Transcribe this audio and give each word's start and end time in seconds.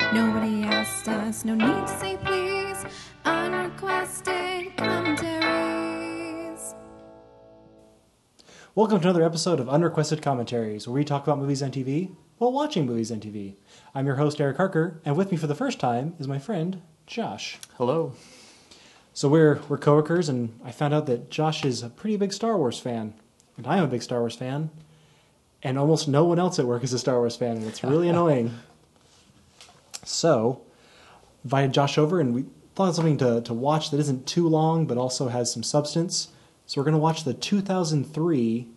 Nobody 0.00 0.62
asked 0.62 1.06
us, 1.08 1.44
no 1.44 1.54
need 1.54 1.86
to 1.86 1.98
say 1.98 2.16
please. 2.24 2.84
Unrequested 3.26 4.74
commentaries. 4.76 6.74
Welcome 8.74 9.00
to 9.00 9.08
another 9.08 9.24
episode 9.24 9.60
of 9.60 9.68
Unrequested 9.68 10.22
Commentaries, 10.22 10.88
where 10.88 10.94
we 10.94 11.04
talk 11.04 11.24
about 11.24 11.38
movies 11.38 11.62
on 11.62 11.70
TV 11.72 12.14
while 12.38 12.52
watching 12.52 12.86
movies 12.86 13.12
on 13.12 13.20
TV. 13.20 13.56
I'm 13.94 14.06
your 14.06 14.16
host, 14.16 14.40
Eric 14.40 14.56
Harker, 14.56 15.00
and 15.04 15.14
with 15.14 15.30
me 15.30 15.36
for 15.36 15.46
the 15.46 15.54
first 15.54 15.78
time 15.78 16.14
is 16.18 16.26
my 16.26 16.38
friend, 16.38 16.80
Josh. 17.06 17.58
Hello. 17.76 18.14
So 19.12 19.28
we're, 19.28 19.60
we're 19.68 19.76
coworkers, 19.78 20.28
and 20.30 20.58
I 20.64 20.70
found 20.70 20.94
out 20.94 21.04
that 21.06 21.28
Josh 21.28 21.64
is 21.64 21.82
a 21.82 21.90
pretty 21.90 22.16
big 22.16 22.32
Star 22.32 22.56
Wars 22.56 22.78
fan, 22.78 23.12
and 23.58 23.66
I'm 23.66 23.84
a 23.84 23.88
big 23.88 24.02
Star 24.02 24.20
Wars 24.20 24.36
fan, 24.36 24.70
and 25.62 25.76
almost 25.76 26.08
no 26.08 26.24
one 26.24 26.38
else 26.38 26.58
at 26.58 26.64
work 26.66 26.82
is 26.84 26.92
a 26.94 26.98
Star 26.98 27.18
Wars 27.18 27.36
fan, 27.36 27.56
and 27.58 27.66
it's 27.66 27.84
really 27.84 28.08
annoying. 28.14 28.54
So, 30.08 30.62
invited 31.44 31.72
Josh 31.72 31.98
over, 31.98 32.20
and 32.20 32.34
we 32.34 32.46
thought 32.74 32.88
of 32.88 32.94
something 32.94 33.18
to, 33.18 33.40
to 33.42 33.54
watch 33.54 33.90
that 33.90 34.00
isn't 34.00 34.26
too 34.26 34.48
long, 34.48 34.86
but 34.86 34.96
also 34.96 35.28
has 35.28 35.52
some 35.52 35.62
substance. 35.62 36.28
So 36.66 36.80
we're 36.80 36.84
going 36.84 36.92
to 36.92 36.98
watch 36.98 37.24
the 37.24 37.34
2003 37.34 38.68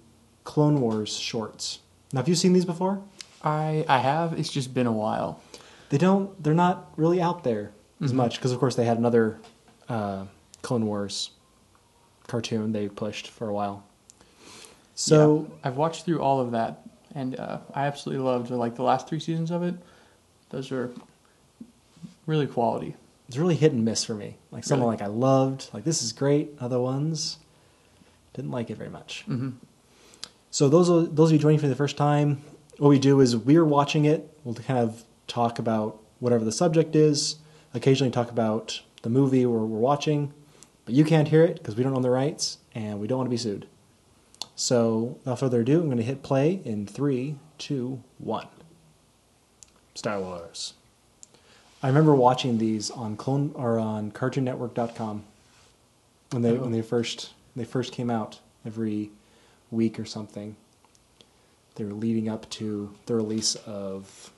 Clone 0.44 0.82
Wars 0.82 1.18
shorts. 1.18 1.80
Now, 2.12 2.20
have 2.20 2.28
you 2.28 2.36
seen 2.36 2.54
these 2.54 2.66
before? 2.66 3.02
I 3.44 3.86
I 3.88 4.00
have. 4.00 4.34
It's 4.38 4.52
just 4.52 4.74
been 4.74 4.88
a 4.88 4.92
while. 4.92 5.42
They 5.90 5.98
don't. 5.98 6.42
They're 6.44 6.54
not 6.54 6.92
really 6.98 7.22
out 7.22 7.44
there 7.44 7.72
as 8.02 8.14
much 8.14 8.38
because, 8.38 8.52
of 8.52 8.60
course, 8.60 8.76
they 8.76 8.86
had 8.86 8.98
another 8.98 9.40
uh, 9.90 10.26
Clone 10.62 10.86
Wars 10.86 11.32
cartoon 12.28 12.72
they 12.72 12.88
pushed 12.90 13.28
for 13.30 13.48
a 13.48 13.54
while. 13.54 13.84
So 14.96 15.48
Yeah. 15.50 15.56
I've 15.64 15.78
watched 15.78 16.06
through 16.06 16.22
all 16.22 16.40
of 16.40 16.52
that, 16.52 16.82
and 17.16 17.40
uh, 17.40 17.60
I 17.74 17.88
absolutely 17.88 18.24
loved 18.24 18.50
like 18.52 18.76
the 18.76 18.84
last 18.84 19.08
three 19.08 19.20
seasons 19.20 19.52
of 19.52 19.64
it. 19.64 19.76
Those 20.50 20.72
are 20.72 20.92
really 22.26 22.48
quality. 22.48 22.96
it's 23.28 23.38
really 23.38 23.56
hit 23.56 23.72
and 23.72 23.86
miss 23.86 24.04
for 24.04 24.14
me. 24.14 24.38
Like 24.52 24.64
some 24.64 24.80
Really? 24.80 24.92
like 24.92 25.02
I 25.02 25.08
loved, 25.08 25.70
like 25.74 25.84
this 25.84 26.04
is 26.04 26.12
great. 26.14 26.52
Other 26.60 26.80
ones 26.80 27.38
didn't 28.34 28.52
like 28.52 28.70
it 28.70 28.78
very 28.78 28.90
much. 28.90 29.24
Mm-hmm. 29.28 29.52
So 30.50 30.68
those 30.70 30.90
are, 30.90 31.02
those 31.04 31.30
of 31.30 31.34
you 31.34 31.40
joining 31.40 31.60
for 31.60 31.68
the 31.68 31.76
first 31.76 31.96
time, 31.98 32.42
what 32.78 32.90
we 32.90 33.00
do 33.00 33.22
is 33.22 33.38
we're 33.38 33.64
watching 33.66 34.06
it. 34.06 34.30
We'll 34.44 34.56
kind 34.56 34.80
of 34.80 35.04
talk 35.28 35.60
about 35.60 36.00
whatever 36.20 36.44
the 36.44 36.52
subject 36.52 36.96
is. 36.96 37.38
Occasionally 37.74 38.12
talk 38.12 38.30
about 38.30 38.82
the 39.02 39.10
movie 39.10 39.46
we're, 39.46 39.60
we're 39.60 39.78
watching, 39.80 40.34
but 40.86 40.94
you 40.94 41.06
can't 41.06 41.28
hear 41.30 41.44
it 41.44 41.56
because 41.58 41.76
we 41.76 41.84
don't 41.84 41.96
own 41.96 42.02
the 42.02 42.10
rights 42.10 42.58
and 42.76 43.00
we 43.00 43.08
don't 43.08 43.18
want 43.20 43.28
to 43.28 43.32
be 43.32 43.38
sued. 43.38 43.66
So 44.56 45.18
without 45.20 45.40
further 45.40 45.62
ado, 45.62 45.80
I'm 45.80 45.86
going 45.86 45.98
to 45.98 46.04
hit 46.04 46.22
play 46.22 46.62
in 46.66 46.86
three, 46.86 47.38
two, 47.58 48.04
one. 48.18 48.48
Star 49.96 50.20
Wars. 50.20 50.74
I 51.84 51.88
remember 51.88 52.14
watching 52.16 52.58
these 52.58 52.92
on 52.92 53.16
clone 53.18 53.52
or 53.56 53.80
on 53.80 54.12
CartoonNetwork.com 54.12 55.24
when 56.32 56.42
they 56.42 56.52
Oh. 56.52 56.62
when 56.62 56.72
they 56.72 56.82
first 56.82 57.34
they 57.56 57.66
first 57.66 57.92
came 57.92 58.10
out 58.10 58.40
every 58.66 59.12
week 59.72 60.00
or 60.00 60.06
something. 60.06 60.56
They 61.76 61.84
were 61.86 61.94
leading 61.94 62.30
up 62.30 62.50
to 62.52 62.94
the 63.06 63.16
release 63.16 63.56
of 63.66 64.32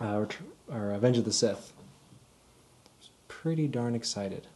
uh, 0.00 0.24
or 0.70 0.88
Revenge 0.88 1.18
of 1.18 1.24
the 1.24 1.32
Sith. 1.32 1.72
I 1.78 2.88
was 3.00 3.10
pretty 3.28 3.68
darn 3.68 3.94
excited. 3.94 4.46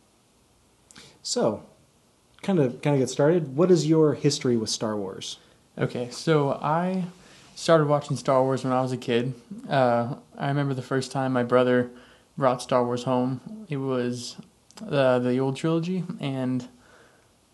So, 1.22 1.64
kind 2.42 2.58
of 2.58 2.80
kind 2.82 2.94
of 2.94 3.00
get 3.00 3.10
started. 3.10 3.56
What 3.56 3.70
is 3.70 3.86
your 3.86 4.14
history 4.14 4.56
with 4.56 4.70
Star 4.70 4.96
Wars? 4.96 5.38
Okay, 5.78 6.08
so 6.10 6.52
I 6.52 7.04
started 7.56 7.88
watching 7.88 8.16
Star 8.16 8.42
Wars 8.42 8.62
when 8.62 8.72
I 8.72 8.82
was 8.82 8.92
a 8.92 8.96
kid. 8.96 9.34
Uh, 9.68 10.14
I 10.38 10.48
remember 10.48 10.74
the 10.74 10.82
first 10.82 11.10
time 11.10 11.32
my 11.32 11.42
brother 11.42 11.90
brought 12.38 12.62
Star 12.62 12.84
Wars 12.84 13.02
home. 13.02 13.40
It 13.68 13.78
was 13.78 14.36
the 14.80 15.18
the 15.18 15.38
old 15.38 15.56
trilogy, 15.56 16.04
and 16.20 16.68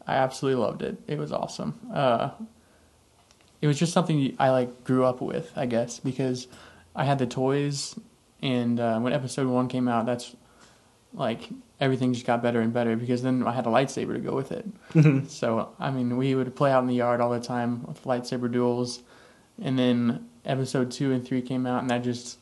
I 0.07 0.17
absolutely 0.17 0.61
loved 0.61 0.83
it. 0.83 0.99
It 1.07 1.19
was 1.19 1.33
awesome. 1.33 1.79
Uh, 1.95 2.31
it 3.61 3.69
was 3.69 3.79
just 3.79 3.93
something 3.93 4.35
I 4.39 4.51
like 4.51 4.85
grew 4.85 5.05
up 5.05 5.23
with, 5.23 5.53
I 5.57 5.67
guess, 5.67 6.01
because 6.01 6.49
I 6.97 7.05
had 7.05 7.21
the 7.21 7.27
toys, 7.27 7.95
and 8.43 8.81
uh, 8.81 8.99
when 8.99 9.13
Episode 9.13 9.47
One 9.47 9.69
came 9.69 9.87
out, 9.87 10.05
that's 10.05 10.35
like 11.15 11.49
everything 11.79 12.13
just 12.13 12.27
got 12.27 12.43
better 12.43 12.61
and 12.61 12.73
better 12.73 12.97
because 12.97 13.23
then 13.23 13.47
I 13.47 13.53
had 13.53 13.67
a 13.67 13.71
lightsaber 13.71 14.15
to 14.15 14.21
go 14.21 14.35
with 14.35 14.51
it. 14.51 14.67
So 15.31 15.73
I 15.79 15.93
mean, 15.93 16.17
we 16.17 16.35
would 16.35 16.57
play 16.57 16.73
out 16.73 16.83
in 16.83 16.89
the 16.89 16.97
yard 16.97 17.21
all 17.21 17.31
the 17.31 17.41
time 17.41 17.85
with 17.85 18.03
lightsaber 18.03 18.51
duels, 18.51 19.03
and 19.61 19.79
then 19.79 20.29
episode 20.45 20.91
two 20.91 21.13
and 21.13 21.25
three 21.25 21.43
came 21.43 21.67
out, 21.67 21.83
and 21.83 21.91
that 21.91 22.03
just 22.03 22.39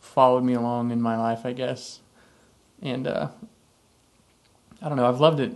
followed 0.00 0.42
me 0.42 0.54
along 0.54 0.90
in 0.90 1.00
my 1.00 1.16
life, 1.16 1.44
I 1.44 1.52
guess. 1.52 2.00
And 2.82 3.06
uh, 3.06 3.28
I 4.82 4.88
don't 4.88 4.96
know, 4.96 5.08
I've 5.08 5.20
loved 5.20 5.40
it 5.40 5.52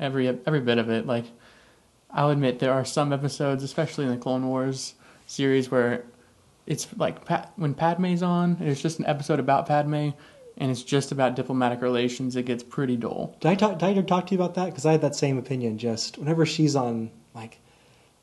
every 0.00 0.28
every 0.28 0.60
bit 0.60 0.78
of 0.78 0.90
it. 0.90 1.06
Like 1.06 1.24
I'll 2.10 2.30
admit, 2.30 2.58
there 2.58 2.72
are 2.72 2.84
some 2.84 3.12
episodes, 3.12 3.62
especially 3.62 4.04
in 4.04 4.10
the 4.10 4.16
Clone 4.16 4.46
Wars 4.46 4.94
series, 5.26 5.70
where 5.70 6.04
it's 6.66 6.86
like 6.96 7.24
Pat, 7.24 7.52
when 7.56 7.74
Padme's 7.74 8.22
on, 8.22 8.58
it's 8.60 8.80
just 8.80 8.98
an 8.98 9.06
episode 9.06 9.40
about 9.40 9.66
Padme. 9.66 10.10
And 10.60 10.72
it's 10.72 10.82
just 10.82 11.12
about 11.12 11.36
diplomatic 11.36 11.82
relations. 11.82 12.34
It 12.34 12.42
gets 12.42 12.64
pretty 12.64 12.96
dull. 12.96 13.36
Did 13.38 13.48
I 13.48 13.54
talk? 13.54 13.78
Did 13.78 13.96
I 13.96 14.02
talk 14.02 14.26
to 14.26 14.34
you 14.34 14.40
about 14.40 14.56
that? 14.56 14.66
Because 14.66 14.84
I 14.86 14.90
had 14.90 15.02
that 15.02 15.14
same 15.14 15.38
opinion. 15.38 15.78
Just 15.78 16.18
whenever 16.18 16.44
she's 16.44 16.74
on, 16.74 17.12
like, 17.32 17.60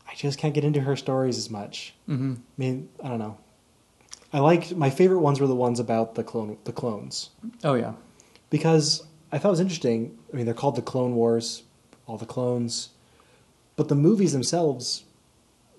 I 0.08 0.14
just 0.16 0.38
can't 0.40 0.54
get 0.54 0.64
into 0.64 0.82
her 0.82 0.96
stories 0.96 1.38
as 1.38 1.50
much. 1.50 1.94
hmm 2.06 2.34
I 2.38 2.40
mean, 2.58 2.90
I 3.04 3.08
don't 3.10 3.20
know. 3.20 3.38
I 4.34 4.40
liked 4.40 4.76
my 4.76 4.90
favorite 4.90 5.20
ones 5.20 5.40
were 5.40 5.48
the 5.48 5.56
ones 5.56 5.80
about 5.80 6.16
the 6.16 6.24
clone, 6.24 6.58
the 6.66 6.74
clones, 6.74 7.30
Oh 7.64 7.76
yeah. 7.76 7.94
because 8.50 9.06
I 9.32 9.38
thought 9.38 9.50
it 9.50 9.52
was 9.52 9.60
interesting. 9.62 10.18
I 10.32 10.36
mean, 10.36 10.46
they're 10.46 10.54
called 10.54 10.76
the 10.76 10.82
Clone 10.82 11.16
Wars, 11.16 11.64
all 12.06 12.18
the 12.18 12.26
clones, 12.26 12.90
but 13.76 13.88
the 13.88 13.96
movies 13.96 14.34
themselves, 14.34 15.04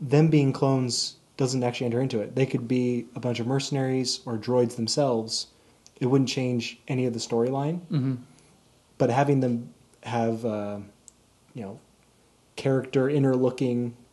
them 0.01 0.29
being 0.29 0.53
clones, 0.53 1.17
doesn't 1.37 1.63
actually 1.63 1.87
enter 1.87 2.01
into 2.01 2.21
it. 2.21 2.35
They 2.35 2.47
could 2.47 2.67
be 2.67 3.07
a 3.15 3.21
bunch 3.21 3.41
of 3.41 3.47
mercenaries 3.47 4.21
or 4.25 4.39
droids 4.39 4.77
themselves. 4.77 5.49
It 6.01 6.07
wouldn't 6.07 6.29
change 6.31 6.79
any 6.89 7.05
of 7.07 7.13
the 7.13 7.19
storyline. 7.21 7.81
hmm 7.89 8.15
but 8.99 9.11
having 9.11 9.41
them 9.41 9.75
have 10.05 10.43
uh, 10.47 10.79
you 11.53 11.63
know 11.63 11.79
character 12.57 13.11
inner 13.11 13.35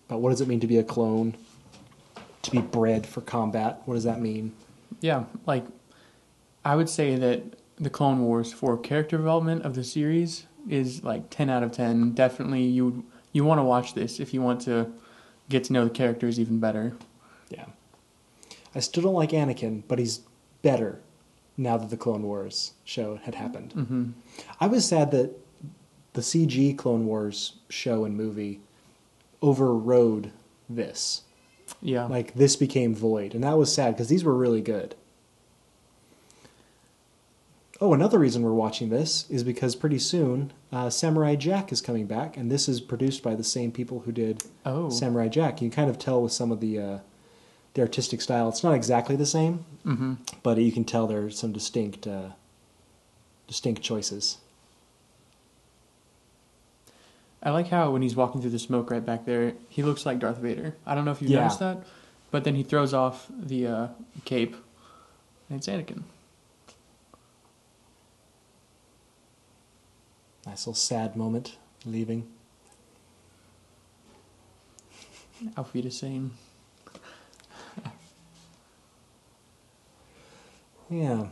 about 0.08 0.22
what 0.22 0.30
does 0.31 0.41
it 0.41 0.47
mean 0.47 0.59
to 0.59 0.68
be 0.68 0.78
a 0.78 0.84
clone? 0.84 1.36
To 2.44 2.52
be 2.52 2.59
bred 2.59 3.08
for 3.08 3.22
combat? 3.22 3.81
What 3.86 3.94
does 3.96 4.03
that 4.03 4.19
mean? 4.19 4.53
Yeah, 5.00 5.24
like 5.46 5.66
I 6.66 6.75
would 6.75 6.90
say 6.90 7.16
that 7.16 7.41
the 7.78 7.90
Clone 7.90 8.22
Wars 8.22 8.52
for 8.53 8.78
character 8.78 9.18
development 9.18 9.63
of 9.63 9.75
the 9.75 9.84
series 9.84 10.46
is 10.69 11.03
like 11.03 11.30
ten 11.30 11.50
out 11.50 11.63
of 11.63 11.72
ten. 11.72 12.12
Definitely, 12.12 12.63
you 12.63 13.06
you 13.31 13.44
want 13.46 13.59
to 13.59 13.63
watch 13.63 13.94
this 13.94 14.19
if 14.19 14.34
you 14.34 14.42
want 14.42 14.62
to 14.62 14.92
get 15.50 15.63
to 15.66 15.74
know 15.74 15.84
the 15.86 15.90
characters 15.90 16.40
even 16.40 16.59
better. 16.59 16.96
yeah. 17.50 17.66
I 18.75 18.80
still 18.80 19.03
don't 19.03 19.13
like 19.13 19.31
anakin 19.31 19.84
but 19.88 20.00
he's 20.00 20.22
better 20.62 21.00
now 21.58 21.78
that 21.78 21.90
the 21.90 21.97
clone 21.97 22.24
wars 22.24 22.74
show 22.84 23.18
had 23.24 23.36
happened. 23.36 23.72
Hmm 23.74 24.12
i 24.59 24.68
was 24.68 24.88
sad 24.88 25.12
that 25.12 25.31
the 26.13 26.22
cg 26.22 26.78
clone 26.78 27.06
wars 27.06 27.58
show 27.69 28.06
and 28.06 28.16
movie 28.18 28.62
overrode 29.44 30.31
this. 30.70 31.22
Yeah, 31.81 32.06
like 32.06 32.34
this 32.34 32.56
became 32.56 32.96
void. 32.96 33.36
And 33.36 33.44
that 33.44 33.58
was 33.58 33.74
sad 33.74 33.94
because 33.94 34.08
these 34.08 34.24
were 34.24 34.36
really 34.36 34.62
good. 34.62 34.96
Oh 37.81 37.94
another 37.94 38.18
reason 38.18 38.44
we're 38.44 38.54
watching 38.54 38.90
this 38.90 39.30
is 39.30 39.44
because 39.44 39.76
pretty 39.76 40.00
soon 40.00 40.54
uh, 40.72 40.90
samurai 40.90 41.36
jack 41.36 41.72
is 41.72 41.81
coming 41.81 42.06
back 42.06 42.38
and 42.38 42.50
this 42.50 42.70
is 42.70 42.80
produced 42.80 43.22
by 43.22 43.36
the 43.36 43.44
same 43.44 43.74
people 43.74 44.02
who 44.02 44.14
did 44.14 44.44
oh, 44.66 44.90
samurai 44.90 45.28
jack. 45.28 45.62
You 45.62 45.70
can 45.70 45.75
kind 45.75 45.90
of 45.90 46.00
tell 46.00 46.22
with 46.22 46.31
some 46.31 46.52
of 46.52 46.62
the 46.62 46.80
uh, 46.80 46.98
the 47.74 47.81
artistic 47.81 48.22
style. 48.22 48.48
It's 48.48 48.64
not 48.64 48.74
exactly 48.74 49.16
the 49.18 49.25
same 49.25 49.66
hmm 49.84 50.14
but 50.44 50.58
you 50.58 50.72
can 50.72 50.86
tell 50.86 51.08
there 51.08 51.25
are 51.25 51.30
some 51.30 51.52
distinct 51.52 52.07
uh, 52.07 52.30
distinct 53.48 53.81
choices 53.81 54.38
I 57.45 57.50
like 57.51 57.68
how 57.68 57.92
when 57.92 58.01
he's 58.01 58.16
walking 58.16 58.40
through 58.42 58.51
the 58.51 58.60
smoke 58.60 58.90
right 58.90 59.06
back 59.06 59.25
there, 59.25 59.54
he 59.68 59.84
looks 59.84 60.06
like 60.06 60.19
Darth 60.19 60.38
Vader. 60.38 60.75
I 60.86 60.95
don't 60.95 61.04
know 61.04 61.12
if 61.12 61.22
you 61.22 61.28
Yeah. 61.28 61.40
noticed 61.42 61.60
that, 61.60 61.84
but 62.31 62.45
then 62.45 62.56
he 62.56 62.63
throws 62.63 62.94
off 62.94 63.28
the 63.38 63.68
uh, 63.68 63.88
cape, 64.25 64.56
and 65.50 65.57
it's 65.57 65.68
Anakin. 65.68 66.04
nice 70.45 70.62
little 70.68 70.74
sad 70.74 71.16
moment 71.16 71.57
leaving 71.86 72.28
Auf 75.57 75.74
Wiedersehen. 75.74 76.31
Yeah. 80.89 81.28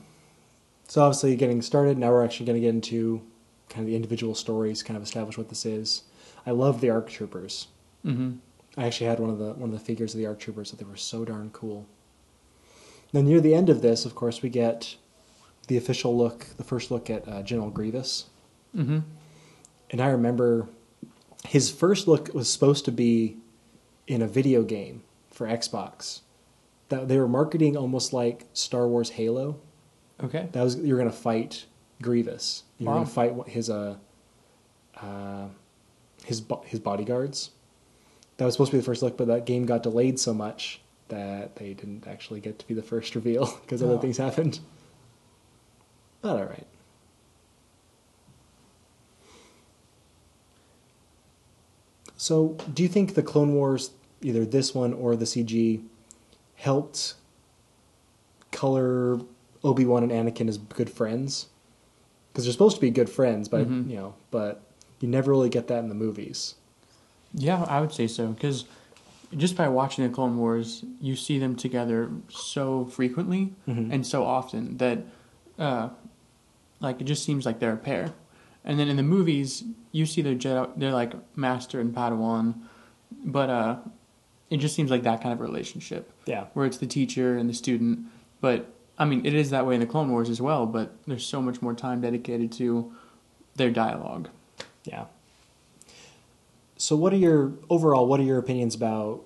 So 0.87 1.03
obviously 1.03 1.35
getting 1.35 1.61
started, 1.61 1.97
now 1.97 2.09
we're 2.09 2.23
actually 2.25 2.45
going 2.47 2.55
to 2.55 2.61
get 2.61 2.69
into 2.73 3.21
kind 3.71 3.81
of 3.81 3.87
the 3.87 3.95
individual 3.95 4.35
stories, 4.35 4.83
kind 4.83 4.97
of 4.97 5.03
establish 5.03 5.37
what 5.37 5.49
this 5.49 5.65
is. 5.65 6.03
I 6.45 6.51
love 6.51 6.81
the 6.81 6.89
ARC 6.89 7.09
troopers. 7.09 7.67
hmm 8.03 8.33
I 8.77 8.85
actually 8.85 9.07
had 9.07 9.19
one 9.19 9.29
of 9.29 9.37
the 9.37 9.53
one 9.53 9.69
of 9.69 9.77
the 9.77 9.83
figures 9.83 10.13
of 10.13 10.19
the 10.19 10.27
ARC 10.27 10.39
troopers 10.39 10.71
that 10.71 10.77
they 10.77 10.85
were 10.85 10.95
so 10.95 11.25
darn 11.25 11.49
cool. 11.51 11.87
Then 13.11 13.25
near 13.25 13.41
the 13.41 13.53
end 13.53 13.69
of 13.69 13.81
this, 13.81 14.05
of 14.05 14.15
course, 14.15 14.41
we 14.41 14.49
get 14.49 14.95
the 15.67 15.75
official 15.77 16.17
look, 16.17 16.45
the 16.57 16.63
first 16.63 16.89
look 16.89 17.09
at 17.09 17.27
uh, 17.27 17.41
General 17.43 17.69
Grievous. 17.69 18.25
Mm-hmm. 18.75 18.99
And 19.89 20.01
I 20.01 20.07
remember 20.07 20.69
his 21.45 21.69
first 21.69 22.07
look 22.07 22.33
was 22.33 22.49
supposed 22.49 22.85
to 22.85 22.91
be 22.91 23.37
in 24.07 24.21
a 24.21 24.27
video 24.27 24.63
game 24.63 25.03
for 25.29 25.47
Xbox. 25.47 26.21
That 26.89 27.07
they 27.07 27.17
were 27.17 27.27
marketing 27.27 27.75
almost 27.75 28.13
like 28.13 28.45
Star 28.53 28.87
Wars 28.87 29.11
Halo. 29.11 29.59
Okay. 30.23 30.47
That 30.51 30.63
was 30.63 30.77
you 30.77 30.93
were 30.93 30.99
going 30.99 31.11
to 31.11 31.17
fight 31.17 31.65
Grievous. 32.01 32.63
You 32.79 32.87
were 32.87 32.91
Wow. 32.93 32.97
going 32.97 33.07
to 33.07 33.13
fight 33.13 33.47
his 33.47 33.69
uh, 33.69 33.95
uh, 35.01 35.47
his 36.25 36.41
bo- 36.41 36.63
his 36.65 36.79
bodyguards. 36.79 37.51
That 38.37 38.45
was 38.45 38.53
supposed 38.55 38.71
to 38.71 38.77
be 38.77 38.81
the 38.81 38.85
first 38.85 39.03
look, 39.03 39.17
but 39.17 39.27
that 39.27 39.45
game 39.45 39.65
got 39.65 39.83
delayed 39.83 40.19
so 40.19 40.33
much 40.33 40.81
that 41.09 41.55
they 41.57 41.73
didn't 41.73 42.07
actually 42.07 42.39
get 42.39 42.57
to 42.59 42.67
be 42.67 42.73
the 42.73 42.81
first 42.81 43.13
reveal 43.19 43.45
because 43.61 43.83
other 43.83 43.93
Oh. 43.95 43.99
things 43.99 44.17
happened. 44.17 44.59
But 46.21 46.37
all 46.37 46.45
right. 46.45 46.67
So, 52.17 52.57
do 52.73 52.83
you 52.83 52.89
think 52.89 53.15
the 53.15 53.23
Clone 53.23 53.53
Wars, 53.53 53.91
either 54.21 54.45
this 54.45 54.75
one 54.75 54.93
or 54.93 55.15
the 55.15 55.25
CG, 55.25 55.83
helped 56.55 57.15
color 58.51 59.19
Obi 59.63 59.85
Wan 59.85 60.03
and 60.09 60.11
Anakin 60.11 60.47
as 60.47 60.57
good 60.57 60.89
friends? 60.89 61.47
Because 62.31 62.45
they're 62.45 62.53
supposed 62.53 62.75
to 62.75 62.81
be 62.81 62.89
good 62.89 63.09
friends, 63.09 63.47
but 63.49 63.67
Mhm. 63.69 63.89
you 63.89 63.95
know, 63.97 64.13
but 64.31 64.61
you 64.99 65.07
never 65.07 65.31
really 65.31 65.49
get 65.49 65.67
that 65.67 65.79
in 65.79 65.89
the 65.89 65.95
movies. 65.95 66.55
Yeah, 67.33 67.63
I 67.63 67.81
would 67.81 67.91
say 67.91 68.07
so 68.07 68.27
because 68.27 68.65
just 69.37 69.55
by 69.55 69.67
watching 69.69 70.03
the 70.05 70.09
Clone 70.13 70.37
Wars, 70.37 70.83
you 70.99 71.15
see 71.15 71.39
them 71.39 71.55
together 71.55 72.09
so 72.29 72.85
frequently 72.85 73.53
Mhm. 73.67 73.91
and 73.91 74.05
so 74.05 74.23
often 74.23 74.77
that, 74.77 74.99
uh, 75.57 75.89
like 76.79 76.99
it 77.01 77.05
just 77.05 77.23
seems 77.23 77.45
like 77.45 77.59
they're 77.59 77.73
a 77.73 77.77
pair. 77.77 78.13
And 78.65 78.77
then 78.79 78.87
in 78.89 78.95
the 78.97 79.03
movies, 79.03 79.63
you 79.91 80.05
see 80.05 80.21
their 80.21 80.35
Jedi, 80.35 80.69
they're 80.77 80.91
like 80.93 81.13
Master 81.35 81.79
and 81.79 81.93
Padawan, 81.95 82.55
but 83.25 83.49
uh, 83.49 83.77
it 84.49 84.57
just 84.57 84.75
seems 84.75 84.91
like 84.91 85.03
that 85.03 85.21
kind 85.21 85.33
of 85.33 85.39
relationship 85.39 86.11
Yeah, 86.25 86.45
where 86.53 86.65
it's 86.65 86.77
the 86.77 86.85
teacher 86.87 87.37
and 87.37 87.49
the 87.49 87.53
student. 87.53 87.99
But 88.41 88.71
I 89.01 89.05
mean, 89.05 89.25
it 89.25 89.33
is 89.33 89.49
that 89.49 89.65
way 89.65 89.73
in 89.73 89.79
the 89.79 89.87
Clone 89.87 90.11
Wars 90.11 90.29
as 90.29 90.39
well. 90.39 90.67
But 90.67 90.93
there's 91.07 91.25
so 91.25 91.41
much 91.41 91.59
more 91.59 91.73
time 91.73 92.01
dedicated 92.01 92.51
to 92.53 92.93
their 93.55 93.71
dialogue. 93.71 94.29
yeah. 94.83 95.05
So, 96.77 96.95
what 96.95 97.11
are 97.11 97.17
your 97.17 97.51
overall? 97.67 98.05
What 98.07 98.19
are 98.19 98.23
your 98.23 98.37
opinions 98.37 98.75
about 98.75 99.21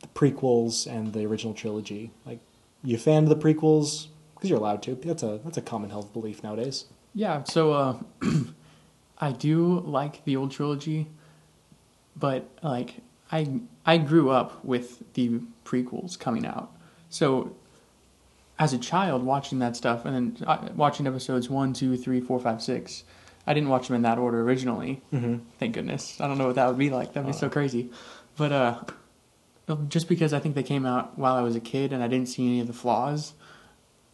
the 0.00 0.06
prequels 0.08 0.86
and 0.86 1.12
the 1.12 1.26
original 1.26 1.54
trilogy? 1.54 2.12
Like, 2.24 2.38
you 2.84 2.96
fan 2.98 3.24
of 3.24 3.28
the 3.28 3.36
prequels 3.36 4.06
because 4.34 4.48
you're 4.48 4.60
allowed 4.60 4.82
to. 4.84 4.94
That's 4.94 5.24
a 5.24 5.40
that's 5.44 5.56
a 5.56 5.62
common 5.62 5.90
held 5.90 6.12
belief 6.12 6.44
nowadays. 6.44 6.84
Yeah, 7.12 7.42
so 7.42 7.72
uh, 7.72 7.96
I 9.18 9.32
do 9.32 9.80
like 9.80 10.24
the 10.24 10.36
old 10.36 10.52
trilogy, 10.52 11.08
but 12.14 12.48
like 12.62 12.94
I 13.32 13.60
I 13.84 13.98
grew 13.98 14.30
up 14.30 14.64
with 14.64 15.02
the 15.14 15.40
prequels 15.64 16.16
coming 16.16 16.46
out. 16.46 16.70
So 17.08 17.56
as 18.58 18.72
a 18.72 18.78
child 18.78 19.22
watching 19.22 19.58
that 19.58 19.76
stuff 19.76 20.04
and 20.04 20.14
then 20.14 20.46
uh, 20.46 20.68
watching 20.74 21.06
episodes 21.06 21.50
one, 21.50 21.72
two, 21.72 21.96
three, 21.96 22.20
four, 22.20 22.38
five, 22.40 22.62
six, 22.62 23.04
I 23.46 23.54
didn't 23.54 23.68
watch 23.68 23.88
them 23.88 23.96
in 23.96 24.02
that 24.02 24.18
order 24.18 24.40
originally. 24.40 25.02
Mm-hmm. 25.12 25.36
Thank 25.58 25.74
goodness. 25.74 26.20
I 26.20 26.26
don't 26.26 26.38
know 26.38 26.46
what 26.46 26.56
that 26.56 26.66
would 26.66 26.78
be 26.78 26.90
like. 26.90 27.12
That'd 27.12 27.26
be 27.26 27.32
so 27.32 27.48
crazy. 27.48 27.90
But 28.36 28.52
uh, 28.52 28.80
just 29.88 30.08
because 30.08 30.32
I 30.32 30.38
think 30.38 30.54
they 30.54 30.62
came 30.62 30.86
out 30.86 31.18
while 31.18 31.34
I 31.34 31.42
was 31.42 31.56
a 31.56 31.60
kid 31.60 31.92
and 31.92 32.02
I 32.02 32.08
didn't 32.08 32.28
see 32.28 32.46
any 32.46 32.60
of 32.60 32.66
the 32.66 32.72
flaws, 32.72 33.34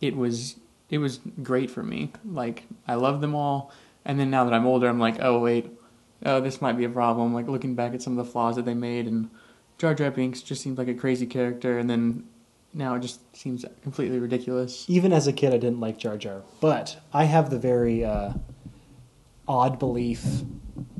it 0.00 0.16
was 0.16 0.56
it 0.90 0.98
was 0.98 1.20
great 1.42 1.70
for 1.70 1.82
me. 1.82 2.12
Like 2.24 2.64
I 2.86 2.94
love 2.94 3.20
them 3.20 3.34
all, 3.34 3.72
and 4.04 4.18
then 4.18 4.30
now 4.30 4.44
that 4.44 4.52
I'm 4.52 4.66
older, 4.66 4.88
I'm 4.88 4.98
like, 4.98 5.16
oh 5.20 5.40
wait, 5.40 5.70
oh 6.26 6.40
this 6.40 6.60
might 6.60 6.76
be 6.76 6.84
a 6.84 6.90
problem. 6.90 7.32
Like 7.32 7.48
looking 7.48 7.74
back 7.74 7.94
at 7.94 8.02
some 8.02 8.18
of 8.18 8.26
the 8.26 8.30
flaws 8.30 8.56
that 8.56 8.64
they 8.64 8.74
made, 8.74 9.06
and 9.06 9.30
Jar 9.78 9.94
Jar 9.94 10.10
Binks 10.10 10.42
just 10.42 10.62
seems 10.62 10.78
like 10.78 10.88
a 10.88 10.94
crazy 10.94 11.26
character, 11.26 11.78
and 11.78 11.88
then 11.88 12.24
now 12.74 12.94
it 12.94 13.00
just 13.00 13.36
seems 13.36 13.64
completely 13.82 14.18
ridiculous. 14.18 14.84
Even 14.88 15.12
as 15.12 15.26
a 15.26 15.32
kid, 15.32 15.52
I 15.52 15.58
didn't 15.58 15.80
like 15.80 15.98
Jar 15.98 16.16
Jar, 16.16 16.42
but 16.60 16.98
I 17.12 17.24
have 17.24 17.50
the 17.50 17.58
very 17.58 18.04
uh, 18.04 18.32
odd 19.46 19.78
belief. 19.78 20.24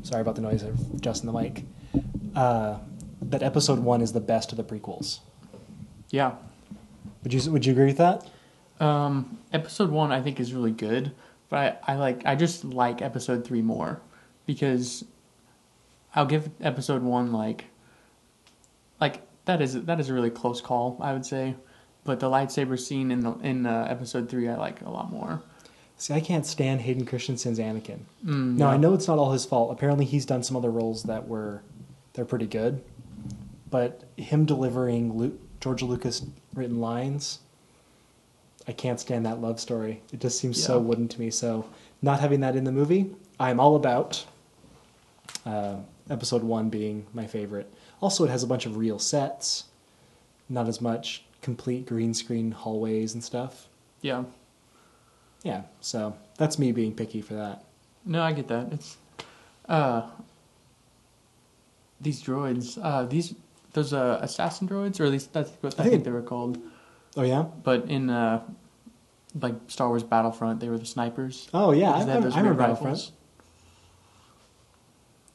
Sorry 0.02 0.20
about 0.20 0.36
the 0.36 0.42
noise 0.42 0.62
of 0.62 0.78
adjusting 0.94 1.30
the 1.30 1.38
mic. 1.38 1.64
Uh, 2.34 2.78
that 3.22 3.42
Episode 3.42 3.78
One 3.78 4.00
is 4.00 4.12
the 4.12 4.20
best 4.20 4.52
of 4.52 4.56
the 4.56 4.64
prequels. 4.64 5.20
Yeah. 6.10 6.34
Would 7.22 7.32
you 7.32 7.52
Would 7.52 7.66
you 7.66 7.72
agree 7.72 7.86
with 7.86 7.98
that? 7.98 8.28
Um, 8.80 9.38
episode 9.52 9.90
one 9.90 10.10
I 10.10 10.20
think 10.20 10.40
is 10.40 10.52
really 10.52 10.72
good, 10.72 11.12
but 11.48 11.80
I, 11.86 11.92
I 11.92 11.96
like 11.96 12.22
I 12.26 12.34
just 12.34 12.64
like 12.64 13.00
episode 13.00 13.44
three 13.44 13.62
more 13.62 14.00
because 14.44 15.04
I'll 16.14 16.26
give 16.26 16.50
episode 16.60 17.02
one 17.02 17.32
like 17.32 17.66
like 19.00 19.22
that 19.44 19.60
is 19.60 19.82
that 19.84 19.98
is 20.00 20.08
a 20.08 20.14
really 20.14 20.30
close 20.30 20.60
call 20.60 20.98
I 21.00 21.12
would 21.12 21.26
say, 21.26 21.54
but 22.04 22.20
the 22.20 22.28
lightsaber 22.30 22.78
scene 22.78 23.10
in 23.10 23.20
the 23.20 23.32
in 23.42 23.66
uh, 23.66 23.86
episode 23.88 24.28
three 24.28 24.48
I 24.48 24.56
like 24.56 24.80
a 24.82 24.90
lot 24.90 25.10
more. 25.10 25.42
See, 25.98 26.14
I 26.14 26.20
can't 26.20 26.44
stand 26.44 26.80
Hayden 26.80 27.06
Christensen's 27.06 27.58
Anakin. 27.60 28.00
Mm, 28.24 28.56
Now 28.56 28.68
yeah. 28.68 28.74
I 28.74 28.76
know 28.76 28.92
it's 28.94 29.06
not 29.06 29.18
all 29.18 29.30
his 29.32 29.44
fault. 29.44 29.70
Apparently, 29.70 30.04
he's 30.04 30.26
done 30.26 30.42
some 30.42 30.56
other 30.56 30.70
roles 30.70 31.04
that 31.04 31.28
were 31.28 31.62
they're 32.14 32.24
pretty 32.24 32.46
good, 32.46 32.82
but 33.70 34.02
him 34.16 34.44
delivering 34.44 35.16
Lu- 35.16 35.38
George 35.60 35.82
Lucas 35.82 36.26
written 36.54 36.80
lines, 36.80 37.38
I 38.66 38.72
can't 38.72 38.98
stand 38.98 39.24
that 39.26 39.40
love 39.40 39.60
story. 39.60 40.02
It 40.12 40.20
just 40.20 40.38
seems 40.40 40.62
so 40.62 40.78
wooden 40.80 41.06
to 41.08 41.20
me. 41.20 41.30
So 41.30 41.66
not 42.00 42.18
having 42.20 42.40
that 42.40 42.56
in 42.56 42.64
the 42.64 42.72
movie, 42.72 43.10
I'm 43.38 43.60
all 43.60 43.76
about. 43.76 44.24
Uh, 45.46 45.76
episode 46.10 46.42
one 46.42 46.68
being 46.68 47.06
my 47.14 47.26
favorite. 47.26 47.72
Also, 48.02 48.24
it 48.24 48.30
has 48.30 48.42
a 48.42 48.46
bunch 48.46 48.66
of 48.66 48.76
real 48.76 48.98
sets, 48.98 49.64
not 50.48 50.68
as 50.68 50.80
much 50.80 51.24
complete 51.40 51.86
green 51.86 52.12
screen 52.12 52.50
hallways 52.50 53.14
and 53.14 53.24
stuff. 53.24 53.68
yeah. 54.02 54.24
Yeah, 55.44 55.62
so 55.80 56.14
that's 56.38 56.56
me 56.58 56.70
being 56.70 56.94
picky 56.94 57.20
for 57.20 57.34
that. 57.34 57.64
No, 58.04 58.22
I 58.22 58.32
get 58.32 58.46
that. 58.48 58.72
It's 58.72 58.96
uh 59.68 60.02
these 62.00 62.22
droids, 62.22 62.78
uh 62.80 63.04
these 63.06 63.34
those 63.72 63.92
uh 63.92 64.18
assassin 64.22 64.68
droids, 64.68 65.00
or 65.00 65.04
at 65.04 65.10
least 65.10 65.32
that's 65.32 65.50
what 65.60 65.74
I, 65.78 65.82
I 65.82 65.82
think- 65.82 65.92
think 65.92 66.04
they 66.04 66.10
were 66.12 66.22
called. 66.22 66.58
Oh 67.16 67.22
yeah. 67.22 67.42
But 67.64 67.86
in 67.90 68.08
uh, 68.08 68.42
like 69.40 69.54
Star 69.68 69.88
Wars 69.88 70.02
Battlefront, 70.04 70.60
they 70.60 70.68
were 70.68 70.78
the 70.78 70.86
snipers. 70.86 71.48
Oh 71.52 71.72
yeah, 71.72 71.90
I, 71.90 71.92
Because 71.92 72.06
they 72.06 72.12
had 72.12 72.24
I, 72.24 72.36
I 72.36 72.38
remember 72.38 72.58
Battlefront. 72.62 73.10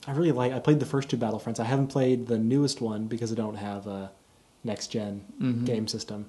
I 0.08 0.12
really 0.12 0.32
like. 0.32 0.54
I 0.54 0.60
played 0.60 0.80
the 0.80 0.86
first 0.86 1.10
two 1.10 1.18
Battlefronts. 1.18 1.60
I 1.60 1.66
haven't 1.66 1.88
played 1.88 2.28
the 2.28 2.38
newest 2.40 2.80
one 2.82 3.08
because 3.08 3.32
I 3.32 3.36
don't 3.36 3.56
have 3.56 3.86
a 3.88 4.12
next 4.64 4.88
general 4.88 5.20
Mhm. 5.42 5.66
game 5.66 5.88
system. 5.88 6.28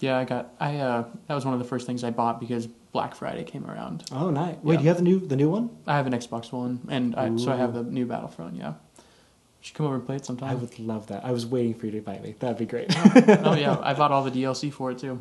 Yeah, 0.00 0.16
I 0.18 0.24
got. 0.24 0.54
I 0.60 0.76
uh, 0.76 1.04
that 1.26 1.34
was 1.34 1.44
one 1.44 1.54
of 1.54 1.60
the 1.60 1.64
first 1.66 1.86
things 1.86 2.04
I 2.04 2.10
bought 2.10 2.38
because 2.40 2.66
Black 2.92 3.14
Friday 3.14 3.42
came 3.44 3.64
around. 3.68 4.04
Oh 4.12 4.30
nice. 4.30 4.56
Wait, 4.62 4.74
Yeah. 4.74 4.78
do 4.78 4.84
you 4.84 4.88
have 4.90 4.96
the 4.98 5.02
new 5.02 5.18
the 5.18 5.34
new 5.36 5.50
one? 5.50 5.70
I 5.86 5.96
have 5.96 6.06
an 6.06 6.12
Xbox 6.12 6.52
One, 6.52 6.80
and 6.88 7.16
I, 7.16 7.34
so 7.36 7.50
I 7.50 7.56
have 7.56 7.74
the 7.74 7.82
new 7.82 8.06
Battlefront. 8.06 8.54
Yeah, 8.56 8.68
you 8.68 8.74
should 9.60 9.74
come 9.74 9.86
over 9.86 9.96
and 9.96 10.06
play 10.06 10.16
it 10.16 10.24
sometime. 10.24 10.50
I 10.50 10.54
would 10.54 10.78
love 10.78 11.08
that. 11.08 11.24
I 11.24 11.32
was 11.32 11.46
waiting 11.46 11.74
for 11.74 11.86
you 11.86 11.92
to 11.92 11.98
invite 11.98 12.22
me. 12.22 12.34
That'd 12.38 12.58
be 12.58 12.66
great. 12.66 12.94
oh 13.44 13.54
yeah, 13.54 13.76
I 13.82 13.94
bought 13.94 14.12
all 14.12 14.22
the 14.22 14.30
DLC 14.30 14.72
for 14.72 14.92
it 14.92 14.98
too. 14.98 15.20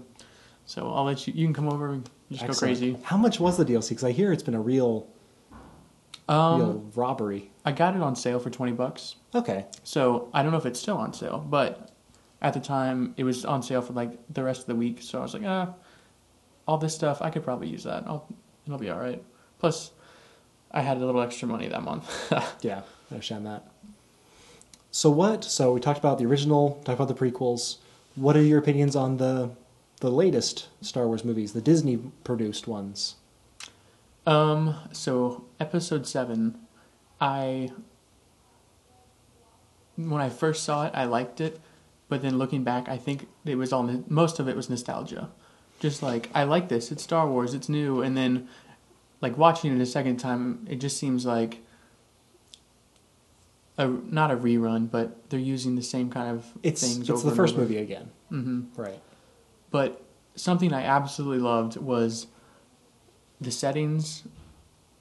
So 0.68 0.92
I'll 0.94 1.06
let 1.06 1.26
you. 1.26 1.34
You 1.34 1.46
can 1.48 1.54
come 1.56 1.70
over 1.70 1.88
and 1.94 2.08
just 2.32 2.46
go 2.46 2.54
crazy. 2.54 2.98
How 3.04 3.18
much 3.18 3.40
was 3.40 3.58
the 3.58 3.66
DLC? 3.66 3.90
Because 3.90 4.04
I 4.04 4.12
hear 4.12 4.32
it's 4.32 4.44
been 4.44 4.54
a 4.54 4.62
real 4.62 5.08
Um, 6.30 6.60
real 6.60 6.92
robbery. 6.96 7.52
I 7.66 7.72
got 7.72 7.96
it 7.96 8.02
on 8.02 8.16
sale 8.16 8.40
for 8.40 8.50
twenty 8.50 8.74
bucks. 8.74 9.16
Okay. 9.34 9.66
So 9.84 10.30
I 10.34 10.44
don't 10.44 10.52
know 10.52 10.58
if 10.58 10.66
it's 10.66 10.80
still 10.80 10.98
on 10.98 11.14
sale, 11.14 11.40
but 11.40 11.92
at 12.42 12.54
the 12.54 12.60
time 12.60 13.14
it 13.18 13.24
was 13.24 13.46
on 13.46 13.64
sale 13.64 13.82
for 13.82 13.94
like 13.94 14.12
the 14.34 14.44
rest 14.44 14.62
of 14.62 14.68
the 14.68 14.76
week. 14.76 15.02
So 15.02 15.20
I 15.20 15.22
was 15.22 15.34
like, 15.34 15.44
ah, 15.46 15.74
all 16.68 16.78
this 16.78 16.94
stuff 16.94 17.22
I 17.22 17.30
could 17.30 17.44
probably 17.44 17.70
use 17.70 17.84
that. 17.84 18.04
I'll, 18.06 18.28
it'll 18.66 18.78
be 18.80 18.90
all 18.90 19.00
right. 19.00 19.24
Plus, 19.60 19.92
I 20.72 20.82
had 20.82 20.98
a 20.98 21.06
little 21.06 21.22
extra 21.22 21.48
money 21.48 21.68
that 21.68 21.84
month. 21.84 22.06
Yeah, 22.62 22.82
I 23.10 23.14
understand 23.16 23.46
that. 23.46 23.66
So 24.92 25.10
what? 25.10 25.44
So 25.44 25.74
we 25.74 25.80
talked 25.80 26.00
about 26.00 26.18
the 26.18 26.26
original. 26.26 26.82
Talked 26.84 27.00
about 27.00 27.08
the 27.08 27.14
prequels. 27.14 27.78
What 28.16 28.36
are 28.36 28.42
your 28.42 28.60
opinions 28.60 28.96
on 28.96 29.18
the 29.18 29.52
the 30.00 30.12
latest 30.12 30.68
Star 30.82 31.08
Wars 31.08 31.24
movies, 31.24 31.54
the 31.54 31.62
Disney 31.62 31.98
produced 32.24 32.68
ones? 32.68 33.16
Um, 34.28 34.76
so 34.92 35.46
episode 35.60 36.06
seven, 36.06 36.60
I 37.20 37.72
when 39.96 40.22
I 40.22 40.30
first 40.30 40.64
saw 40.64 40.86
it, 40.86 40.92
I 40.94 41.06
liked 41.06 41.42
it, 41.42 41.60
but 42.10 42.22
then 42.22 42.38
looking 42.38 42.64
back, 42.64 42.90
I 42.90 42.98
think 42.98 43.28
it 43.46 43.56
was 43.56 43.72
all 43.72 43.84
most 44.08 44.40
of 44.40 44.48
it 44.48 44.56
was 44.56 44.70
nostalgia. 44.70 45.30
Just 45.80 46.04
like 46.04 46.30
I 46.36 46.44
like 46.44 46.68
this, 46.68 46.92
it's 46.92 47.02
Star 47.02 47.28
Wars, 47.28 47.54
it's 47.54 47.70
new, 47.70 48.02
and 48.02 48.18
then 48.18 48.50
like 49.22 49.38
watching 49.38 49.74
it 49.74 49.82
a 49.82 49.86
second 49.86 50.18
time, 50.18 50.68
it 50.70 50.76
just 50.76 50.98
seems 50.98 51.26
like 51.26 51.60
a 53.78 53.88
not 53.88 54.30
a 54.30 54.36
rerun, 54.36 54.92
but 54.92 55.30
they're 55.30 55.40
using 55.40 55.78
the 55.78 55.84
same 55.84 56.10
kind 56.10 56.30
of 56.30 56.46
It's 56.64 56.82
things. 56.82 57.10
it's 57.10 57.24
the 57.24 57.32
first 57.32 57.56
movie 57.56 57.78
again, 57.78 58.10
mm-hmm. 58.30 58.82
right? 58.82 59.00
But 59.72 60.04
something 60.36 60.74
I 60.74 60.84
absolutely 60.84 61.40
loved 61.40 61.78
was 61.78 62.28
the 63.42 63.52
settings, 63.52 64.24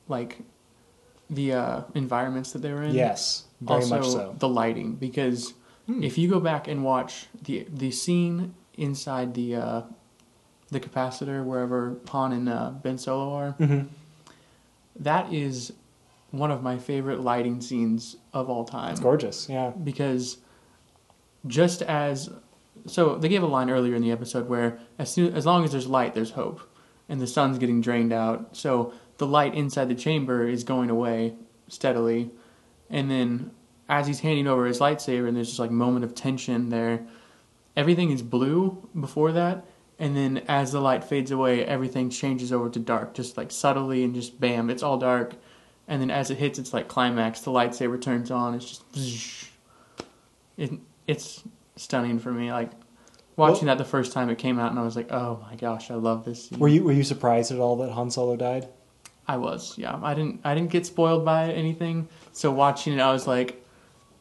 like 0.09 0.39
the 1.31 1.53
uh, 1.53 1.81
environments 1.95 2.53
that 2.53 2.63
they 2.63 2.73
were 2.73 2.83
in. 2.83 2.95
Yes, 2.95 3.45
very 3.61 3.83
also 3.83 3.97
much 3.97 4.07
so. 4.07 4.35
the 4.39 4.49
lighting 4.49 4.95
because 4.95 5.55
Hmm. 5.87 6.03
if 6.03 6.19
you 6.19 6.29
go 6.29 6.41
back 6.41 6.67
and 6.67 6.83
watch 6.85 7.27
the 7.45 7.65
the 7.73 7.93
scene 7.93 8.55
inside 8.77 9.35
the 9.35 9.55
uh, 9.55 9.83
the 10.73 10.81
capacitor 10.81 11.45
wherever 11.45 11.97
Han 12.09 12.33
and 12.33 12.49
uh, 12.49 12.71
Ben 12.83 12.99
Solo 12.99 13.33
are, 13.35 13.51
hmm 13.53 13.83
that 14.99 15.33
is 15.33 15.73
one 16.31 16.51
of 16.51 16.63
my 16.63 16.77
favorite 16.79 17.21
lighting 17.21 17.61
scenes 17.61 18.17
of 18.33 18.49
all 18.51 18.65
time 18.65 18.93
It's 18.93 19.01
gorgeous. 19.01 19.49
Yeah. 19.49 19.71
because 19.71 20.39
just 21.47 21.83
as 21.83 22.31
so 22.87 23.17
they 23.17 23.29
gave 23.29 23.43
a 23.43 23.47
line 23.47 23.71
earlier 23.71 23.95
in 23.95 24.03
the 24.03 24.11
episode 24.11 24.49
where 24.49 24.79
as 24.99 25.11
soon 25.13 25.35
as 25.35 25.47
long 25.47 25.65
as 25.65 25.71
there's 25.73 25.87
light 25.87 26.15
there's 26.15 26.33
hope 26.33 26.61
and 27.09 27.21
the 27.21 27.27
sun's 27.27 27.59
getting 27.59 27.81
drained 27.81 28.13
out. 28.13 28.57
So 28.57 28.93
the 29.19 29.27
light 29.27 29.55
inside 29.55 29.89
the 29.89 29.95
chamber 29.95 30.47
is 30.47 30.65
going 30.65 30.91
away 30.91 31.35
steadily. 31.69 32.31
And 32.91 33.11
then 33.11 33.51
as 33.89 34.07
he's 34.07 34.21
handing 34.21 34.47
over 34.47 34.67
his 34.67 34.81
lightsaber 34.81 35.29
and 35.29 35.37
there's 35.37 35.49
just 35.49 35.59
like 35.59 35.71
moment 35.71 36.05
of 36.05 36.15
tension 36.15 36.71
there 36.71 37.07
everything 37.77 38.11
is 38.11 38.23
blue 38.23 38.89
before 38.99 39.33
that. 39.33 39.65
And 39.99 40.17
then 40.17 40.39
as 40.49 40.73
the 40.73 40.81
light 40.81 41.05
fades 41.05 41.31
away 41.31 41.65
everything 41.65 42.11
changes 42.11 42.53
over 42.53 42.69
to 42.71 42.79
dark 42.79 43.15
just 43.15 43.37
like 43.37 43.51
subtly 43.51 44.05
and 44.05 44.15
just 44.15 44.41
bam 44.41 44.71
it's 44.71 44.83
all 44.83 44.99
dark. 44.99 45.35
And 45.89 46.01
then 46.01 46.11
as 46.11 46.31
it 46.31 46.39
hits 46.39 46.59
its 46.59 46.73
like 46.73 46.89
climax 46.89 47.41
the 47.41 47.51
lightsaber 47.51 48.01
turns 48.01 48.31
on. 48.31 48.55
It's 48.55 48.69
just 48.69 49.51
it, 50.57 50.73
it's 51.07 51.45
stunning 51.77 52.19
for 52.19 52.33
me. 52.33 52.53
Like 52.53 52.71
watching 53.37 53.67
that 53.67 53.79
the 53.79 53.85
first 53.85 54.13
time 54.13 54.29
it 54.31 54.39
came 54.39 54.59
out 54.59 54.71
and 54.71 54.79
i 54.79 54.83
was 54.83 54.97
like 54.97 55.11
oh 55.13 55.39
my 55.49 55.55
gosh 55.57 55.91
i 55.91 55.95
love 55.95 56.25
this 56.25 56.49
scene. 56.49 56.59
Were 56.59 56.69
you 56.69 56.83
were 56.85 56.93
you 56.93 57.05
surprised 57.05 57.53
at 57.53 57.59
all 57.59 57.77
that 57.77 57.91
Han 57.93 58.11
Solo 58.11 58.37
died? 58.37 58.69
i 59.29 59.37
was 59.37 59.77
yeah 59.77 59.99
i 60.03 60.15
didn't 60.15 60.41
i 60.45 60.55
didn't 60.55 60.71
get 60.71 60.87
spoiled 60.87 61.25
by 61.25 61.51
anything 61.53 62.07
so 62.33 62.51
watching 62.53 62.93
it 62.95 63.01
i 63.01 63.13
was 63.13 63.27
like 63.27 63.63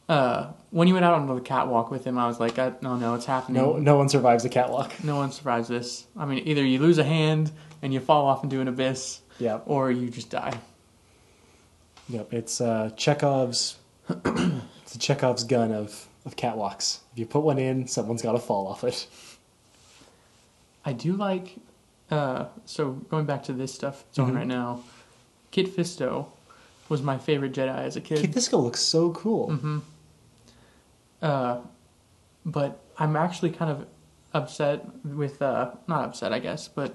uh 0.10 0.48
when 0.72 0.88
he 0.88 0.93
went 0.93 1.05
out 1.05 1.13
on 1.13 1.27
the 1.27 1.39
catwalk 1.41 1.91
with 1.91 2.03
him 2.05 2.17
i 2.17 2.25
was 2.27 2.39
like 2.39 2.57
I, 2.60 2.74
no 2.81 2.95
no 2.95 3.13
it's 3.13 3.25
happening 3.25 3.62
No, 3.62 3.77
no 3.77 3.98
one 3.98 4.10
survives 4.10 4.43
the 4.43 4.50
catwalk. 4.50 4.91
no 5.03 5.15
one 5.15 5.31
survives 5.31 5.67
this 5.67 6.05
i 6.17 6.25
mean 6.25 6.41
either 6.48 6.63
you 6.65 6.79
lose 6.79 6.98
a 6.98 7.03
hand 7.03 7.51
and 7.84 7.93
you 7.93 8.00
fall 8.00 8.25
off 8.25 8.43
into 8.43 8.62
an 8.62 8.67
abyss 8.67 9.22
Yeah. 9.39 9.60
or 9.65 9.91
you 9.91 10.10
just 10.10 10.29
die 10.31 10.60
Yep. 12.10 12.34
It's 12.34 12.62
uh, 12.62 12.91
Chekhov's. 12.95 13.77
it's 14.10 14.95
Chekhov's 15.00 15.43
gun 15.43 15.72
of 15.72 16.07
of 16.25 16.36
catwalks. 16.36 17.00
If 17.13 17.20
you 17.20 17.25
put 17.25 17.41
one 17.44 17.58
in, 17.60 17.88
someone's 17.88 18.22
got 18.22 18.34
to 18.34 18.39
fall 18.39 18.67
off 18.67 18.84
it. 18.84 19.08
I 20.84 20.94
do 20.94 21.13
like. 21.13 21.55
Uh, 22.12 22.46
so 22.65 22.91
going 23.10 23.25
back 23.25 23.44
to 23.44 23.53
this 23.53 23.74
stuff 23.74 24.03
on 24.17 24.32
Mhm. 24.32 24.36
right 24.36 24.48
now, 24.48 24.82
Kit 25.51 25.75
Fisto 25.75 26.27
was 26.89 27.01
my 27.01 27.17
favorite 27.17 27.53
Jedi 27.53 27.75
as 27.77 27.96
a 27.96 28.01
kid. 28.01 28.20
Kit 28.20 28.32
Fisto 28.32 28.62
looks 28.62 28.82
so 28.82 29.12
cool. 29.12 29.50
Mm-hmm. 29.50 29.79
Uh, 31.22 31.58
but 32.46 32.79
I'm 33.00 33.15
actually 33.15 33.50
kind 33.51 33.72
of 33.72 33.88
upset 34.34 34.86
with. 35.03 35.41
Uh, 35.41 35.72
not 35.88 36.05
upset, 36.05 36.32
I 36.34 36.39
guess, 36.39 36.67
but 36.67 36.94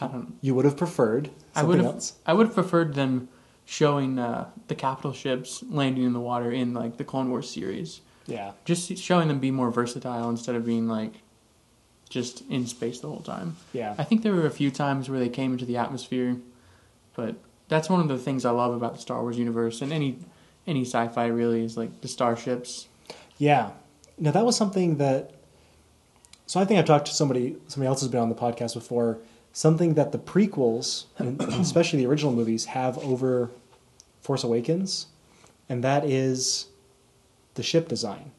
I 0.00 0.06
don't. 0.08 0.34
You 0.42 0.54
would 0.54 0.66
have 0.66 0.76
preferred 0.76 1.30
I 1.54 1.60
something 1.60 1.68
would 1.68 1.84
have. 1.86 1.94
else. 1.94 2.14
I 2.26 2.34
would 2.34 2.46
have 2.46 2.54
preferred 2.54 2.94
them 2.94 3.28
showing 3.70 4.18
uh, 4.18 4.48
the 4.68 4.74
capital 4.74 5.12
ships 5.12 5.62
landing 5.68 6.02
in 6.02 6.14
the 6.14 6.20
water 6.20 6.50
in 6.50 6.72
like 6.72 6.96
the 6.96 7.04
Clone 7.04 7.28
Wars 7.28 7.50
series. 7.50 8.00
Yeah. 8.24 8.52
Just 8.64 8.96
showing 8.96 9.28
them 9.28 9.40
be 9.40 9.50
more 9.50 9.70
versatile 9.70 10.30
instead 10.30 10.54
of 10.54 10.64
being 10.64 10.88
like 10.88 11.12
just 12.08 12.42
in 12.48 12.66
space 12.66 13.00
the 13.00 13.08
whole 13.08 13.20
time. 13.20 13.56
Yeah. 13.74 13.94
I 13.98 14.04
think 14.04 14.22
there 14.22 14.32
were 14.32 14.46
a 14.46 14.50
few 14.50 14.70
times 14.70 15.10
where 15.10 15.20
they 15.20 15.28
came 15.28 15.52
into 15.52 15.66
the 15.66 15.76
atmosphere, 15.76 16.38
but 17.14 17.36
that's 17.68 17.90
one 17.90 18.00
of 18.00 18.08
the 18.08 18.16
things 18.16 18.46
I 18.46 18.52
love 18.52 18.72
about 18.72 18.94
the 18.94 19.00
Star 19.02 19.20
Wars 19.20 19.36
universe 19.36 19.82
and 19.82 19.92
any 19.92 20.18
any 20.66 20.86
sci-fi 20.86 21.26
really 21.26 21.62
is 21.62 21.76
like 21.76 22.00
the 22.00 22.08
starships. 22.08 22.88
Yeah. 23.36 23.72
Now 24.16 24.30
that 24.30 24.46
was 24.46 24.56
something 24.56 24.96
that. 24.96 25.34
So 26.46 26.58
I 26.58 26.64
think 26.64 26.78
I've 26.78 26.86
talked 26.86 27.08
to 27.08 27.14
somebody. 27.14 27.58
Somebody 27.66 27.88
else 27.88 28.00
has 28.00 28.08
been 28.08 28.20
on 28.20 28.30
the 28.30 28.34
podcast 28.34 28.72
before. 28.72 29.18
Something 29.58 29.94
that 29.94 30.12
the 30.12 30.18
prequels, 30.18 31.06
and 31.18 31.40
especially 31.66 31.98
the 31.98 32.06
original 32.06 32.32
movies, 32.32 32.66
have 32.66 32.96
over 32.98 33.50
Force 34.20 34.44
Awakens, 34.44 35.06
and 35.68 35.82
that 35.82 36.04
is 36.04 36.66
the 37.54 37.64
ship 37.64 37.88
design. 37.88 38.30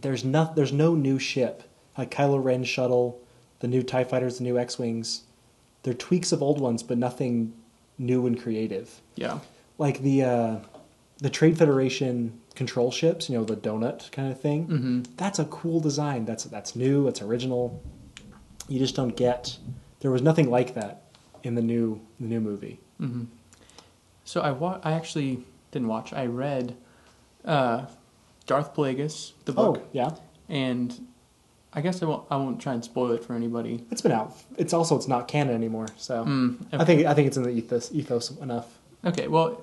There's 0.00 0.22
no, 0.24 0.52
there's 0.54 0.72
no 0.72 0.94
new 0.94 1.18
ship 1.18 1.64
like 1.98 2.12
Kylo 2.12 2.40
Ren's 2.42 2.68
shuttle, 2.68 3.20
the 3.58 3.66
new 3.66 3.82
Tie 3.82 4.04
fighters, 4.04 4.38
the 4.38 4.44
new 4.44 4.56
X 4.58 4.78
wings. 4.78 5.22
They're 5.82 5.92
tweaks 5.94 6.30
of 6.30 6.40
old 6.40 6.60
ones, 6.60 6.84
but 6.84 6.98
nothing 6.98 7.52
new 7.98 8.26
and 8.28 8.40
creative 8.40 9.00
Yeah. 9.16 9.40
like 9.78 10.02
the 10.02 10.22
uh, 10.22 10.56
the 11.18 11.30
Trade 11.30 11.58
Federation 11.58 12.38
control 12.54 12.92
ships, 12.92 13.28
you 13.28 13.36
know, 13.36 13.44
the 13.44 13.56
donut 13.56 14.08
kind 14.12 14.30
of 14.30 14.38
thing. 14.40 14.66
hmm 14.66 15.02
That's 15.16 15.40
a 15.40 15.46
cool 15.46 15.80
design. 15.80 16.26
That's 16.26 16.44
that's 16.44 16.76
new. 16.76 17.08
It's 17.08 17.22
original. 17.22 17.82
You 18.68 18.78
just 18.78 18.94
don't 18.94 19.16
get. 19.16 19.56
There 20.00 20.10
was 20.10 20.22
nothing 20.22 20.50
like 20.50 20.74
that 20.74 21.02
in 21.42 21.54
the 21.54 21.62
new 21.62 22.00
the 22.20 22.26
new 22.26 22.40
movie. 22.40 22.80
hmm 22.98 23.24
So 24.24 24.40
I 24.40 24.50
wa- 24.52 24.80
I 24.82 24.92
actually 24.92 25.44
didn't 25.70 25.88
watch. 25.88 26.12
I 26.12 26.26
read 26.26 26.76
uh, 27.44 27.86
Darth 28.46 28.74
Plagueis, 28.74 29.32
the 29.44 29.52
book, 29.52 29.78
Oh 29.78 29.88
yeah, 29.92 30.10
and 30.48 31.06
I 31.72 31.80
guess 31.80 32.02
I 32.02 32.06
won't. 32.06 32.24
I 32.30 32.36
won't 32.36 32.60
try 32.60 32.74
and 32.74 32.84
spoil 32.84 33.12
it 33.12 33.24
for 33.24 33.34
anybody. 33.34 33.84
it's 33.90 34.02
been 34.02 34.12
out. 34.12 34.32
It's 34.56 34.72
also 34.72 34.96
it's 34.96 35.08
not 35.08 35.28
canon 35.28 35.54
anymore. 35.54 35.88
So 35.96 36.24
Mm, 36.24 36.66
I 36.72 36.84
think 36.84 37.06
I 37.06 37.14
think 37.14 37.28
it's 37.28 37.36
in 37.36 37.42
the 37.42 37.50
ethos 37.50 37.92
ethos 37.92 38.30
enough. 38.38 38.78
Okay, 39.04 39.28
well, 39.28 39.62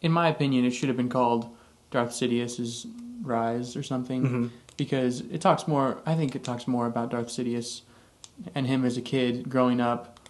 in 0.00 0.10
my 0.12 0.28
opinion, 0.28 0.64
it 0.64 0.70
should 0.72 0.88
have 0.88 0.96
been 0.96 1.08
called 1.10 1.48
Darth 1.90 2.12
Sidious's 2.12 2.86
Rise 3.22 3.76
or 3.76 3.82
something 3.82 4.22
Mhm. 4.22 4.50
because 4.76 5.20
it 5.20 5.40
talks 5.40 5.68
more. 5.68 5.98
I 6.06 6.14
think 6.14 6.34
it 6.34 6.42
talks 6.44 6.66
more 6.66 6.86
about 6.86 7.10
Darth 7.10 7.28
Sidious 7.28 7.82
and 8.54 8.66
him 8.66 8.84
as 8.84 8.96
a 8.96 9.02
kid 9.02 9.48
growing 9.48 9.80
up 9.80 10.20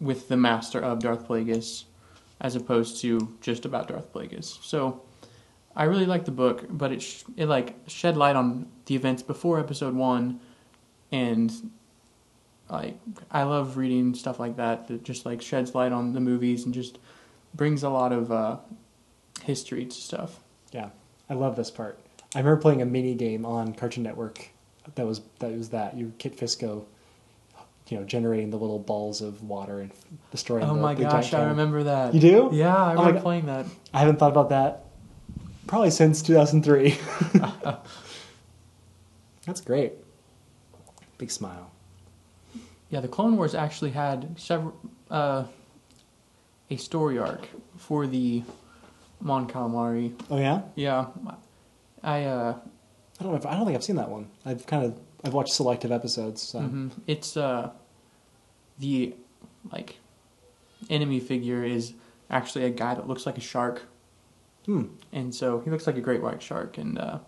with 0.00 0.28
the 0.28 0.36
master 0.36 0.80
of 0.80 0.98
Darth 0.98 1.28
Plagueis, 1.28 1.84
as 2.40 2.56
opposed 2.56 3.00
to 3.02 3.36
just 3.40 3.64
about 3.64 3.88
Darth 3.88 4.12
Plagueis. 4.12 4.62
So, 4.62 5.02
I 5.74 5.84
really 5.84 6.06
like 6.06 6.24
the 6.24 6.32
book, 6.32 6.66
but 6.68 6.92
it 6.92 7.02
sh- 7.02 7.24
it 7.36 7.46
like 7.46 7.74
shed 7.86 8.16
light 8.16 8.36
on 8.36 8.68
the 8.86 8.94
events 8.94 9.22
before 9.22 9.58
Episode 9.58 9.94
One, 9.94 10.40
and 11.10 11.70
like 12.68 12.98
I 13.30 13.44
love 13.44 13.76
reading 13.76 14.14
stuff 14.14 14.38
like 14.38 14.56
that 14.56 14.88
that 14.88 15.02
just 15.04 15.24
like 15.24 15.40
sheds 15.40 15.74
light 15.74 15.92
on 15.92 16.12
the 16.12 16.20
movies 16.20 16.64
and 16.64 16.74
just 16.74 16.98
brings 17.54 17.82
a 17.82 17.88
lot 17.88 18.12
of 18.12 18.30
uh, 18.30 18.56
history 19.44 19.86
to 19.86 19.94
stuff. 19.94 20.40
Yeah, 20.72 20.90
I 21.30 21.34
love 21.34 21.56
this 21.56 21.70
part. 21.70 21.98
I 22.34 22.38
remember 22.38 22.60
playing 22.60 22.82
a 22.82 22.86
mini 22.86 23.14
game 23.14 23.44
on 23.46 23.74
Cartoon 23.74 24.02
Network. 24.02 24.48
That 24.94 25.06
was 25.06 25.22
that 25.38 25.52
was 25.52 25.70
that 25.70 25.96
you 25.96 26.12
Kit 26.18 26.36
Fisto, 26.36 26.84
you 27.92 27.98
know, 27.98 28.04
generating 28.04 28.48
the 28.48 28.56
little 28.56 28.78
balls 28.78 29.20
of 29.20 29.42
water 29.42 29.80
and 29.80 29.90
destroying. 30.30 30.64
Oh 30.64 30.74
the, 30.74 30.80
my 30.80 30.94
the 30.94 31.02
gosh, 31.02 31.34
I 31.34 31.44
remember 31.44 31.82
that. 31.84 32.14
You 32.14 32.20
do? 32.20 32.48
Yeah, 32.52 32.74
I 32.74 32.92
Oh 32.92 32.98
remember 33.00 33.12
God. 33.12 33.22
playing 33.22 33.46
that. 33.46 33.66
I 33.92 33.98
haven't 33.98 34.18
thought 34.18 34.30
about 34.30 34.48
that 34.48 34.86
probably 35.66 35.90
since 35.90 36.22
2003. 36.22 36.96
That's 39.46 39.60
great. 39.60 39.92
Big 41.18 41.30
smile. 41.30 41.70
Yeah, 42.88 43.00
the 43.00 43.08
Clone 43.08 43.36
Wars 43.36 43.54
actually 43.54 43.90
had 43.90 44.38
several 44.40 44.74
uh, 45.10 45.44
a 46.70 46.76
story 46.76 47.18
arc 47.18 47.46
for 47.76 48.06
the 48.06 48.42
Mon 49.20 49.46
Calamari. 49.46 50.18
Oh 50.30 50.38
yeah, 50.38 50.62
Yeah, 50.76 51.06
I 52.02 52.24
uh, 52.24 52.54
I 53.20 53.22
don't 53.22 53.32
know. 53.32 53.38
If, 53.38 53.44
I 53.46 53.54
don't 53.54 53.66
think 53.66 53.76
I've 53.76 53.84
seen 53.84 53.96
that 53.96 54.08
one. 54.08 54.30
I've 54.46 54.66
kind 54.66 54.84
of 54.84 54.98
I've 55.24 55.34
watched 55.34 55.52
selective 55.52 55.92
episodes. 55.92 56.40
So. 56.42 56.60
mhm. 56.60 56.90
it's 57.06 57.36
uh, 57.36 57.70
the 58.78 59.14
like 59.72 59.96
enemy 60.90 61.20
figure 61.20 61.62
is 61.64 61.94
actually 62.30 62.64
a 62.64 62.70
guy 62.70 62.94
that 62.94 63.06
looks 63.08 63.26
like 63.26 63.38
a 63.38 63.40
shark, 63.42 63.82
Hmm. 64.66 64.84
and 65.12 65.34
so 65.34 65.60
he 65.60 65.70
looks 65.70 65.86
like 65.86 65.96
a 65.96 66.00
great 66.00 66.22
white 66.22 66.42
shark, 66.42 66.78
and 66.78 66.98
uh, 66.98 67.18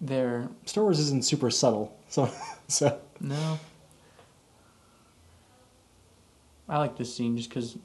they're 0.00 0.48
Star 0.66 0.84
Wars 0.84 0.98
isn't 1.00 1.24
super 1.24 1.50
subtle, 1.50 1.96
so 2.08 2.30
so 2.68 3.00
No. 3.20 3.58
I 6.68 6.78
like 6.78 6.96
this 6.96 7.14
scene 7.14 7.36
just 7.36 7.48
because 7.48 7.76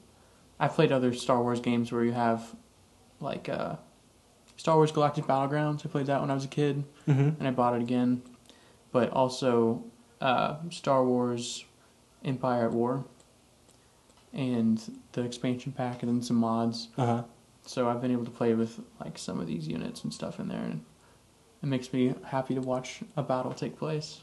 I've 0.60 0.72
played 0.74 0.92
other 0.92 1.12
Star 1.12 1.42
Wars 1.42 1.60
games 1.60 1.90
where 1.90 2.04
you 2.04 2.12
have, 2.12 2.54
like, 3.20 3.48
uh, 3.48 3.76
Star 4.56 4.76
Wars 4.76 4.92
Galactic 4.92 5.26
Battlegrounds. 5.26 5.84
I 5.84 5.88
played 5.88 6.06
that 6.06 6.20
when 6.20 6.30
I 6.30 6.34
was 6.34 6.44
a 6.44 6.48
kid, 6.48 6.84
hmm 7.04 7.30
and 7.38 7.48
I 7.48 7.50
bought 7.50 7.74
it 7.74 7.82
again. 7.82 8.22
But 8.92 9.10
also, 9.10 9.82
uh, 10.20 10.56
Star 10.70 11.04
Wars 11.04 11.64
Empire 12.24 12.66
at 12.66 12.72
War, 12.72 13.04
and 14.32 14.80
the 15.12 15.22
expansion 15.22 15.72
pack, 15.72 16.02
and 16.02 16.10
then 16.10 16.22
some 16.22 16.36
mods. 16.36 16.88
uh 16.96 17.06
huh. 17.06 17.22
So 17.68 17.88
I've 17.88 18.00
been 18.00 18.12
able 18.12 18.24
to 18.24 18.30
play 18.30 18.54
with 18.54 18.78
like 19.00 19.18
some 19.18 19.40
of 19.40 19.46
these 19.48 19.66
units 19.66 20.04
and 20.04 20.14
stuff 20.14 20.38
in 20.38 20.46
there, 20.48 20.60
and 20.62 20.84
it 21.62 21.66
makes 21.66 21.92
me 21.92 22.14
happy 22.26 22.54
to 22.54 22.60
watch 22.60 23.00
a 23.16 23.22
battle 23.22 23.52
take 23.52 23.76
place. 23.76 24.22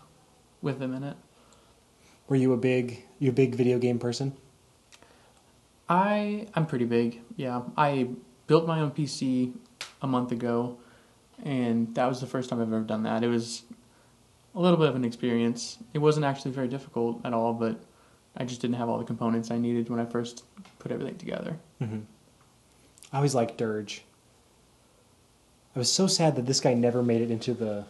with 0.61 0.79
them 0.79 0.93
in 0.93 1.03
it. 1.03 1.17
Were 2.29 2.37
you 2.37 2.53
a 2.53 2.57
big 2.57 3.03
you 3.19 3.29
a 3.29 3.33
big 3.33 3.53
video 3.55 3.79
game 3.79 3.99
person? 3.99 4.33
I 5.89 6.47
I'm 6.55 6.65
pretty 6.65 6.85
big. 6.85 7.21
Yeah, 7.35 7.63
I 7.77 8.09
built 8.47 8.65
my 8.65 8.79
own 8.79 8.91
PC 8.91 9.53
a 10.01 10.07
month 10.07 10.31
ago, 10.31 10.77
and 11.43 11.93
that 11.95 12.05
was 12.07 12.21
the 12.21 12.27
first 12.27 12.49
time 12.49 12.61
I've 12.61 12.71
ever 12.71 12.81
done 12.81 13.03
that. 13.03 13.23
It 13.23 13.27
was 13.27 13.63
a 14.55 14.59
little 14.59 14.77
bit 14.77 14.89
of 14.89 14.95
an 14.95 15.03
experience. 15.03 15.77
It 15.93 15.99
wasn't 15.99 16.25
actually 16.25 16.51
very 16.51 16.67
difficult 16.67 17.21
at 17.25 17.33
all, 17.33 17.53
but 17.53 17.79
I 18.37 18.45
just 18.45 18.61
didn't 18.61 18.77
have 18.77 18.89
all 18.89 18.97
the 18.97 19.05
components 19.05 19.51
I 19.51 19.57
needed 19.57 19.89
when 19.89 19.99
I 19.99 20.05
first 20.05 20.43
put 20.79 20.91
everything 20.91 21.17
together. 21.17 21.57
Mm-hmm. 21.81 21.99
I 23.11 23.17
always 23.17 23.35
liked 23.35 23.57
Dirge. 23.57 24.03
I 25.75 25.79
was 25.79 25.91
so 25.91 26.07
sad 26.07 26.35
that 26.35 26.45
this 26.45 26.59
guy 26.59 26.73
never 26.73 27.01
made 27.01 27.21
it 27.21 27.31
into 27.31 27.53
the 27.53 27.85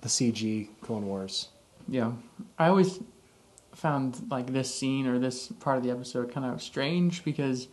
the 0.00 0.08
CG 0.08 0.68
Clone 0.82 1.06
Wars. 1.06 1.48
Yeah, 1.88 2.12
I 2.58 2.68
always 2.68 3.00
found 3.72 4.30
like 4.30 4.52
this 4.52 4.72
scene 4.72 5.06
or 5.06 5.18
this 5.18 5.48
part 5.48 5.78
of 5.78 5.82
the 5.82 5.90
episode 5.90 6.32
kind 6.32 6.46
of 6.46 6.62
strange 6.62 7.24
because 7.24 7.68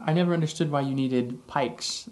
I 0.00 0.12
never 0.12 0.34
understood 0.34 0.70
why 0.70 0.82
you 0.82 0.94
needed 0.94 1.46
pikes 1.46 2.10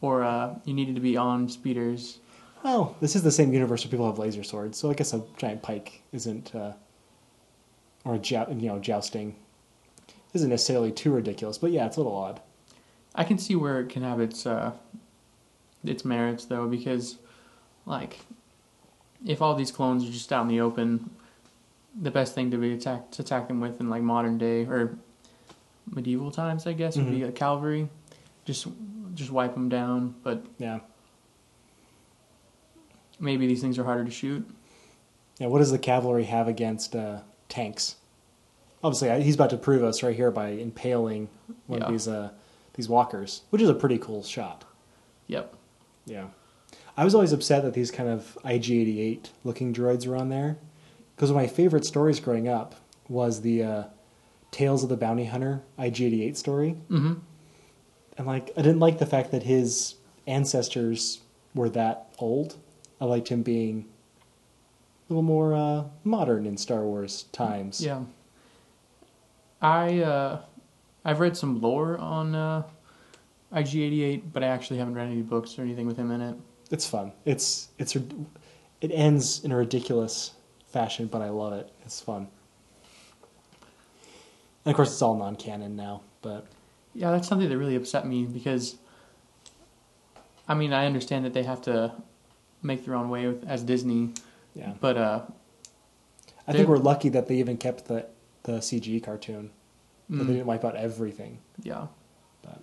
or 0.00 0.22
uh, 0.22 0.54
you 0.64 0.74
needed 0.74 0.94
to 0.94 1.00
be 1.00 1.16
on 1.16 1.48
speeders. 1.48 2.20
Well, 2.64 2.96
this 3.00 3.14
is 3.14 3.22
the 3.22 3.30
same 3.30 3.52
universe 3.52 3.84
where 3.84 3.90
people 3.90 4.06
have 4.06 4.18
laser 4.18 4.42
swords, 4.42 4.78
so 4.78 4.90
I 4.90 4.94
guess 4.94 5.12
a 5.12 5.22
giant 5.36 5.62
pike 5.62 6.00
isn't, 6.12 6.54
uh, 6.54 6.72
or 8.06 8.14
a 8.14 8.18
jou- 8.18 8.46
you 8.48 8.68
know 8.68 8.78
jousting, 8.78 9.36
isn't 10.32 10.48
necessarily 10.48 10.90
too 10.90 11.12
ridiculous. 11.12 11.58
But 11.58 11.72
yeah, 11.72 11.84
it's 11.86 11.96
a 11.98 12.00
little 12.00 12.16
odd. 12.16 12.40
I 13.14 13.22
can 13.24 13.36
see 13.38 13.54
where 13.54 13.80
it 13.80 13.90
can 13.90 14.02
have 14.02 14.18
its 14.18 14.46
uh, 14.46 14.72
its 15.84 16.04
merits 16.06 16.46
though 16.46 16.66
because 16.66 17.18
like 17.84 18.18
if 19.26 19.42
all 19.42 19.54
these 19.54 19.70
clones 19.70 20.02
are 20.08 20.10
just 20.10 20.32
out 20.32 20.42
in 20.42 20.48
the 20.48 20.60
open, 20.62 21.10
the 22.00 22.10
best 22.10 22.34
thing 22.34 22.50
to 22.50 22.56
be 22.56 22.72
attack 22.72 23.10
to 23.12 23.22
attack 23.22 23.46
them 23.48 23.60
with 23.60 23.78
in 23.78 23.90
like 23.90 24.02
modern 24.02 24.38
day 24.38 24.64
or 24.64 24.96
medieval 25.94 26.30
times, 26.30 26.66
I 26.66 26.72
guess, 26.72 26.96
would 26.96 27.10
be 27.10 27.18
Mhm. 27.20 27.28
a 27.28 27.32
cavalry. 27.32 27.90
Just 28.46 28.66
just 29.14 29.30
wipe 29.30 29.52
them 29.52 29.68
down, 29.68 30.14
but 30.22 30.44
Yeah, 30.58 30.80
maybe 33.24 33.46
these 33.46 33.60
things 33.60 33.78
are 33.78 33.84
harder 33.84 34.04
to 34.04 34.10
shoot. 34.10 34.48
yeah. 35.38 35.48
What 35.48 35.58
does 35.58 35.70
the 35.72 35.78
cavalry 35.78 36.24
have 36.24 36.46
against 36.46 36.94
uh, 36.94 37.20
tanks? 37.48 37.96
Obviously, 38.82 39.22
he's 39.22 39.34
about 39.34 39.50
to 39.50 39.56
prove 39.56 39.82
us 39.82 40.02
right 40.02 40.14
here 40.14 40.30
by 40.30 40.50
impaling 40.50 41.28
one 41.66 41.80
Yeah. 41.80 41.86
of 41.86 41.92
these 41.92 42.06
uh, 42.06 42.30
these 42.74 42.88
walkers, 42.88 43.42
which 43.50 43.62
is 43.62 43.68
a 43.68 43.74
pretty 43.74 43.98
cool 43.98 44.22
shot. 44.22 44.64
Yep. 45.28 45.54
Yeah. 46.06 46.26
I 46.96 47.04
was 47.04 47.14
always 47.14 47.32
upset 47.32 47.62
that 47.62 47.72
these 47.74 47.90
kind 47.90 48.08
of 48.08 48.36
IG-88 48.44 49.30
looking 49.42 49.72
droids 49.72 50.06
were 50.06 50.16
on 50.16 50.28
there. 50.28 50.58
Because 51.16 51.32
one 51.32 51.44
of 51.44 51.48
my 51.50 51.54
favorite 51.54 51.84
stories 51.84 52.18
growing 52.20 52.48
up 52.48 52.74
was 53.08 53.40
the 53.40 53.62
uh, 53.62 53.84
Tales 54.50 54.82
of 54.82 54.88
the 54.88 54.96
Bounty 54.96 55.24
Hunter 55.24 55.62
IG-88 55.78 56.36
story. 56.36 56.76
Mm-hmm. 56.90 57.14
And 58.18 58.26
like, 58.26 58.50
I 58.56 58.62
didn't 58.62 58.80
like 58.80 58.98
the 58.98 59.06
fact 59.06 59.30
that 59.30 59.44
his 59.44 59.94
ancestors 60.26 61.20
were 61.54 61.68
that 61.70 62.12
old. 62.18 62.56
I 63.00 63.04
liked 63.04 63.28
him 63.28 63.42
being 63.42 63.86
a 65.08 65.12
little 65.12 65.22
more 65.22 65.54
uh, 65.54 65.84
modern 66.04 66.46
in 66.46 66.56
Star 66.56 66.82
Wars 66.82 67.24
times. 67.32 67.80
Yeah. 67.80 68.02
I 69.60 70.00
uh, 70.00 70.40
I've 71.04 71.20
read 71.20 71.36
some 71.36 71.60
lore 71.60 71.98
on 71.98 72.34
uh, 72.34 72.62
IG88, 73.52 74.22
but 74.32 74.42
I 74.42 74.48
actually 74.48 74.78
haven't 74.78 74.94
read 74.94 75.08
any 75.08 75.22
books 75.22 75.58
or 75.58 75.62
anything 75.62 75.86
with 75.86 75.96
him 75.96 76.10
in 76.10 76.20
it. 76.20 76.36
It's 76.70 76.86
fun. 76.86 77.12
It's 77.24 77.68
it's 77.78 77.96
it 77.96 78.90
ends 78.90 79.44
in 79.44 79.52
a 79.52 79.56
ridiculous 79.56 80.32
fashion, 80.66 81.06
but 81.06 81.22
I 81.22 81.28
love 81.30 81.52
it. 81.52 81.70
It's 81.84 82.00
fun. 82.00 82.28
And 84.64 84.72
of 84.72 84.76
course, 84.76 84.92
it's 84.92 85.02
all 85.02 85.16
non-canon 85.16 85.76
now. 85.76 86.02
But 86.22 86.46
Yeah, 86.94 87.10
that's 87.10 87.28
something 87.28 87.48
that 87.48 87.58
really 87.58 87.76
upset 87.76 88.06
me 88.06 88.24
because 88.24 88.76
I 90.48 90.54
mean, 90.54 90.72
I 90.72 90.86
understand 90.86 91.24
that 91.24 91.32
they 91.32 91.42
have 91.42 91.62
to 91.62 91.92
make 92.64 92.84
their 92.84 92.94
own 92.94 93.08
way 93.10 93.26
with 93.28 93.46
as 93.48 93.62
Disney, 93.62 94.12
yeah, 94.54 94.72
but 94.80 94.96
uh 94.96 95.20
I 96.46 96.52
think 96.52 96.68
we're 96.68 96.76
lucky 96.78 97.08
that 97.10 97.26
they 97.28 97.36
even 97.36 97.56
kept 97.56 97.86
the 97.86 98.06
the 98.44 98.58
CG 98.58 99.02
cartoon. 99.02 99.50
That 100.10 100.16
mm, 100.24 100.26
they 100.26 100.32
didn't 100.34 100.46
wipe 100.46 100.64
out 100.64 100.76
everything. 100.76 101.38
yeah. 101.62 101.86
But 102.42 102.60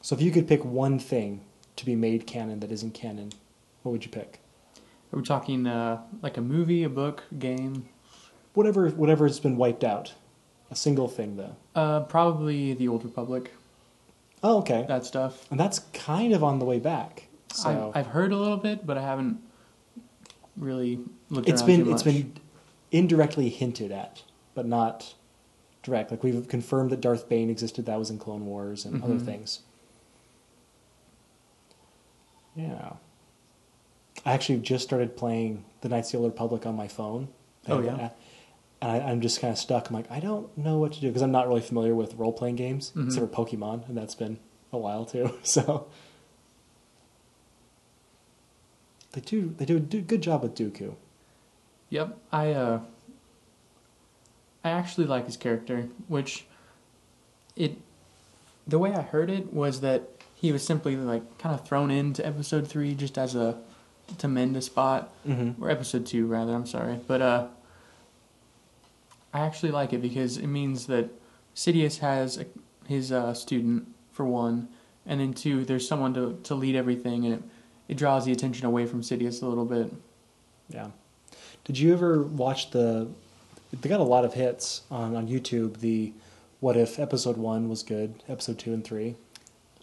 so, 0.00 0.14
if 0.14 0.22
you 0.22 0.30
could 0.30 0.48
pick 0.48 0.64
one 0.64 0.98
thing 0.98 1.42
to 1.76 1.84
be 1.84 1.94
made 1.94 2.26
canon 2.26 2.60
that 2.60 2.72
isn't 2.72 2.94
canon, 2.94 3.32
what 3.82 3.92
would 3.92 4.04
you 4.04 4.10
pick? 4.10 4.40
Are 5.12 5.18
we 5.18 5.22
talking 5.22 5.66
uh 5.66 6.02
like 6.22 6.36
a 6.36 6.40
movie, 6.40 6.82
a 6.84 6.88
book, 6.88 7.24
game? 7.38 7.88
Whatever 8.54 8.88
whatever's 8.90 9.38
been 9.40 9.56
wiped 9.56 9.84
out. 9.84 10.14
A 10.70 10.76
single 10.76 11.08
thing 11.08 11.36
though. 11.36 11.56
Uh 11.74 12.00
probably 12.00 12.72
the 12.74 12.88
Old 12.88 13.04
Republic, 13.04 13.52
Oh, 14.42 14.58
okay. 14.58 14.84
that 14.88 15.04
stuff. 15.04 15.46
And 15.50 15.58
that's 15.60 15.80
kind 15.92 16.32
of 16.32 16.42
on 16.42 16.58
the 16.60 16.64
way 16.64 16.78
back. 16.78 17.26
So 17.52 17.92
I've, 17.94 18.06
I've 18.06 18.12
heard 18.12 18.32
a 18.32 18.36
little 18.36 18.56
bit, 18.56 18.86
but 18.86 18.96
I 18.98 19.02
haven't 19.02 19.40
really 20.56 20.98
looked 21.30 21.48
it's 21.48 21.62
been 21.62 21.90
it's 21.90 22.02
been 22.02 22.34
indirectly 22.90 23.48
hinted 23.48 23.90
at, 23.92 24.22
but 24.54 24.66
not 24.66 25.14
direct. 25.82 26.10
Like 26.10 26.22
we've 26.22 26.46
confirmed 26.48 26.90
that 26.90 27.00
Darth 27.00 27.28
Bane 27.28 27.50
existed. 27.50 27.86
That 27.86 27.98
was 27.98 28.10
in 28.10 28.18
Clone 28.18 28.46
Wars 28.46 28.84
and 28.84 29.02
other 29.02 29.14
Mhm. 29.14 29.24
things. 29.24 29.60
Yeah, 32.56 32.94
I 34.26 34.32
actually 34.32 34.58
just 34.58 34.84
started 34.84 35.16
playing 35.16 35.64
the 35.80 35.88
Knights 35.88 36.08
of 36.08 36.12
the 36.12 36.18
Old 36.18 36.32
Republic 36.32 36.66
on 36.66 36.76
my 36.76 36.88
phone. 36.88 37.28
Oh, 37.68 37.76
And, 37.78 37.86
yeah? 37.86 37.94
uh, 37.94 38.08
And 38.82 38.90
I, 38.92 39.00
I'm 39.10 39.20
just 39.20 39.40
kind 39.40 39.52
of 39.52 39.58
stuck. 39.58 39.88
I'm 39.88 39.94
like, 39.94 40.10
I 40.10 40.20
don't 40.20 40.56
know 40.58 40.78
what 40.78 40.92
to 40.92 41.00
do 41.00 41.06
because 41.08 41.22
I'm 41.22 41.30
not 41.32 41.46
really 41.48 41.60
familiar 41.60 41.94
with 41.94 42.14
role 42.14 42.32
playing 42.32 42.56
games 42.56 42.92
Mhm. 42.94 43.06
except 43.06 43.32
for 43.34 43.44
Pokemon, 43.44 43.88
and 43.88 43.96
that's 43.96 44.14
been 44.14 44.38
a 44.72 44.78
while 44.78 45.04
too. 45.04 45.34
So 45.42 45.86
they 49.12 49.20
do 49.20 49.54
they 49.58 49.64
do 49.64 49.76
a 49.76 49.80
do- 49.80 50.00
good 50.02 50.22
job 50.22 50.42
with 50.42 50.54
Dooku. 50.54 50.94
Yep, 51.90 52.16
I 52.32 52.52
uh, 52.52 52.80
I 54.64 54.70
actually 54.70 55.06
like 55.06 55.26
his 55.26 55.36
character, 55.36 55.88
which 56.08 56.46
it 57.56 57.76
the 58.66 58.78
way 58.78 58.94
I 58.94 59.02
heard 59.02 59.30
it 59.30 59.52
was 59.52 59.80
that 59.80 60.08
he 60.34 60.52
was 60.52 60.62
simply 60.64 60.96
like 60.96 61.38
kind 61.38 61.54
of 61.54 61.66
thrown 61.66 61.90
into 61.90 62.24
episode 62.26 62.68
three 62.68 62.94
just 62.94 63.18
as 63.18 63.34
a 63.34 63.58
to 64.18 64.28
mend 64.28 64.56
a 64.56 64.62
spot, 64.62 65.12
Mm-hmm. 65.26 65.62
or 65.62 65.70
episode 65.70 66.06
two 66.06 66.26
rather. 66.26 66.52
I'm 66.54 66.66
sorry, 66.66 66.98
but 67.06 67.20
uh, 67.22 67.46
I 69.32 69.40
actually 69.40 69.70
like 69.72 69.92
it 69.92 70.02
because 70.02 70.36
it 70.36 70.46
means 70.48 70.86
that 70.86 71.08
Sidious 71.54 71.98
has 71.98 72.38
a, 72.38 72.46
his 72.86 73.12
uh, 73.12 73.34
student 73.34 73.88
for 74.12 74.24
one, 74.24 74.68
and 75.06 75.20
then 75.20 75.32
two, 75.34 75.64
there's 75.64 75.86
someone 75.86 76.14
to 76.14 76.38
to 76.44 76.54
lead 76.54 76.74
everything, 76.76 77.24
and 77.24 77.34
it 77.34 77.42
it 77.90 77.96
draws 77.96 78.24
the 78.24 78.30
attention 78.30 78.66
away 78.66 78.86
from 78.86 79.02
Sidious 79.02 79.42
a 79.42 79.46
little 79.46 79.64
bit. 79.64 79.92
Yeah. 80.68 80.90
Did 81.64 81.76
you 81.76 81.92
ever 81.92 82.22
watch 82.22 82.70
the? 82.70 83.08
They 83.72 83.88
got 83.88 83.98
a 83.98 84.04
lot 84.04 84.24
of 84.24 84.32
hits 84.34 84.82
on 84.92 85.16
on 85.16 85.26
YouTube. 85.26 85.78
The 85.78 86.12
what 86.60 86.76
if 86.76 87.00
episode 87.00 87.36
one 87.36 87.68
was 87.68 87.82
good, 87.82 88.22
episode 88.28 88.60
two 88.60 88.72
and 88.72 88.84
three. 88.84 89.16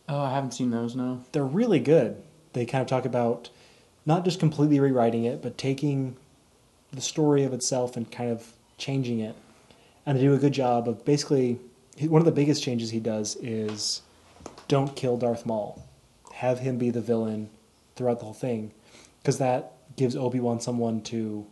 Oh, 0.08 0.22
I 0.22 0.32
haven't 0.32 0.54
seen 0.54 0.72
those. 0.72 0.96
No. 0.96 1.22
They're 1.34 1.43
really 1.43 1.82
good. 1.82 2.24
They 2.54 2.65
kind 2.65 2.82
of 2.82 2.88
talk 2.88 3.04
about 3.04 3.50
not 4.06 4.24
just 4.24 4.39
completely 4.39 4.80
rewriting 4.80 5.26
it, 5.26 5.41
but 5.41 5.58
taking 5.58 6.15
the 6.93 7.02
story 7.02 7.43
of 7.43 7.52
itself 7.54 7.98
and 7.98 8.10
kind 8.10 8.32
of 8.32 8.54
changing 8.78 9.20
it. 9.20 9.36
And 10.06 10.17
they 10.17 10.22
do 10.22 10.34
a 10.34 10.38
good 10.38 10.54
job 10.54 10.88
of 10.88 11.04
basically 11.04 11.60
one 12.00 12.22
of 12.22 12.26
the 12.26 12.32
biggest 12.32 12.63
changes 12.63 12.91
he 12.91 13.02
does 13.02 13.36
is 13.41 14.02
don't 14.70 14.96
kill 14.96 15.17
Darth 15.17 15.46
Maul. 15.46 15.86
Have 16.36 16.60
him 16.60 16.78
be 16.78 16.89
the 16.89 17.02
villain 17.02 17.50
throughout 17.97 18.19
the 18.19 18.25
whole 18.25 18.33
thing 18.33 18.71
because 19.21 19.38
that 19.39 19.73
gives 19.95 20.15
Obi-Wan 20.15 20.60
someone 20.62 21.01
to 21.01 21.45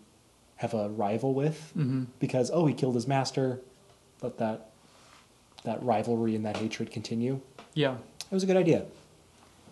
have 0.57 0.73
a 0.73 0.89
rival 0.89 1.33
with 1.33 1.73
Mm-hmm. 1.75 2.03
because 2.19 2.49
oh 2.53 2.65
he 2.65 2.73
killed 2.73 2.95
his 2.95 3.07
master 3.07 3.59
let 4.21 4.37
that 4.37 4.69
that 5.63 5.81
rivalry 5.83 6.35
and 6.35 6.45
that 6.45 6.57
hatred 6.57 6.91
continue 6.91 7.41
Yeah. 7.73 7.95
it 7.95 8.33
was 8.33 8.43
a 8.43 8.45
good 8.45 8.57
idea 8.57 8.85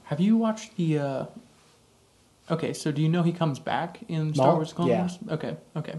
Have 0.06 0.20
you 0.20 0.36
watched 0.38 0.76
the? 0.76 1.00
uh 1.00 1.26
Okay, 2.52 2.74
so 2.74 2.92
do 2.92 3.02
you 3.02 3.08
know 3.08 3.24
he 3.24 3.32
comes 3.32 3.58
back 3.58 4.00
in 4.10 4.34
Star 4.34 4.48
Maul? 4.48 4.56
Wars 4.58 4.74
Clone 4.74 4.90
Yeah. 4.90 5.00
Wars? 5.00 5.18
Okay, 5.30 5.56
okay. 5.78 5.96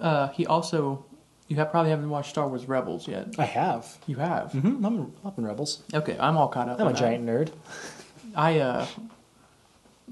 Uh, 0.00 0.28
he 0.28 0.46
also, 0.46 1.04
you 1.46 1.56
have 1.56 1.70
probably 1.70 1.90
haven't 1.90 2.08
watched 2.08 2.30
Star 2.30 2.48
Wars 2.48 2.66
Rebels 2.66 3.06
yet. 3.06 3.26
i 3.38 3.44
have 3.44 3.98
You 4.06 4.16
have. 4.16 4.52
mm-hmm. 4.52 4.84
i'm 4.86 5.12
up 5.26 5.36
in 5.38 5.44
rebels 5.44 5.82
Okay, 5.92 6.16
I'm 6.18 6.36
all 6.38 6.48
caught 6.48 6.68
up. 6.70 6.80
i'm 6.80 6.86
a 6.86 6.92
that. 6.92 6.98
giant 6.98 7.26
nerd 7.26 7.50
I 8.34 8.58
uh, 8.60 8.86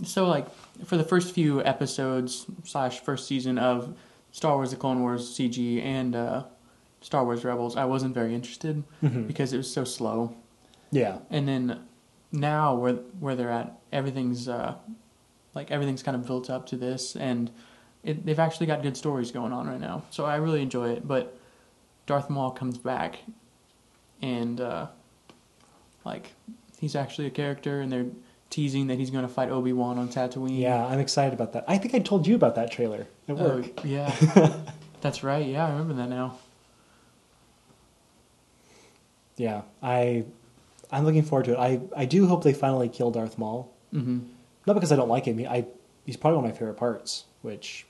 so 0.05 0.26
like 0.26 0.46
for 0.85 0.96
the 0.96 1.05
first 1.05 1.35
few 1.35 1.62
episodes 1.64 2.46
slash 2.64 3.00
first 3.00 3.26
season 3.26 3.59
of 3.59 3.94
Star 4.33 4.55
Wars: 4.57 4.70
The 4.70 4.76
Clone 4.76 5.00
Wars 5.00 5.28
CG 5.37 5.83
and 5.83 6.16
uh, 6.16 6.44
Star 7.00 7.24
Wars 7.24 7.44
Rebels, 7.44 7.76
I 7.76 7.85
wasn't 7.85 8.14
very 8.14 8.35
interested 8.35 8.83
Mhm. 9.02 9.26
because 9.26 9.52
it 9.52 9.57
was 9.59 9.70
so 9.72 9.85
slow. 9.85 10.35
yeah 10.90 11.18
And 11.31 11.46
then 11.48 11.81
now 12.33 12.74
where 12.74 12.94
where 13.20 13.35
they're 13.37 13.50
at, 13.50 13.78
everything's 13.92 14.48
uh, 14.48 14.74
like 15.55 15.70
everything's 15.70 16.02
kind 16.02 16.16
of 16.16 16.26
built 16.26 16.48
up 16.48 16.64
to 16.66 16.76
this, 16.76 17.14
and 17.16 17.50
it, 18.02 18.24
they've 18.24 18.38
actually 18.38 18.66
got 18.66 18.83
good 18.83 18.96
stories 18.96 19.31
going 19.31 19.52
on 19.52 19.66
right 19.68 19.81
now. 19.81 20.02
So 20.11 20.24
I 20.24 20.37
really 20.37 20.62
enjoy 20.62 20.88
it. 20.90 21.07
But 21.07 21.37
Darth 22.07 22.31
Maul 22.31 22.50
comes 22.52 22.78
back, 22.78 23.18
and 24.22 24.61
uh, 24.61 24.87
like 26.05 26.33
he's 26.81 26.96
actually 26.96 27.26
a 27.26 27.31
character, 27.31 27.81
and 27.81 27.92
they're 27.92 28.07
teasing 28.52 28.86
that 28.88 28.98
he's 28.98 29.10
going 29.10 29.26
to 29.26 29.32
fight 29.32 29.48
Obi 29.48 29.72
Wan 29.72 29.98
on 29.98 30.08
Tatooine. 30.08 30.58
Yeah, 30.60 30.84
I'm 30.86 30.98
excited 31.00 31.32
about 31.32 31.54
that. 31.54 31.64
I 31.66 31.78
think 31.78 31.94
I 31.94 31.98
told 32.00 32.26
you 32.26 32.34
about 32.34 32.54
that 32.56 32.70
trailer 32.70 33.06
at 33.26 33.40
Oh, 33.40 33.56
work. 33.56 33.82
yeah. 33.84 34.14
That's 35.00 35.24
right. 35.24 35.44
Yeah, 35.46 35.66
I 35.66 35.70
remember 35.70 35.94
that 35.94 36.08
now. 36.10 36.36
Yeah, 39.36 39.62
I 39.82 40.24
I'm 40.90 41.04
looking 41.04 41.22
forward 41.22 41.46
to 41.46 41.52
it. 41.54 41.58
I 41.58 41.80
I 41.96 42.04
do 42.04 42.26
hope 42.26 42.44
they 42.44 42.52
finally 42.52 42.88
kill 42.88 43.10
Darth 43.10 43.38
Maul. 43.38 43.72
hmm 43.90 44.20
Not 44.66 44.74
because 44.74 44.92
I 44.92 44.96
don't 44.96 45.08
like 45.08 45.24
him. 45.24 45.44
I 45.48 45.64
he's 46.04 46.16
probably 46.16 46.36
one 46.36 46.44
of 46.44 46.50
my 46.52 46.56
favorite 46.58 46.76
parts, 46.76 47.24
which 47.40 47.86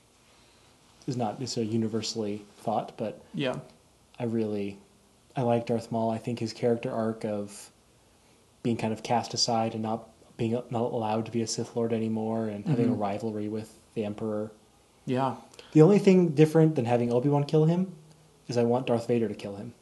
is 1.05 1.17
not 1.17 1.39
necessarily 1.39 1.71
universally 1.71 2.45
thought, 2.59 2.93
but 2.97 3.21
Yeah. 3.33 3.55
I 4.19 4.23
really 4.23 4.77
I 5.35 5.41
like 5.41 5.65
Darth 5.65 5.91
Maul. 5.91 6.09
I 6.11 6.17
think 6.17 6.39
his 6.39 6.53
character 6.53 6.89
arc 6.91 7.25
of 7.25 7.69
being 8.63 8.77
kind 8.77 8.93
of 8.93 9.03
cast 9.03 9.33
aside 9.33 9.73
and 9.73 9.83
not 9.83 10.07
being 10.49 10.61
not 10.69 10.81
allowed 10.91 11.25
to 11.25 11.31
be 11.31 11.41
a 11.41 11.47
Sith 11.47 11.75
Lord 11.75 11.93
anymore 11.93 12.47
and 12.47 12.65
having 12.65 12.89
a 12.89 12.91
Mhm. 12.93 12.99
rivalry 12.99 13.47
with 13.47 13.77
the 13.93 14.03
Emperor. 14.03 14.51
Yeah. 15.05 15.35
The 15.71 15.81
only 15.81 15.99
thing 15.99 16.29
different 16.29 16.75
than 16.75 16.85
having 16.85 17.11
Obi 17.13 17.29
Wan 17.29 17.45
kill 17.45 17.65
him 17.65 17.95
is 18.47 18.57
I 18.57 18.63
want 18.63 18.87
Darth 18.87 19.07
Vader 19.07 19.27
to 19.29 19.33
kill 19.35 19.55
him. 19.55 19.73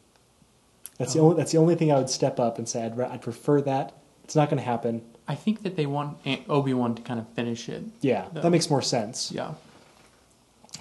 That's 0.98 1.14
the 1.14 1.20
Oh. 1.20 1.24
only 1.30 1.38
that's 1.38 1.52
the 1.52 1.58
only 1.58 1.74
thing 1.76 1.92
I 1.92 1.98
would 1.98 2.10
step 2.12 2.40
up 2.40 2.58
and 2.60 2.70
say 2.70 2.86
I'd, 2.86 2.96
ra- 2.96 3.10
I'd 3.12 3.22
prefer 3.22 3.60
that. 3.62 3.94
It's 4.24 4.36
not 4.36 4.50
going 4.50 4.60
to 4.60 4.64
happen. 4.64 5.02
I 5.28 5.34
think 5.36 5.64
that 5.64 5.76
they 5.76 5.86
want 5.88 6.18
Obi 6.48 6.74
Wan 6.74 6.94
to 6.96 7.02
kind 7.02 7.20
of 7.20 7.28
finish 7.30 7.68
it. 7.68 7.84
Yeah, 8.02 8.28
No. 8.34 8.42
that 8.42 8.50
makes 8.52 8.70
more 8.70 8.82
sense. 8.84 9.32
Yeah. 9.32 9.54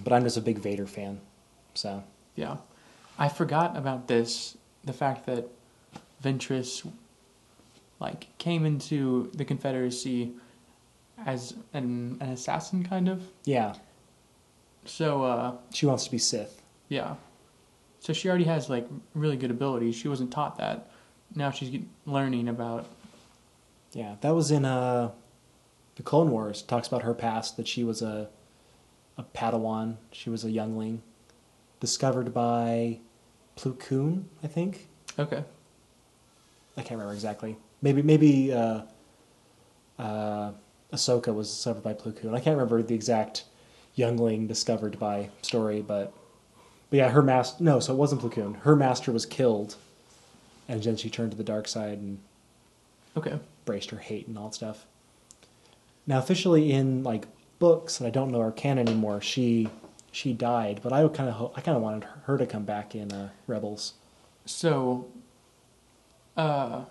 But 0.04 0.12
I'm 0.12 0.24
just 0.24 0.36
a 0.36 0.40
big 0.42 0.58
Vader 0.58 0.86
fan, 0.86 1.20
so 1.74 2.02
Yeah. 2.36 2.58
I 3.18 3.28
forgot 3.28 3.76
about 3.76 4.08
this 4.08 4.56
the 4.84 4.92
fact 4.92 5.24
that 5.26 5.48
Ventress 6.22 6.86
like 8.00 8.36
came 8.38 8.64
into 8.66 9.30
the 9.34 9.44
Confederacy 9.44 10.32
as 11.26 11.54
an, 11.74 12.16
an 12.20 12.30
assassin 12.30 12.82
kind 12.82 13.08
of. 13.08 13.22
yeah, 13.44 13.74
So 14.84 15.22
uh 15.22 15.54
she 15.72 15.86
wants 15.86 16.04
to 16.04 16.10
be 16.10 16.18
Sith. 16.18 16.62
yeah. 16.88 17.14
So 18.02 18.14
she 18.14 18.28
already 18.30 18.44
has 18.44 18.70
like 18.70 18.88
really 19.14 19.36
good 19.36 19.50
abilities. 19.50 19.94
She 19.94 20.08
wasn't 20.08 20.32
taught 20.32 20.56
that. 20.56 20.90
Now 21.34 21.50
she's 21.50 21.78
learning 22.06 22.48
about 22.48 22.86
Yeah, 23.92 24.16
that 24.22 24.34
was 24.34 24.50
in 24.50 24.64
uh, 24.64 25.10
the 25.96 26.02
Clone 26.02 26.30
Wars. 26.30 26.62
It 26.62 26.68
talks 26.68 26.88
about 26.88 27.02
her 27.02 27.12
past 27.12 27.56
that 27.58 27.68
she 27.68 27.84
was 27.84 28.00
a 28.00 28.30
a 29.18 29.24
Padawan. 29.34 29.96
She 30.12 30.30
was 30.30 30.44
a 30.44 30.50
youngling, 30.50 31.02
discovered 31.78 32.32
by 32.32 33.00
Plo 33.58 33.78
Koon, 33.78 34.30
I 34.42 34.46
think. 34.46 34.88
Okay. 35.18 35.44
I 36.74 36.80
can't 36.80 36.92
remember 36.92 37.12
exactly. 37.12 37.58
Maybe 37.82 38.02
maybe 38.02 38.52
uh, 38.52 38.82
uh, 39.98 40.52
Ahsoka 40.92 41.34
was 41.34 41.48
discovered 41.48 41.82
by 41.82 41.94
Plo 41.94 42.14
Koon. 42.16 42.34
I 42.34 42.40
can't 42.40 42.56
remember 42.56 42.82
the 42.82 42.94
exact 42.94 43.44
youngling 43.94 44.46
discovered 44.46 44.98
by 44.98 45.30
story, 45.42 45.82
but 45.82 46.12
but 46.90 46.96
yeah, 46.96 47.08
her 47.10 47.22
master. 47.22 47.62
No, 47.62 47.80
so 47.80 47.92
it 47.92 47.96
wasn't 47.96 48.20
Plo 48.22 48.32
Koon. 48.32 48.54
Her 48.54 48.76
master 48.76 49.12
was 49.12 49.24
killed, 49.26 49.76
and 50.68 50.82
then 50.82 50.96
she 50.96 51.08
turned 51.10 51.30
to 51.32 51.36
the 51.36 51.44
dark 51.44 51.68
side 51.68 51.98
and 51.98 52.18
Okay. 53.16 53.38
braced 53.64 53.90
her 53.90 53.98
hate 53.98 54.28
and 54.28 54.38
all 54.38 54.48
that 54.48 54.54
stuff. 54.54 54.86
Now, 56.06 56.18
officially 56.18 56.72
in 56.72 57.02
like 57.02 57.26
books 57.58 57.98
that 57.98 58.06
I 58.06 58.10
don't 58.10 58.30
know 58.30 58.40
are 58.40 58.52
canon 58.52 58.88
anymore, 58.88 59.20
she 59.20 59.68
she 60.12 60.32
died, 60.32 60.80
but 60.82 60.92
I 60.92 61.06
kind 61.08 61.28
of 61.28 61.34
ho- 61.36 61.52
I 61.56 61.60
kind 61.60 61.76
of 61.76 61.82
wanted 61.82 62.04
her 62.24 62.36
to 62.36 62.46
come 62.46 62.64
back 62.64 62.94
in 62.94 63.12
uh, 63.12 63.30
Rebels. 63.46 63.94
So, 64.46 65.06
uh, 66.36 66.84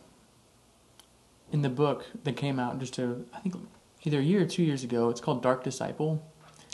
in 1.52 1.62
the 1.62 1.70
book 1.70 2.06
that 2.24 2.36
came 2.36 2.60
out 2.60 2.80
just 2.80 2.98
a, 3.00 3.18
I 3.34 3.40
think 3.40 3.56
either 4.04 4.20
a 4.20 4.24
year 4.24 4.42
or 4.42 4.46
two 4.46 4.64
years 4.64 4.84
ago, 4.84 5.10
it's 5.10 5.22
called 5.22 5.42
Dark 5.42 5.64
Disciple. 5.64 6.24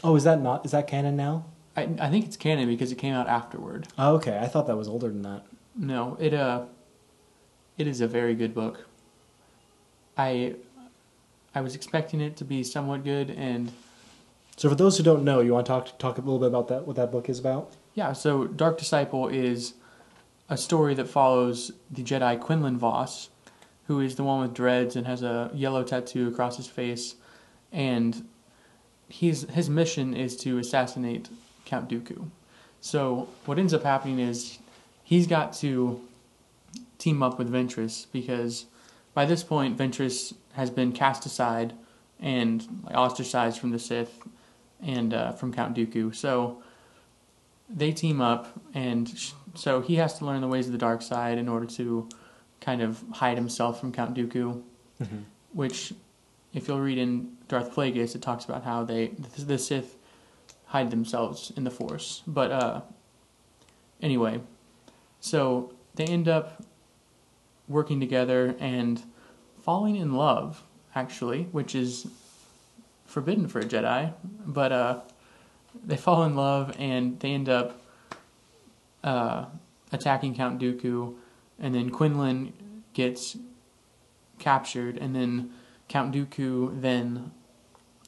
Oh, 0.03 0.15
is 0.15 0.23
that 0.25 0.41
not 0.41 0.65
is 0.65 0.71
that 0.71 0.87
canon 0.87 1.15
now? 1.15 1.45
I 1.75 1.83
I 1.99 2.09
think 2.09 2.25
it's 2.25 2.37
canon 2.37 2.67
because 2.67 2.91
it 2.91 2.95
came 2.97 3.13
out 3.13 3.27
afterward. 3.27 3.87
Oh, 3.97 4.15
okay, 4.15 4.37
I 4.41 4.47
thought 4.47 4.67
that 4.67 4.77
was 4.77 4.87
older 4.87 5.07
than 5.07 5.21
that. 5.23 5.43
No, 5.75 6.17
it 6.19 6.33
uh, 6.33 6.65
it 7.77 7.87
is 7.87 8.01
a 8.01 8.07
very 8.07 8.35
good 8.35 8.53
book. 8.53 8.85
I 10.17 10.55
I 11.53 11.61
was 11.61 11.75
expecting 11.75 12.21
it 12.21 12.35
to 12.37 12.45
be 12.45 12.63
somewhat 12.63 13.03
good, 13.03 13.29
and 13.29 13.71
So, 14.57 14.69
for 14.69 14.75
those 14.75 14.97
who 14.97 15.03
don't 15.03 15.23
know, 15.23 15.39
you 15.39 15.53
want 15.53 15.65
to 15.65 15.71
talk 15.71 15.97
talk 15.97 16.17
a 16.17 16.21
little 16.21 16.39
bit 16.39 16.47
about 16.47 16.67
that 16.69 16.85
what 16.87 16.95
that 16.97 17.11
book 17.11 17.29
is 17.29 17.39
about? 17.39 17.71
yeah. 17.93 18.11
So 18.13 18.45
Dark 18.45 18.77
Disciple 18.77 19.27
is 19.29 19.73
a 20.49 20.57
story 20.57 20.93
that 20.95 21.07
follows 21.07 21.71
the 21.89 22.03
Jedi 22.03 22.39
Quinlan 22.39 22.77
Voss, 22.77 23.29
who 23.87 23.99
is 23.99 24.15
the 24.15 24.23
one 24.23 24.41
with 24.41 24.53
dreads 24.53 24.95
and 24.95 25.05
has 25.05 25.21
a 25.21 25.51
yellow 25.53 25.83
tattoo 25.83 26.27
across 26.27 26.57
his 26.57 26.67
face, 26.67 27.15
and 27.71 28.27
he's 29.09 29.49
his 29.49 29.69
mission 29.69 30.13
is 30.13 30.35
to 30.37 30.57
assassinate 30.57 31.29
Count 31.65 31.89
Dooku. 31.89 32.29
So 32.81 33.29
what 33.45 33.57
ends 33.57 33.73
up 33.73 33.83
happening 33.83 34.19
is 34.19 34.59
he's 35.03 35.27
got 35.27 35.53
to 35.53 36.01
team 36.97 37.21
up 37.21 37.37
with 37.37 37.51
Ventress 37.51 38.07
because 38.11 38.65
by 39.13 39.25
this 39.25 39.43
point 39.43 39.77
Ventress 39.77 40.33
has 40.53 40.69
been 40.69 40.91
cast 40.91 41.25
aside 41.25 41.73
and 42.19 42.83
like, 42.83 42.95
ostracized 42.95 43.59
from 43.59 43.71
the 43.71 43.79
Sith 43.79 44.19
and 44.81 45.13
uh, 45.13 45.31
from 45.33 45.53
Count 45.53 45.75
Dooku. 45.75 46.15
So 46.15 46.61
they 47.69 47.91
team 47.91 48.21
up, 48.21 48.59
and 48.73 49.09
sh- 49.09 49.31
so 49.55 49.81
he 49.81 49.95
has 49.95 50.17
to 50.19 50.25
learn 50.25 50.41
the 50.41 50.47
ways 50.47 50.67
of 50.67 50.71
the 50.71 50.77
dark 50.77 51.01
side 51.01 51.37
in 51.37 51.49
order 51.49 51.65
to 51.65 52.07
kind 52.61 52.81
of 52.81 53.03
hide 53.13 53.37
himself 53.37 53.79
from 53.79 53.91
Count 53.91 54.15
Dooku. 54.15 54.61
Which, 55.53 55.93
if 56.53 56.67
you'll 56.67 56.79
read 56.81 56.97
in 56.97 57.37
Darth 57.47 57.73
Plagueis, 57.73 58.15
it 58.15 58.21
talks 58.21 58.45
about 58.45 58.63
how 58.63 58.83
they 58.83 59.07
the, 59.07 59.45
the 59.45 59.57
Sith 59.57 59.97
hide 60.65 60.91
themselves 60.91 61.51
in 61.55 61.63
the 61.63 61.71
Force. 61.71 62.23
But 62.27 62.51
uh, 62.51 62.81
anyway, 64.01 64.41
so 65.19 65.73
they 65.95 66.05
end 66.05 66.27
up 66.27 66.63
working 67.67 67.99
together 67.99 68.55
and 68.59 69.01
falling 69.63 69.95
in 69.95 70.13
love, 70.13 70.63
actually, 70.93 71.43
which 71.51 71.73
is 71.73 72.07
forbidden 73.05 73.47
for 73.47 73.59
a 73.59 73.63
Jedi. 73.65 74.13
But 74.45 74.71
uh, 74.71 74.99
they 75.85 75.97
fall 75.97 76.23
in 76.23 76.35
love 76.35 76.75
and 76.79 77.19
they 77.19 77.31
end 77.31 77.49
up 77.49 77.81
uh, 79.03 79.45
attacking 79.91 80.35
Count 80.35 80.61
Dooku, 80.61 81.15
and 81.59 81.73
then 81.73 81.89
Quinlan 81.89 82.53
gets 82.93 83.37
captured, 84.39 84.97
and 84.97 85.15
then 85.15 85.51
Count 85.87 86.13
Dooku 86.13 86.81
then 86.81 87.31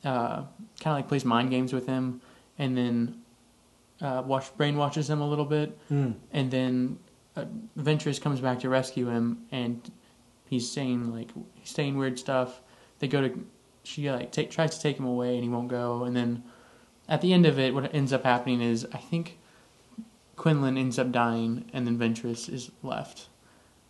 uh, 0.04 0.44
kind 0.80 0.86
of 0.86 0.94
like 0.94 1.08
plays 1.08 1.26
mind 1.26 1.50
games 1.50 1.74
with 1.74 1.88
him, 1.88 2.22
and 2.58 2.78
then 2.78 3.18
uh, 4.02 4.24
wash, 4.26 4.52
brainwashes 4.52 5.10
him 5.10 5.22
a 5.22 5.28
little 5.28 5.46
bit, 5.46 5.78
Mm. 5.90 6.16
and 6.32 6.52
then 6.52 7.00
uh, 7.36 7.46
Ventress 7.78 8.22
comes 8.22 8.40
back 8.40 8.60
to 8.60 8.70
rescue 8.70 9.08
him, 9.08 9.46
and 9.52 9.92
he's 10.50 10.70
saying 10.70 11.12
like 11.14 11.30
he's 11.56 11.70
saying 11.72 11.98
weird 11.98 12.18
stuff. 12.20 12.62
They 13.00 13.08
go 13.08 13.22
to 13.28 13.46
she 13.84 14.10
like 14.12 14.32
take, 14.32 14.52
tries 14.52 14.76
to 14.76 14.82
take 14.82 14.98
him 14.98 15.06
away, 15.06 15.36
and 15.36 15.44
he 15.44 15.50
won't 15.50 15.68
go. 15.70 16.04
And 16.04 16.16
then 16.16 16.44
at 17.08 17.22
the 17.22 17.32
end 17.34 17.46
of 17.46 17.58
it, 17.58 17.74
what 17.74 17.94
ends 17.94 18.12
up 18.12 18.24
happening 18.24 18.62
is 18.62 18.86
I 18.94 18.98
think 18.98 19.38
Quinlan 20.36 20.78
ends 20.78 21.00
up 21.00 21.12
dying, 21.12 21.70
and 21.74 21.88
then 21.88 21.98
Ventress 21.98 22.52
is 22.52 22.70
left. 22.84 23.30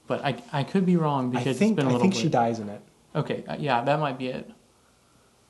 But 0.07 0.23
I 0.25 0.41
I 0.51 0.63
could 0.63 0.85
be 0.85 0.95
wrong 0.97 1.29
because 1.31 1.47
I 1.47 1.53
think 1.53 1.71
it's 1.73 1.75
been 1.77 1.85
a 1.85 1.89
little 1.89 1.97
I 1.97 2.01
think 2.01 2.13
bit. 2.13 2.21
she 2.21 2.29
dies 2.29 2.59
in 2.59 2.69
it. 2.69 2.81
Okay, 3.15 3.43
uh, 3.47 3.55
yeah, 3.59 3.83
that 3.83 3.99
might 3.99 4.17
be 4.17 4.27
it. 4.27 4.49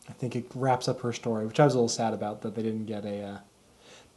I 0.10 0.14
think 0.14 0.36
it 0.36 0.46
wraps 0.56 0.88
up 0.88 1.02
her 1.02 1.12
story, 1.14 1.46
which 1.46 1.60
I 1.60 1.66
was 1.66 1.74
a 1.74 1.78
little 1.78 1.90
sad 1.90 2.14
about 2.14 2.42
that 2.42 2.56
they 2.56 2.64
didn't 2.64 2.86
get 2.86 3.06
a. 3.06 3.22
Uh, 3.24 3.38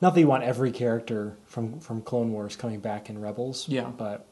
not 0.00 0.14
that 0.14 0.20
you 0.20 0.26
want 0.28 0.44
every 0.44 0.70
character 0.72 1.36
from 1.46 1.78
from 1.80 2.00
Clone 2.02 2.32
Wars 2.32 2.56
coming 2.56 2.80
back 2.80 3.10
in 3.10 3.20
Rebels. 3.20 3.68
Yeah. 3.68 3.90
but 3.96 4.26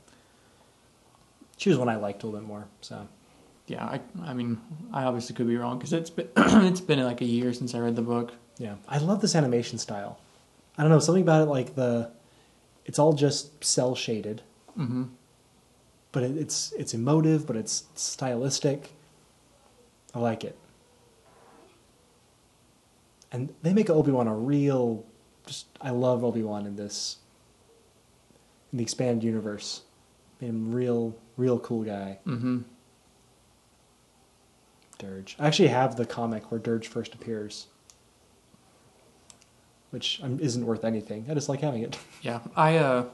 she 1.56 1.68
was 1.70 1.78
one 1.78 1.88
I 1.88 1.96
liked 1.96 2.22
a 2.22 2.26
little 2.26 2.40
bit 2.40 2.46
more. 2.48 2.68
So 2.80 3.06
Yeah, 3.66 3.84
I 3.84 4.00
I 4.22 4.32
mean 4.34 4.60
I 4.92 5.02
obviously 5.04 5.34
could 5.34 5.48
be 5.48 5.56
wrong 5.56 5.78
because 5.78 5.92
it's 5.92 6.10
been 6.10 6.28
it's 6.36 6.80
been 6.80 7.02
like 7.02 7.20
a 7.20 7.24
year 7.26 7.52
since 7.52 7.74
I 7.74 7.80
read 7.80 7.96
the 7.96 8.02
book. 8.02 8.32
yeah, 8.58 8.76
I 8.88 8.98
love 8.98 9.20
this 9.20 9.34
animation 9.34 9.78
style. 9.78 10.18
I 10.78 10.82
don't 10.82 10.90
know 10.92 11.00
something 11.00 11.22
about 11.24 11.42
it 11.42 11.50
like 11.50 11.74
the, 11.74 12.12
it's 12.86 13.00
all 13.00 13.12
just 13.12 13.64
cell 13.64 13.96
shaded, 13.96 14.42
hmm 14.76 15.04
but 16.18 16.24
it, 16.24 16.36
it's 16.36 16.72
it's 16.72 16.94
emotive, 16.94 17.46
but 17.46 17.54
it's 17.54 17.84
stylistic. 17.94 18.90
I 20.12 20.18
like 20.18 20.42
it. 20.42 20.58
And 23.30 23.54
they 23.62 23.72
make 23.72 23.88
Obi 23.88 24.10
Wan 24.10 24.26
a 24.26 24.34
real, 24.34 25.06
just 25.46 25.66
I 25.80 25.90
love 25.90 26.24
Obi 26.24 26.42
Wan 26.42 26.66
in 26.66 26.74
this. 26.74 27.18
In 28.72 28.78
the 28.78 28.82
expanded 28.82 29.22
universe, 29.22 29.82
made 30.40 30.48
him 30.48 30.74
real, 30.74 31.16
real 31.36 31.60
cool 31.60 31.84
guy. 31.84 32.18
Mm 32.26 32.40
hmm 32.40 32.58
Dirge. 34.98 35.36
I 35.38 35.46
actually 35.46 35.68
have 35.68 35.94
the 35.94 36.04
comic 36.04 36.50
where 36.50 36.58
Dirge 36.58 36.88
first 36.88 37.14
appears, 37.14 37.68
which 39.90 40.20
um, 40.20 40.40
isn't 40.40 40.66
worth 40.66 40.84
anything. 40.84 41.26
I 41.30 41.34
just 41.34 41.48
like 41.48 41.60
having 41.60 41.84
it. 41.84 41.96
Yeah, 42.22 42.40
I 42.56 42.78
uh, 42.78 43.04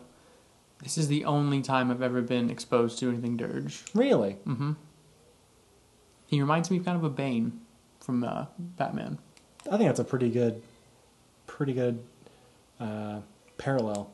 this 0.85 0.99
is 0.99 1.09
the 1.09 1.25
only 1.25 1.63
time 1.63 1.91
I've 1.91 2.03
ever 2.03 2.21
been 2.21 2.51
exposed 2.51 2.99
to 3.01 3.09
anything 3.09 3.37
Dirge. 3.37 3.83
Really? 3.95 4.37
Mm-hmm. 4.47 4.73
He 6.27 6.41
reminds 6.41 6.71
me 6.71 6.79
kind 6.79 6.97
of 6.97 7.03
a 7.03 7.09
Bane 7.09 7.61
from 8.01 8.23
uh, 8.23 8.47
Batman. 8.59 9.19
I 9.67 9.79
think 9.79 9.89
that's 9.89 9.99
a 9.99 10.05
pretty 10.05 10.29
good, 10.29 10.63
pretty 11.47 11.73
good 11.73 12.05
uh, 12.79 13.21
parallel. 13.57 14.11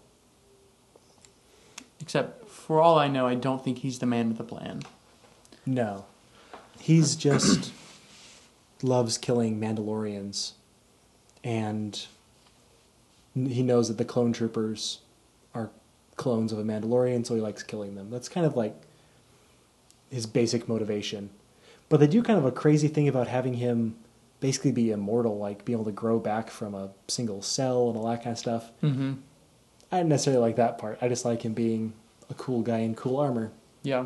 Except 2.00 2.48
for 2.48 2.80
all 2.80 2.98
I 2.98 3.08
know, 3.08 3.26
I 3.26 3.34
don't 3.34 3.62
think 3.62 3.78
he's 3.78 3.98
the 3.98 4.06
man 4.06 4.28
with 4.28 4.38
the 4.38 4.44
plan. 4.44 4.82
No, 5.66 6.06
he's 6.78 7.16
just 7.16 7.72
loves 8.82 9.18
killing 9.18 9.60
Mandalorians, 9.60 10.52
and 11.42 12.06
he 13.34 13.62
knows 13.62 13.88
that 13.88 13.98
the 13.98 14.04
clone 14.04 14.32
troopers 14.32 15.00
are 15.52 15.70
clones 16.20 16.52
of 16.52 16.58
a 16.58 16.62
Mandalorian, 16.62 17.26
so 17.26 17.34
he 17.34 17.40
likes 17.40 17.62
killing 17.62 17.94
them. 17.94 18.10
That's 18.10 18.28
kind 18.28 18.44
of 18.44 18.54
like 18.54 18.76
his 20.10 20.26
basic 20.26 20.68
motivation. 20.68 21.30
But 21.88 21.98
they 21.98 22.06
do 22.06 22.22
kind 22.22 22.38
of 22.38 22.44
a 22.44 22.52
crazy 22.52 22.88
thing 22.88 23.08
about 23.08 23.26
having 23.26 23.54
him 23.54 23.96
basically 24.38 24.70
be 24.70 24.90
immortal, 24.90 25.38
like 25.38 25.64
being 25.64 25.78
able 25.78 25.86
to 25.86 25.92
grow 25.92 26.18
back 26.18 26.50
from 26.50 26.74
a 26.74 26.90
single 27.08 27.40
cell 27.40 27.88
and 27.88 27.96
all 27.96 28.06
that 28.06 28.22
kind 28.22 28.32
of 28.32 28.38
stuff. 28.38 28.70
Mm-hmm. 28.82 29.14
I 29.90 29.96
didn't 29.96 30.10
necessarily 30.10 30.42
like 30.42 30.56
that 30.56 30.76
part. 30.76 30.98
I 31.00 31.08
just 31.08 31.24
like 31.24 31.42
him 31.42 31.54
being 31.54 31.94
a 32.28 32.34
cool 32.34 32.60
guy 32.60 32.78
in 32.78 32.94
cool 32.94 33.16
armor. 33.16 33.50
Yeah. 33.82 34.04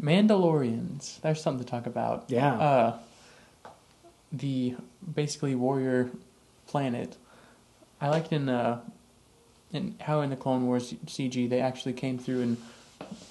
Mandalorians. 0.00 1.20
There's 1.20 1.40
something 1.40 1.64
to 1.64 1.70
talk 1.70 1.86
about. 1.86 2.24
Yeah. 2.26 2.54
Uh, 2.54 2.98
the 4.32 4.74
basically 5.14 5.54
warrior 5.54 6.10
planet. 6.66 7.16
I 8.00 8.08
liked 8.08 8.32
in 8.32 8.48
uh, 8.48 8.80
in 9.72 9.94
how 10.00 10.20
in 10.20 10.30
the 10.30 10.36
Clone 10.36 10.66
Wars 10.66 10.92
CG 11.06 11.48
they 11.48 11.60
actually 11.60 11.92
came 11.94 12.18
through 12.18 12.42
and 12.42 12.56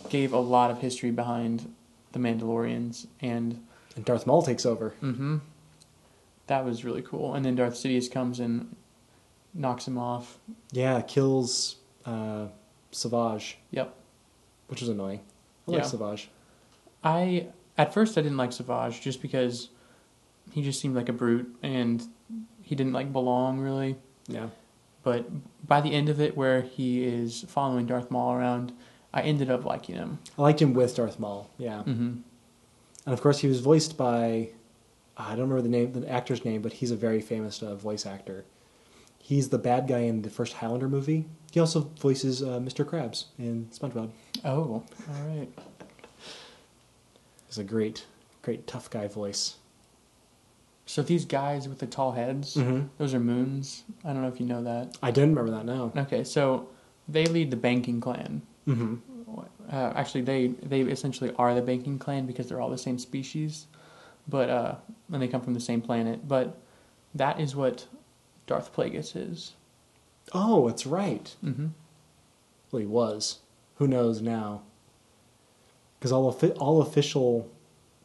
gave 0.10 0.34
a 0.34 0.40
lot 0.40 0.72
of 0.72 0.80
history 0.80 1.12
behind 1.12 1.74
the 2.12 2.20
Mandalorians 2.20 3.08
and 3.22 3.62
And 3.96 4.06
Darth 4.06 4.26
Maul 4.28 4.42
takes 4.42 4.66
over. 4.66 4.94
mm-hmm, 5.02 5.38
that 6.48 6.66
was 6.66 6.84
really 6.84 7.02
cool. 7.02 7.34
And 7.34 7.46
then 7.46 7.56
Darth 7.56 7.76
Sidious 7.76 8.12
comes 8.12 8.40
and 8.40 8.76
knocks 9.54 9.88
him 9.88 9.98
off. 9.98 10.38
Yeah, 10.72 11.02
kills 11.02 11.78
uh, 12.06 12.48
Savage, 12.92 13.58
Yep. 13.72 13.94
which 14.68 14.82
was 14.82 14.90
annoying. 14.90 15.22
I 15.68 15.72
like 15.72 15.82
Yeah. 15.82 15.88
Savage. 15.88 16.30
I 17.04 17.48
at 17.78 17.94
first 17.94 18.18
I 18.18 18.22
didn't 18.22 18.38
like 18.38 18.52
Savage 18.52 19.02
just 19.02 19.22
because 19.22 19.70
he 20.52 20.62
just 20.62 20.80
seemed 20.82 20.96
like 20.96 21.08
a 21.10 21.14
brute 21.14 21.56
and 21.64 22.04
he 22.62 22.76
didn't 22.76 22.94
like 22.94 23.12
belong 23.14 23.60
really. 23.60 23.96
Yeah. 24.28 24.48
But 25.04 25.26
by 25.68 25.82
the 25.82 25.94
end 25.94 26.10
of 26.10 26.22
it, 26.22 26.38
where 26.38 26.62
he 26.62 27.04
is 27.04 27.46
following 27.48 27.86
Darth 27.86 28.12
Maul 28.12 28.34
around, 28.34 28.72
I 29.14 29.22
ended 29.22 29.50
up 29.50 29.66
liking 29.66 29.96
him. 29.96 30.20
I 30.38 30.42
liked 30.44 30.62
him 30.62 30.74
with 30.74 30.96
Darth 30.96 31.20
Maul. 31.20 31.50
Yeah. 31.58 31.80
Mm-hmm. 31.80 32.20
And 33.06 33.14
of 33.14 33.22
course, 33.22 33.40
he 33.40 33.48
was 33.48 33.60
voiced 33.60 33.98
by 33.98 34.50
I 35.18 35.36
don't 35.36 35.50
remember 35.50 35.62
the 35.62 35.70
name, 35.70 35.92
the 35.94 36.10
actor's 36.10 36.46
name, 36.46 36.62
but 36.62 36.74
he's 36.74 36.92
a 36.92 36.96
very 36.96 37.22
famous 37.22 37.62
uh, 37.62 37.76
voice 37.76 38.06
actor. 38.06 38.46
He's 39.20 39.50
the 39.50 39.58
bad 39.58 39.88
guy 39.88 40.00
in 40.00 40.24
the 40.24 40.30
first 40.30 40.54
Highlander 40.54 40.90
movie. 40.90 41.26
He 41.52 41.60
also 41.60 41.82
voices 42.00 42.42
uh, 42.42 42.60
Mr. 42.60 42.86
Krabs 42.86 43.26
in 43.38 43.68
SpongeBob. 43.72 44.10
Oh, 44.44 44.50
all 44.50 44.86
right. 45.28 45.48
He's 47.48 47.58
a 47.58 47.64
great, 47.64 48.06
great 48.42 48.66
tough 48.66 48.90
guy 48.90 49.08
voice. 49.08 49.58
So 50.86 51.02
these 51.02 51.26
guys 51.26 51.68
with 51.70 51.80
the 51.80 51.88
tall 51.88 52.12
heads, 52.12 52.56
Mhm. 52.56 52.90
those 52.98 53.14
are 53.14 53.20
Muuns. 53.20 53.84
I 54.04 54.12
don't 54.14 54.22
know 54.22 54.28
if 54.28 54.40
you 54.40 54.46
know 54.46 54.64
that. 54.64 54.98
I 55.02 55.12
didn't 55.12 55.36
remember 55.36 55.52
that 55.52 55.66
now. 55.66 55.92
Okay, 55.96 56.24
so 56.24 56.68
they 57.08 57.26
lead 57.26 57.52
the 57.52 57.58
banking 57.58 58.02
clan. 58.02 58.42
Mm-hmm. 58.68 58.96
Uh, 59.72 59.94
actually, 59.96 60.22
they 60.22 60.48
they 60.48 60.82
essentially 60.82 61.32
are 61.38 61.56
the 61.56 61.62
banking 61.62 61.98
clan 61.98 62.26
because 62.26 62.48
they're 62.50 62.60
all 62.60 62.70
the 62.70 62.78
same 62.78 62.98
species, 63.00 63.68
but 64.28 64.50
uh, 64.50 64.76
and 65.12 65.22
they 65.22 65.28
come 65.30 65.42
from 65.42 65.54
the 65.54 65.60
same 65.62 65.82
planet. 65.82 66.28
But 66.28 66.58
that 67.16 67.40
is 67.40 67.56
what 67.56 67.88
Darth 68.48 68.74
Plagueis 68.76 69.16
is. 69.16 69.54
Oh, 70.34 70.68
it's 70.68 70.86
right. 70.86 71.34
Mm-hmm. 71.44 71.68
Well, 72.72 72.80
he 72.82 72.86
was. 72.86 73.40
Who 73.76 73.88
knows 73.88 74.22
now? 74.22 74.64
Because 76.00 76.12
all 76.12 76.30
all 76.60 76.82
official 76.82 77.50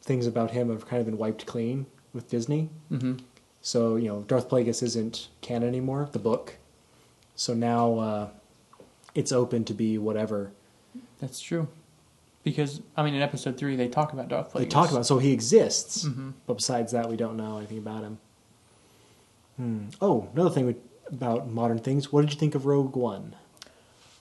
things 0.01 0.25
about 0.25 0.51
him 0.51 0.69
have 0.69 0.85
kind 0.87 1.01
of 1.01 1.05
been 1.05 1.17
wiped 1.17 1.45
clean 1.45 1.85
with 2.17 2.29
Disney. 2.29 2.69
Mm-hmm. 2.91 3.13
So 3.61 3.95
you 3.95 4.09
know, 4.09 4.21
Darth 4.27 4.49
Plagueis 4.49 4.83
isn't 4.83 5.29
canon 5.41 5.69
anymore. 5.69 6.09
The 6.11 6.19
book. 6.19 6.55
So 7.35 7.53
now 7.53 7.99
uh, 7.99 8.29
it's 9.15 9.31
open 9.31 9.63
to 9.65 9.73
be 9.73 9.97
whatever 9.97 10.51
That's 11.21 11.39
true. 11.39 11.67
Because 12.43 12.81
I 12.95 13.03
mean, 13.03 13.13
in 13.13 13.21
episode 13.21 13.57
three, 13.57 13.75
they 13.75 13.87
talk 13.89 14.11
about 14.13 14.27
Darth 14.29 14.51
Plagueis. 14.53 14.59
they 14.59 14.65
talk 14.65 14.91
about. 14.91 15.05
So 15.05 15.17
he 15.19 15.31
exists, 15.31 16.03
hmm 16.03 16.31
but 16.45 16.55
besides 16.55 16.91
that, 16.93 17.09
we 17.09 17.15
don't 17.17 17.37
know 17.37 17.57
anything 17.57 17.77
about 17.77 18.03
him. 18.03 18.17
Hmm. 19.57 19.85
Oh, 20.01 20.29
another 20.33 20.49
thing 20.49 20.75
about 21.11 21.49
modern 21.49 21.79
things. 21.79 22.11
What 22.11 22.21
did 22.21 22.33
you 22.33 22.39
think 22.39 22.55
of 22.55 22.65
Rogue 22.65 22.95
One? 22.95 23.35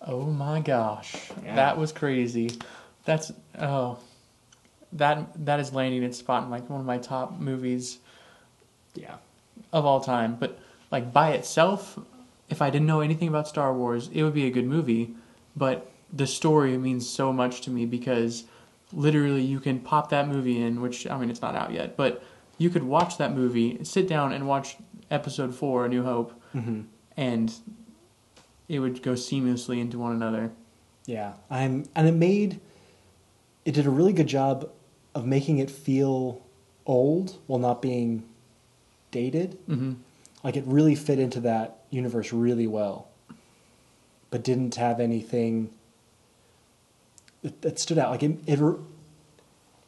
Oh 0.06 0.24
my 0.24 0.60
gosh, 0.60 1.30
Yeah. 1.44 1.56
that 1.56 1.78
was 1.78 1.92
crazy. 1.92 2.50
That's 3.04 3.32
oh, 3.58 3.98
that 4.98 5.44
that 5.46 5.60
is 5.60 5.72
landing 5.72 6.02
its 6.02 6.18
spot 6.18 6.44
in 6.44 6.50
like 6.50 6.68
one 6.70 6.80
of 6.80 6.86
my 6.86 6.98
top 6.98 7.38
movies 7.38 7.98
Yeah. 8.94 9.16
of 9.72 9.84
all 9.84 10.00
time. 10.00 10.36
But 10.38 10.58
like 10.90 11.12
by 11.12 11.32
itself, 11.32 11.98
if 12.48 12.62
I 12.62 12.70
didn't 12.70 12.86
know 12.86 13.00
anything 13.00 13.28
about 13.28 13.48
Star 13.48 13.72
Wars, 13.74 14.08
it 14.12 14.22
would 14.22 14.34
be 14.34 14.46
a 14.46 14.50
good 14.50 14.66
movie. 14.66 15.14
But 15.56 15.90
the 16.12 16.26
story 16.26 16.76
means 16.78 17.08
so 17.08 17.32
much 17.32 17.60
to 17.62 17.70
me 17.70 17.86
because 17.86 18.44
literally 18.92 19.42
you 19.42 19.58
can 19.60 19.80
pop 19.80 20.10
that 20.10 20.28
movie 20.28 20.60
in, 20.62 20.80
which 20.80 21.06
I 21.06 21.18
mean 21.18 21.30
it's 21.30 21.42
not 21.42 21.54
out 21.56 21.72
yet, 21.72 21.96
but 21.96 22.22
you 22.58 22.70
could 22.70 22.84
watch 22.84 23.18
that 23.18 23.34
movie, 23.34 23.82
sit 23.84 24.08
down 24.08 24.32
and 24.32 24.46
watch 24.48 24.76
Episode 25.10 25.54
Four, 25.54 25.86
A 25.86 25.88
New 25.88 26.02
Hope, 26.04 26.32
Mm-hmm. 26.54 26.82
and 27.18 27.52
it 28.68 28.78
would 28.78 29.02
go 29.02 29.12
seamlessly 29.12 29.78
into 29.80 29.98
one 29.98 30.12
another. 30.12 30.50
Yeah, 31.04 31.34
I'm, 31.50 31.84
and 31.94 32.08
it 32.08 32.14
made 32.14 32.60
it 33.64 33.72
did 33.74 33.86
a 33.86 33.90
really 33.90 34.12
good 34.12 34.26
job 34.26 34.70
of 35.16 35.24
making 35.26 35.58
it 35.58 35.70
feel 35.70 36.42
old 36.84 37.38
while 37.46 37.58
not 37.58 37.80
being 37.80 38.22
dated. 39.10 39.58
Mm-hmm. 39.68 39.94
Like 40.44 40.56
it 40.56 40.64
really 40.66 40.94
fit 40.94 41.18
into 41.18 41.40
that 41.40 41.78
universe 41.90 42.32
really 42.32 42.66
well, 42.66 43.08
but 44.30 44.44
didn't 44.44 44.74
have 44.76 45.00
anything 45.00 45.70
that, 47.42 47.62
that 47.62 47.78
stood 47.78 47.98
out. 47.98 48.10
Like 48.10 48.22
it, 48.22 48.38
it, 48.46 48.60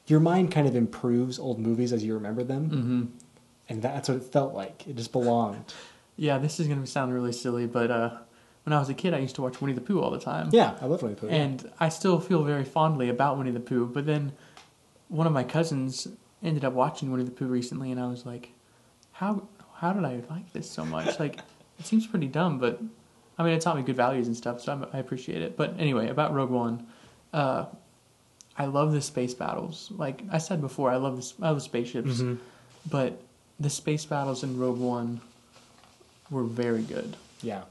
your 0.06 0.20
mind 0.20 0.50
kind 0.50 0.66
of 0.66 0.74
improves 0.74 1.38
old 1.38 1.58
movies 1.58 1.92
as 1.92 2.02
you 2.02 2.14
remember 2.14 2.42
them, 2.42 2.70
Mm-hmm. 2.70 3.04
and 3.68 3.82
that's 3.82 4.08
what 4.08 4.16
it 4.16 4.24
felt 4.24 4.54
like. 4.54 4.86
It 4.88 4.96
just 4.96 5.12
belonged. 5.12 5.74
Yeah, 6.16 6.38
this 6.38 6.58
is 6.58 6.66
going 6.66 6.80
to 6.80 6.86
sound 6.86 7.12
really 7.14 7.32
silly, 7.32 7.66
but 7.66 7.90
uh, 7.90 8.10
when 8.64 8.72
I 8.72 8.78
was 8.80 8.88
a 8.88 8.94
kid, 8.94 9.14
I 9.14 9.18
used 9.18 9.36
to 9.36 9.42
watch 9.42 9.60
Winnie 9.60 9.74
the 9.74 9.80
Pooh 9.82 10.00
all 10.00 10.10
the 10.10 10.18
time. 10.18 10.48
Yeah, 10.52 10.76
I 10.80 10.86
love 10.86 11.02
Winnie 11.02 11.14
the 11.14 11.20
Pooh. 11.20 11.28
And 11.28 11.70
I 11.78 11.90
still 11.90 12.18
feel 12.18 12.42
very 12.42 12.64
fondly 12.64 13.08
about 13.08 13.38
Winnie 13.38 13.52
the 13.52 13.60
Pooh, 13.60 13.86
but 13.86 14.06
then 14.06 14.32
one 15.08 15.26
of 15.26 15.32
my 15.32 15.44
cousins 15.44 16.08
ended 16.42 16.64
up 16.64 16.72
watching 16.72 17.10
Winnie 17.10 17.24
the 17.24 17.30
Pooh 17.30 17.46
recently, 17.46 17.90
and 17.90 18.00
I 18.00 18.06
was 18.08 18.24
like, 18.26 18.50
how 19.12 19.48
how 19.74 19.92
did 19.92 20.04
I 20.04 20.20
like 20.30 20.52
this 20.52 20.68
so 20.70 20.84
much? 20.84 21.18
Like, 21.20 21.38
it 21.78 21.86
seems 21.86 22.06
pretty 22.06 22.26
dumb, 22.26 22.58
but 22.58 22.80
I 23.38 23.44
mean, 23.44 23.52
it 23.54 23.60
taught 23.60 23.76
me 23.76 23.82
good 23.82 23.96
values 23.96 24.26
and 24.26 24.36
stuff, 24.36 24.60
so 24.60 24.72
I'm, 24.72 24.86
I 24.92 24.98
appreciate 24.98 25.40
it. 25.42 25.56
But 25.56 25.74
anyway, 25.78 26.08
about 26.08 26.34
Rogue 26.34 26.50
One, 26.50 26.86
uh, 27.32 27.66
I 28.56 28.66
love 28.66 28.92
the 28.92 29.00
space 29.00 29.34
battles. 29.34 29.90
Like 29.96 30.22
I 30.32 30.38
said 30.38 30.60
before, 30.60 30.90
I 30.90 30.96
love 30.96 31.16
this, 31.16 31.34
I 31.40 31.50
love 31.50 31.62
spaceships, 31.62 32.20
Mhm. 32.20 32.38
but 32.90 33.20
the 33.60 33.70
space 33.70 34.04
battles 34.04 34.42
in 34.42 34.58
Rogue 34.58 34.78
One 34.78 35.20
were 36.30 36.44
very 36.44 36.82
good. 36.82 37.16
Yeah. 37.42 37.62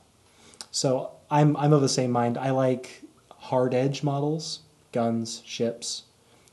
So 0.72 1.12
I'm 1.30 1.56
I'm 1.58 1.74
of 1.74 1.82
the 1.82 1.90
same 1.90 2.12
mind. 2.12 2.38
I 2.38 2.52
like 2.52 3.02
hard 3.32 3.74
edge 3.74 4.02
models, 4.04 4.62
guns, 4.94 5.42
ships, 5.46 6.04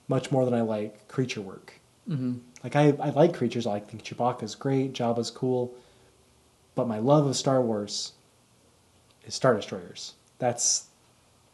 much 0.09 0.31
more 0.31 0.45
than 0.45 0.55
I 0.55 0.61
like 0.63 1.09
creature 1.09 1.41
work. 1.41 1.73
hmm 2.07 2.35
Like 2.63 2.77
I, 2.77 2.89
I 3.01 3.11
like 3.11 3.35
creatures. 3.35 3.67
I 3.67 3.81
think 3.81 4.03
Chewbacca's 4.05 4.55
great, 4.55 4.93
Jabba's 4.93 5.31
cool, 5.31 5.75
but 6.75 6.87
my 6.89 6.99
love 6.99 7.27
of 7.27 7.37
Star 7.37 7.61
Wars 7.63 8.13
is 9.27 9.35
Star 9.35 9.55
Destroyers. 9.55 10.15
That's 10.39 10.89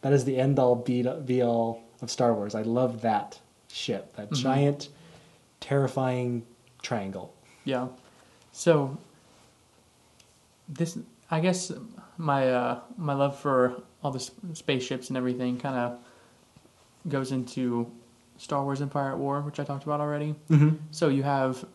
that 0.03 0.13
is 0.13 0.25
the 0.25 0.37
end 0.39 0.59
all 0.59 0.75
be 0.75 1.03
be 1.25 1.43
all 1.43 1.83
of 2.03 2.11
Star 2.11 2.35
Wars. 2.35 2.55
I 2.55 2.63
love 2.63 3.03
that 3.03 3.39
ship, 3.69 4.15
that 4.17 4.31
Mhm. 4.31 4.37
giant, 4.37 4.89
terrifying 5.61 6.45
triangle. 6.83 7.33
Yeah. 7.65 7.89
So 8.53 8.97
this, 10.69 10.99
I 11.31 11.41
guess, 11.41 11.71
my 12.17 12.51
uh, 12.53 12.81
my 12.97 13.13
love 13.15 13.39
for 13.39 13.83
all 14.03 14.11
the 14.11 14.21
spaceships 14.55 15.09
and 15.09 15.17
everything 15.17 15.59
kind 15.59 15.77
of 15.77 15.99
goes 17.09 17.33
into 17.33 17.91
Star 18.41 18.65
Wars 18.65 18.81
Empire 18.81 19.13
at 19.13 19.19
War, 19.19 19.43
which 19.43 19.61
I 19.61 19.65
talked 19.65 19.85
about 19.85 20.01
already. 20.01 20.35
Mm-hmm. 20.49 20.77
So 20.93 21.09
you 21.09 21.23
have 21.23 21.67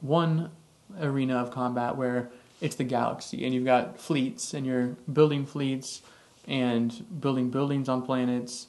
one 0.00 0.50
arena 0.98 1.36
of 1.36 1.50
combat 1.50 1.96
where 1.96 2.30
it's 2.62 2.76
the 2.76 2.84
galaxy, 2.84 3.44
and 3.44 3.52
you've 3.52 3.66
got 3.66 4.00
fleets, 4.00 4.54
and 4.54 4.64
you're 4.64 4.96
building 5.12 5.44
fleets 5.44 6.00
and 6.48 7.04
building 7.20 7.50
buildings 7.50 7.86
on 7.88 8.00
planets 8.00 8.68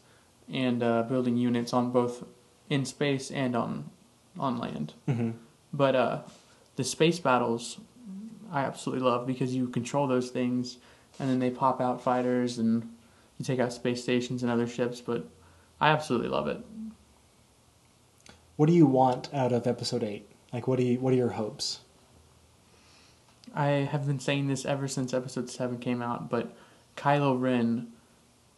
and 0.52 0.84
uh, 0.84 1.04
building 1.04 1.38
units 1.38 1.72
on 1.72 1.92
both 1.92 2.26
in 2.70 2.84
space 2.84 3.32
and 3.32 3.56
on 3.56 3.90
on 4.38 4.58
land. 4.58 4.94
Mm-hmm. 5.08 5.32
But 5.72 5.96
uh, 5.96 6.22
the 6.76 6.84
space 6.84 7.20
battles, 7.20 7.80
I 8.52 8.62
absolutely 8.64 9.06
love 9.08 9.26
because 9.26 9.56
you 9.56 9.70
control 9.70 10.06
those 10.06 10.32
things, 10.32 10.80
and 11.18 11.30
then 11.30 11.40
they 11.40 11.50
pop 11.50 11.80
out 11.80 12.04
fighters, 12.04 12.58
and 12.58 12.94
you 13.38 13.46
take 13.46 13.62
out 13.62 13.72
space 13.72 14.04
stations 14.04 14.44
and 14.44 14.52
other 14.52 14.68
ships. 14.68 15.00
But 15.00 15.30
I 15.80 15.92
absolutely 15.92 16.28
love 16.28 16.48
it. 16.48 16.60
What 18.58 18.66
do 18.68 18.74
you 18.74 18.86
want 18.86 19.34
out 19.34 19.54
of 19.54 19.66
episode 19.68 20.04
eight? 20.04 20.30
Like, 20.52 20.68
what 20.68 20.78
do 20.80 20.84
you? 20.84 21.00
What 21.00 21.14
are 21.14 21.18
your 21.18 21.30
hopes? 21.30 21.80
I 23.54 23.68
have 23.68 24.06
been 24.06 24.20
saying 24.20 24.48
this 24.48 24.66
ever 24.66 24.88
since 24.88 25.14
episode 25.14 25.50
seven 25.50 25.78
came 25.78 26.02
out, 26.02 26.30
but 26.30 26.56
Kylo 26.96 27.40
Ren 27.40 27.88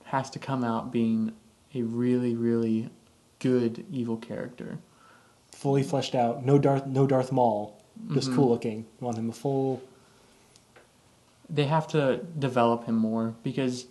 has 0.05 0.29
to 0.31 0.39
come 0.39 0.63
out 0.63 0.91
being 0.91 1.33
a 1.75 1.83
really, 1.83 2.35
really 2.35 2.89
good 3.39 3.85
evil 3.91 4.17
character. 4.17 4.79
Fully 5.51 5.83
fleshed 5.83 6.15
out. 6.15 6.45
No 6.45 6.57
Darth. 6.57 6.85
No 6.87 7.05
Darth 7.05 7.31
Maul. 7.31 7.75
Just 8.13 8.29
Mhm. 8.31 8.35
cool 8.35 8.49
looking. 8.49 8.79
You 8.99 9.05
want 9.05 9.17
him 9.17 9.29
a 9.29 9.33
full. 9.33 9.81
They 11.49 11.65
have 11.65 11.87
to 11.89 12.17
develop 12.37 12.85
him 12.85 12.95
more 12.95 13.35
because, 13.43 13.87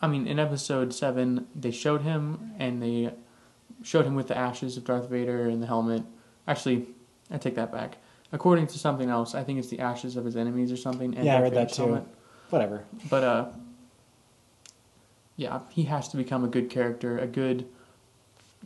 I 0.00 0.06
mean, 0.06 0.26
in 0.26 0.38
episode 0.38 0.94
seven 0.94 1.46
they 1.54 1.70
showed 1.72 2.02
him 2.02 2.52
and 2.58 2.82
they 2.82 3.12
showed 3.82 4.04
him 4.06 4.14
with 4.14 4.28
the 4.28 4.36
ashes 4.36 4.76
of 4.76 4.84
Darth 4.84 5.08
Vader 5.08 5.48
and 5.48 5.62
the 5.62 5.66
helmet. 5.66 6.02
Actually, 6.46 6.86
I 7.30 7.38
take 7.38 7.54
that 7.56 7.72
back. 7.72 7.98
According 8.32 8.66
to 8.68 8.78
something 8.78 9.08
else, 9.08 9.34
I 9.34 9.42
think 9.42 9.58
it's 9.58 9.68
the 9.68 9.80
ashes 9.80 10.16
of 10.16 10.24
his 10.24 10.36
enemies 10.36 10.70
or 10.72 10.76
something. 10.76 11.14
And 11.14 11.24
Yeah, 11.24 11.36
I 11.36 11.40
Darth 11.40 11.52
read 11.52 11.54
that 11.68 11.72
too. 11.72 11.82
helmet. 11.82 12.04
Whatever. 12.50 12.84
But 13.10 13.24
uh, 13.24 13.46
yeah, 15.36 15.60
he 15.70 15.84
has 15.84 16.08
to 16.08 16.16
become 16.16 16.44
a 16.44 16.48
good 16.48 16.70
character, 16.70 17.18
a 17.18 17.26
good 17.26 17.66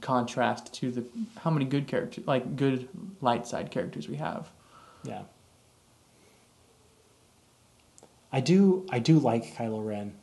contrast 0.01 0.72
to 0.75 0.90
the 0.90 1.05
how 1.38 1.51
many 1.51 1.64
good 1.64 1.87
characters, 1.87 2.27
like 2.27 2.57
good 2.57 2.88
light 3.20 3.46
side 3.46 3.70
characters 3.70 4.09
we 4.09 4.16
have. 4.16 4.51
Yeah. 5.05 5.22
I 8.33 8.40
do. 8.40 8.87
I 8.90 8.98
do 8.98 9.18
like 9.18 9.55
Kylo 9.57 9.85
Ren. 9.85 10.14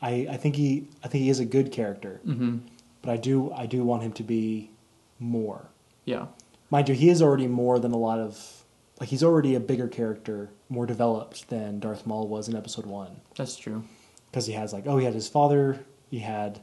I 0.00 0.26
I 0.30 0.36
think 0.38 0.56
he. 0.56 0.88
I 1.04 1.08
think 1.08 1.22
he 1.24 1.28
is 1.30 1.38
a 1.40 1.44
good 1.44 1.70
character. 1.70 2.20
Mm-hmm. 2.26 2.58
But 3.02 3.10
I 3.12 3.16
do. 3.16 3.52
I 3.52 3.66
do 3.66 3.82
want 3.84 4.02
him 4.02 4.12
to 4.12 4.22
be 4.22 4.70
more. 5.18 5.68
Yeah, 6.04 6.26
Mind 6.70 6.88
you, 6.88 6.94
he 6.94 7.08
is 7.10 7.20
already 7.22 7.46
more 7.46 7.78
than 7.78 7.92
a 7.92 7.96
lot 7.98 8.18
of. 8.18 8.64
Like 8.98 9.08
he's 9.08 9.22
already 9.24 9.54
a 9.54 9.60
bigger 9.60 9.88
character, 9.88 10.50
more 10.68 10.84
developed 10.86 11.48
than 11.48 11.80
Darth 11.80 12.06
Maul 12.06 12.28
was 12.28 12.48
in 12.48 12.54
Episode 12.56 12.84
One. 12.86 13.20
that's 13.36 13.56
true. 13.56 13.84
because 14.30 14.46
he 14.46 14.52
has 14.52 14.72
like 14.72 14.86
oh 14.86 14.98
he 14.98 15.04
had 15.06 15.14
his 15.14 15.28
father 15.28 15.80
he 16.10 16.18
had 16.18 16.60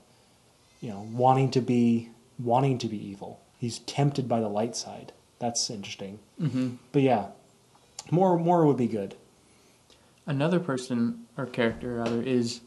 you 0.82 0.90
know 0.92 1.08
wanting 1.12 1.50
to 1.52 1.62
be 1.62 2.10
wanting 2.38 2.78
to 2.78 2.88
be 2.88 2.98
evil 3.10 3.42
he's 3.58 3.80
tempted 3.80 4.28
by 4.30 4.40
the 4.40 4.48
light 4.48 4.76
side 4.76 5.12
that's 5.40 5.70
interesting 5.72 6.20
Mm-hmm. 6.40 6.76
but 6.92 7.02
yeah 7.02 7.28
more 8.12 8.38
more 8.38 8.66
would 8.68 8.78
be 8.78 8.88
good 8.88 9.16
Another 10.28 10.60
person 10.60 11.26
or 11.38 11.46
character 11.48 11.96
rather 11.96 12.22
is 12.22 12.62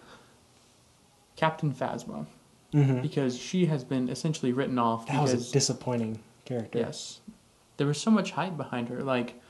Captain 1.36 1.72
Phasma 1.72 2.26
mm-hmm. 2.72 3.00
because 3.00 3.36
she 3.38 3.66
has 3.66 3.84
been 3.84 4.08
essentially 4.08 4.52
written 4.52 4.78
off 4.78 5.06
that 5.06 5.20
was 5.22 5.32
a 5.32 5.52
disappointing 5.52 6.20
character 6.44 6.78
yes, 6.78 7.20
there 7.76 7.86
was 7.86 8.00
so 8.00 8.10
much 8.10 8.32
hype 8.32 8.56
behind 8.56 8.88
her. 8.88 9.02
Like 9.02 9.40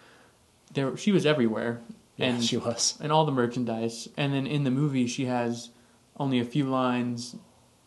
there, 0.74 0.96
she 0.96 1.12
was 1.12 1.24
everywhere, 1.26 1.80
yeah 2.16 2.26
and 2.28 2.44
she 2.44 2.56
was 2.56 2.96
and 3.00 3.10
all 3.12 3.24
the 3.24 3.32
merchandise. 3.32 4.08
And 4.16 4.32
then 4.34 4.46
in 4.46 4.64
the 4.64 4.70
movie, 4.70 5.06
she 5.06 5.24
has 5.26 5.70
only 6.18 6.38
a 6.40 6.44
few 6.44 6.64
lines. 6.68 7.34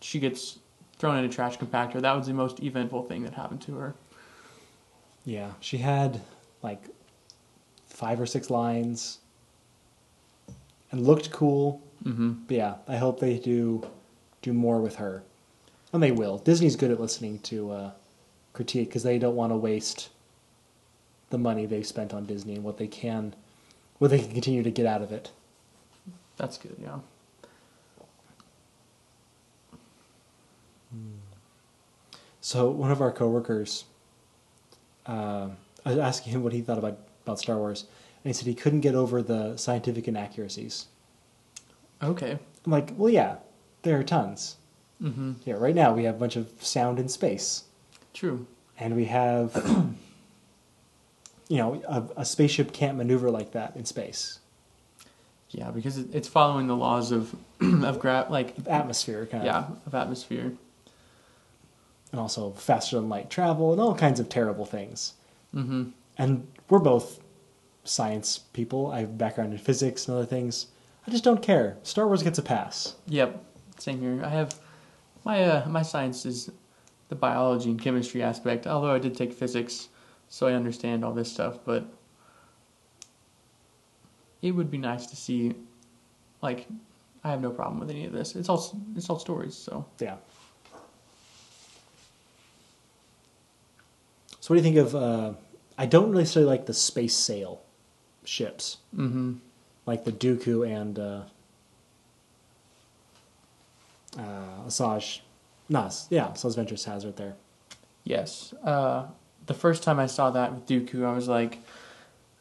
She 0.01 0.19
gets 0.19 0.59
thrown 0.97 1.17
in 1.17 1.25
a 1.25 1.29
trash 1.29 1.57
compactor. 1.57 2.01
That 2.01 2.13
was 2.15 2.27
the 2.27 2.33
most 2.33 2.61
eventful 2.61 3.03
thing 3.03 3.23
that 3.23 3.33
happened 3.33 3.61
to 3.63 3.75
her. 3.75 3.95
yeah 5.25 5.51
she 5.61 5.77
had 5.77 6.19
like 6.61 6.81
five 7.87 8.19
or 8.19 8.25
six 8.25 8.49
lines 8.49 9.19
and 10.91 11.05
looked 11.05 11.31
cool 11.31 11.81
Mm-hmm. 12.03 12.31
but 12.47 12.57
yeah 12.57 12.75
i 12.89 12.97
hope 12.97 13.21
they 13.21 13.39
do 13.39 13.87
do 14.43 14.53
more 14.53 14.79
with 14.79 14.95
her 14.97 15.23
and 15.91 16.03
they 16.03 16.11
will 16.11 16.37
disney's 16.37 16.75
good 16.75 16.91
at 16.91 16.99
listening 16.99 17.39
to 17.39 17.71
uh, 17.71 17.91
critique 18.53 18.89
because 18.89 19.01
they 19.03 19.17
don't 19.17 19.35
want 19.35 19.51
to 19.51 19.57
waste 19.57 20.09
the 21.31 21.37
money 21.39 21.65
they've 21.65 21.87
spent 21.87 22.13
on 22.13 22.25
disney 22.25 22.53
and 22.53 22.63
what 22.63 22.77
they 22.77 22.87
can 22.87 23.33
what 23.97 24.11
they 24.11 24.19
can 24.19 24.31
continue 24.31 24.61
to 24.61 24.69
get 24.71 24.85
out 24.85 25.01
of 25.01 25.11
it 25.11 25.31
That's 26.37 26.57
good. 26.57 26.75
Yeah. 26.81 26.99
so 32.41 32.69
one 32.69 32.91
of 32.91 33.01
our 33.01 33.11
coworkers 33.11 33.85
uh, 35.05 35.47
i 35.85 35.89
was 35.89 35.97
asking 35.97 36.33
him 36.33 36.43
what 36.43 36.53
he 36.53 36.61
thought 36.61 36.77
about, 36.77 36.97
about 37.25 37.39
star 37.39 37.57
wars 37.57 37.85
and 38.23 38.29
he 38.29 38.33
said 38.33 38.47
he 38.47 38.53
couldn't 38.55 38.81
get 38.81 38.95
over 38.95 39.21
the 39.21 39.55
scientific 39.57 40.07
inaccuracies 40.07 40.87
Okay. 42.01 42.37
i'm 42.65 42.71
like 42.71 42.93
well 42.97 43.09
yeah 43.09 43.37
there 43.83 43.99
are 43.99 44.03
tons 44.03 44.57
Mm-hmm. 45.01 45.33
yeah 45.45 45.55
right 45.55 45.75
now 45.75 45.93
we 45.93 46.05
have 46.05 46.15
a 46.15 46.17
bunch 46.19 46.35
of 46.37 46.47
sound 46.59 46.97
in 46.99 47.09
space 47.09 47.63
True. 48.13 48.45
and 48.79 48.95
we 48.95 49.05
have 49.05 49.53
you 51.49 51.57
know 51.57 51.81
a, 51.87 52.21
a 52.21 52.25
spaceship 52.25 52.71
can't 52.71 52.97
maneuver 52.97 53.29
like 53.29 53.51
that 53.51 53.75
in 53.75 53.85
space 53.85 54.39
Yeah, 55.51 55.71
because 55.71 55.97
it- 55.97 56.13
it's 56.13 56.27
following 56.27 56.67
the 56.67 56.75
laws 56.75 57.11
of 57.11 57.35
of 57.61 57.99
gra- 57.99 58.27
like 58.29 58.55
atmosphere 58.67 59.25
kind 59.25 59.43
yeah 59.43 59.65
of 59.67 59.77
of 59.87 59.95
atmosphere. 59.95 60.53
and 62.11 62.19
also 62.21 62.51
faster 62.51 62.95
than 62.95 63.09
light 63.09 63.29
travel 63.29 63.71
and 63.73 63.81
all 63.81 63.95
kinds 63.95 64.19
of 64.19 64.29
terrible 64.29 64.65
things 64.65 65.13
Mm-hmm. 65.53 65.89
and 66.17 66.47
we're 66.69 66.79
both 66.79 67.19
science 67.83 68.39
people 68.53 68.87
i 68.91 69.01
have 69.01 69.09
a 69.09 69.13
background 69.13 69.51
in 69.51 69.59
physics 69.59 70.07
and 70.07 70.15
other 70.17 70.25
things 70.25 70.67
i 71.05 71.11
just 71.11 71.23
don't 71.23 71.41
care 71.43 71.77
star 71.83 72.07
wars 72.07 72.23
gets 72.23 72.39
a 72.39 72.41
pass 72.41 72.95
Yep. 73.07 73.43
Same 73.77 73.99
here. 73.99 74.21
I 74.23 74.29
have 74.29 74.59
my 75.25 75.43
uh, 75.43 75.67
my 75.67 75.81
science 75.81 76.25
is 76.25 76.51
the 77.09 77.15
biology 77.15 77.69
and 77.69 77.81
chemistry 77.81 78.23
aspect. 78.23 78.67
Although 78.67 78.91
I 78.91 78.99
did 78.99 79.15
take 79.15 79.33
physics, 79.33 79.89
so 80.29 80.47
I 80.47 80.53
understand 80.53 81.03
all 81.03 81.13
this 81.13 81.31
stuff. 81.31 81.59
But 81.65 81.85
it 84.41 84.51
would 84.51 84.69
be 84.69 84.77
nice 84.77 85.05
to 85.07 85.15
see, 85.15 85.53
like, 86.41 86.67
I 87.23 87.29
have 87.29 87.41
no 87.41 87.49
problem 87.49 87.79
with 87.79 87.89
any 87.89 88.05
of 88.05 88.11
this. 88.11 88.35
It's 88.35 88.49
all 88.49 88.77
it's 88.95 89.09
all 89.09 89.19
stories. 89.19 89.55
So 89.55 89.85
yeah 89.99 90.17
so 94.43 94.53
what 94.53 94.61
do 94.61 94.67
you 94.67 94.73
think 94.73 94.85
of 94.85 94.93
uh, 94.93 95.31
i 95.77 95.85
don't 95.85 96.09
really 96.09 96.23
necessarily 96.23 96.49
like 96.49 96.65
the 96.65 96.73
space 96.73 97.15
sail 97.15 97.61
ships 98.25 98.77
mm-hmm. 98.93 99.35
like 99.85 100.03
the 100.03 100.11
Dooku 100.11 100.67
and 100.67 100.99
uh, 100.99 101.21
uh, 104.17 104.67
Asajj. 104.67 105.21
Nas, 105.69 106.07
yeah, 106.09 106.27
Asajj 106.27 106.57
Ventress 106.57 106.83
has 106.85 107.05
right 107.05 107.15
there. 107.15 107.35
yes. 108.03 108.53
Uh, 108.63 109.05
the 109.45 109.53
first 109.53 109.83
time 109.83 109.99
I 109.99 110.07
saw 110.07 110.29
that 110.31 110.53
with 110.53 110.65
Dooku, 110.65 111.05
I 111.05 111.13
was 111.13 111.27
like, 111.27 111.59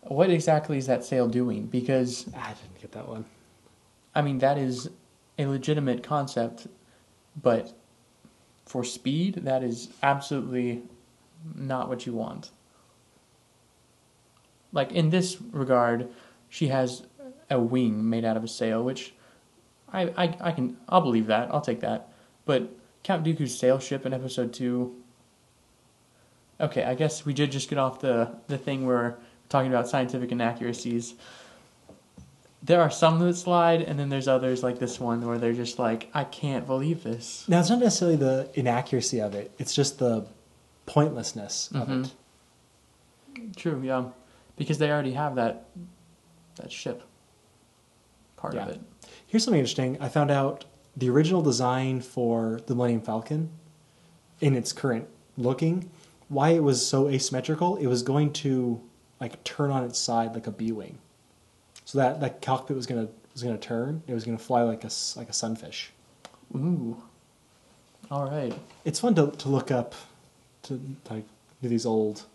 "What 0.03 0.31
exactly 0.31 0.77
is 0.79 0.87
that 0.87 1.05
sail 1.05 1.29
doing?" 1.29 1.67
Because 1.67 2.27
I 2.37 2.49
didn't 2.49 2.81
get 2.81 2.93
that 2.93 3.09
one. 3.09 3.25
I 4.15 4.23
mean, 4.23 4.39
that 4.39 4.59
is 4.59 4.91
a 5.39 5.47
legitimate 5.47 6.03
concept, 6.03 6.67
but 7.41 7.73
for 8.67 8.85
speed, 8.85 9.37
that 9.45 9.63
is 9.63 9.89
absolutely 10.03 10.83
not 11.55 11.89
what 11.89 12.07
you 12.07 12.13
want. 12.13 12.51
Like, 14.73 14.93
in 14.93 15.11
this 15.11 15.41
regard, 15.41 16.09
she 16.49 16.69
has 16.69 17.05
a 17.51 17.59
wing 17.59 18.09
made 18.09 18.25
out 18.25 18.37
of 18.37 18.45
a 18.45 18.49
sail, 18.49 18.83
which 18.83 19.15
I, 19.93 20.03
I, 20.17 20.37
I 20.41 20.53
can, 20.53 20.77
I'll 20.89 21.01
believe 21.03 21.27
that, 21.27 21.51
I'll 21.53 21.61
take 21.61 21.81
that. 21.81 22.09
But 22.45 22.71
Count 23.03 23.25
Dooku's 23.25 23.57
sail 23.59 23.79
ship 23.79 24.07
in 24.07 24.13
episode 24.13 24.53
2. 24.53 24.95
Okay, 26.61 26.85
I 26.85 26.95
guess 26.95 27.27
we 27.27 27.35
did 27.35 27.51
just 27.53 27.69
get 27.69 27.79
off 27.79 28.01
the, 28.01 28.35
the 28.47 28.57
thing 28.59 28.87
where 28.87 28.97
we're 28.97 29.15
talking 29.49 29.71
about 29.71 29.89
scientific 29.89 30.33
inaccuracies 30.33 31.15
there 32.65 32.81
are 32.81 32.91
some 32.91 33.19
that 33.19 33.35
slide, 33.35 33.83
and 33.83 33.99
then 33.99 34.09
there's 34.09 34.29
others 34.29 34.63
like 34.63 34.79
this 34.79 35.01
one 35.01 35.27
where 35.27 35.37
they're 35.37 35.53
just 35.53 35.81
like, 35.81 36.09
I 36.15 36.23
can't 36.23 36.65
believe 36.65 37.03
this. 37.03 37.45
Now, 37.49 37.59
it's 37.59 37.71
not 37.71 37.81
necessarily 37.81 38.17
the 38.17 38.49
inaccuracy 38.55 39.21
of 39.21 39.35
it, 39.35 39.51
it's 39.59 39.75
just 39.75 39.99
the 39.99 40.27
pointlessness 40.87 41.71
of 41.75 41.89
Mhm. 41.89 42.05
it. 43.37 43.57
True, 43.57 43.81
yeah, 43.83 44.05
because 44.57 44.79
they 44.79 44.91
already 44.93 45.15
have 45.15 45.35
that 45.35 45.65
that 46.57 46.71
ship 46.71 47.03
part 48.37 48.55
of 48.55 48.69
it. 48.69 48.81
Here's 49.33 49.45
something 49.45 49.61
interesting. 49.61 49.97
I 49.99 50.11
found 50.11 50.31
out 50.31 50.67
the 50.95 51.09
original 51.09 51.41
design 51.41 52.03
for 52.03 52.61
the 52.67 52.75
Millennium 52.75 53.01
Falcon 53.01 53.49
in 54.43 54.55
its 54.55 54.75
current 54.75 55.09
looking, 55.39 55.89
why 56.29 56.51
it 56.51 56.63
was 56.63 56.87
so 56.87 57.09
asymmetrical, 57.09 57.79
it 57.79 57.87
was 57.87 58.03
going 58.03 58.35
to 58.35 58.79
like 59.23 59.43
turn 59.43 59.71
on 59.71 59.85
its 59.85 59.99
side 59.99 60.35
like 60.35 60.49
a 60.49 60.51
B 60.51 60.71
wing. 60.71 60.99
So 61.87 61.97
that 61.97 62.21
that 62.21 62.43
cockpit 62.43 62.77
was 62.77 62.85
gonna 62.87 63.09
was 63.33 63.43
gonna 63.43 63.57
turn. 63.57 64.03
It 64.07 64.13
was 64.13 64.25
gonna 64.27 64.37
fly 64.37 64.65
like 64.65 64.85
a 64.85 64.91
like 65.17 65.31
a 65.31 65.33
sunfish. 65.33 65.93
Ooh. 66.55 67.03
All 68.11 68.29
right. 68.29 68.53
It's 68.85 69.01
fun 69.01 69.15
to 69.15 69.31
to 69.31 69.49
look 69.49 69.71
up 69.71 69.95
to 70.65 70.79
like 71.09 71.25
do 71.63 71.71
these 71.71 71.87
old 71.87 72.27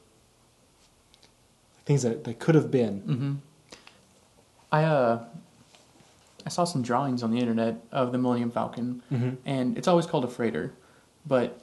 things 1.85 2.01
that, 2.01 2.23
that 2.23 2.39
could 2.39 2.55
have 2.55 2.71
been. 2.71 3.01
Mm-hmm. 3.01 3.33
I 4.71 4.83
uh, 4.83 5.25
I 6.47 6.49
saw 6.49 6.63
some 6.63 6.81
drawings 6.81 7.23
on 7.23 7.31
the 7.31 7.39
internet 7.39 7.75
of 7.91 8.13
the 8.13 8.17
Millennium 8.17 8.51
Falcon, 8.51 9.03
Mm-hmm. 9.11 9.31
and 9.45 9.77
it's 9.77 9.85
always 9.89 10.05
called 10.05 10.23
a 10.23 10.29
freighter, 10.29 10.71
but 11.25 11.59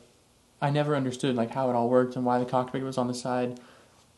I 0.60 0.68
never 0.68 0.94
understood 0.94 1.34
like 1.36 1.52
how 1.52 1.70
it 1.70 1.74
all 1.74 1.88
worked 1.88 2.16
and 2.16 2.24
why 2.26 2.38
the 2.38 2.44
cockpit 2.44 2.82
was 2.82 2.98
on 2.98 3.08
the 3.08 3.14
side. 3.14 3.58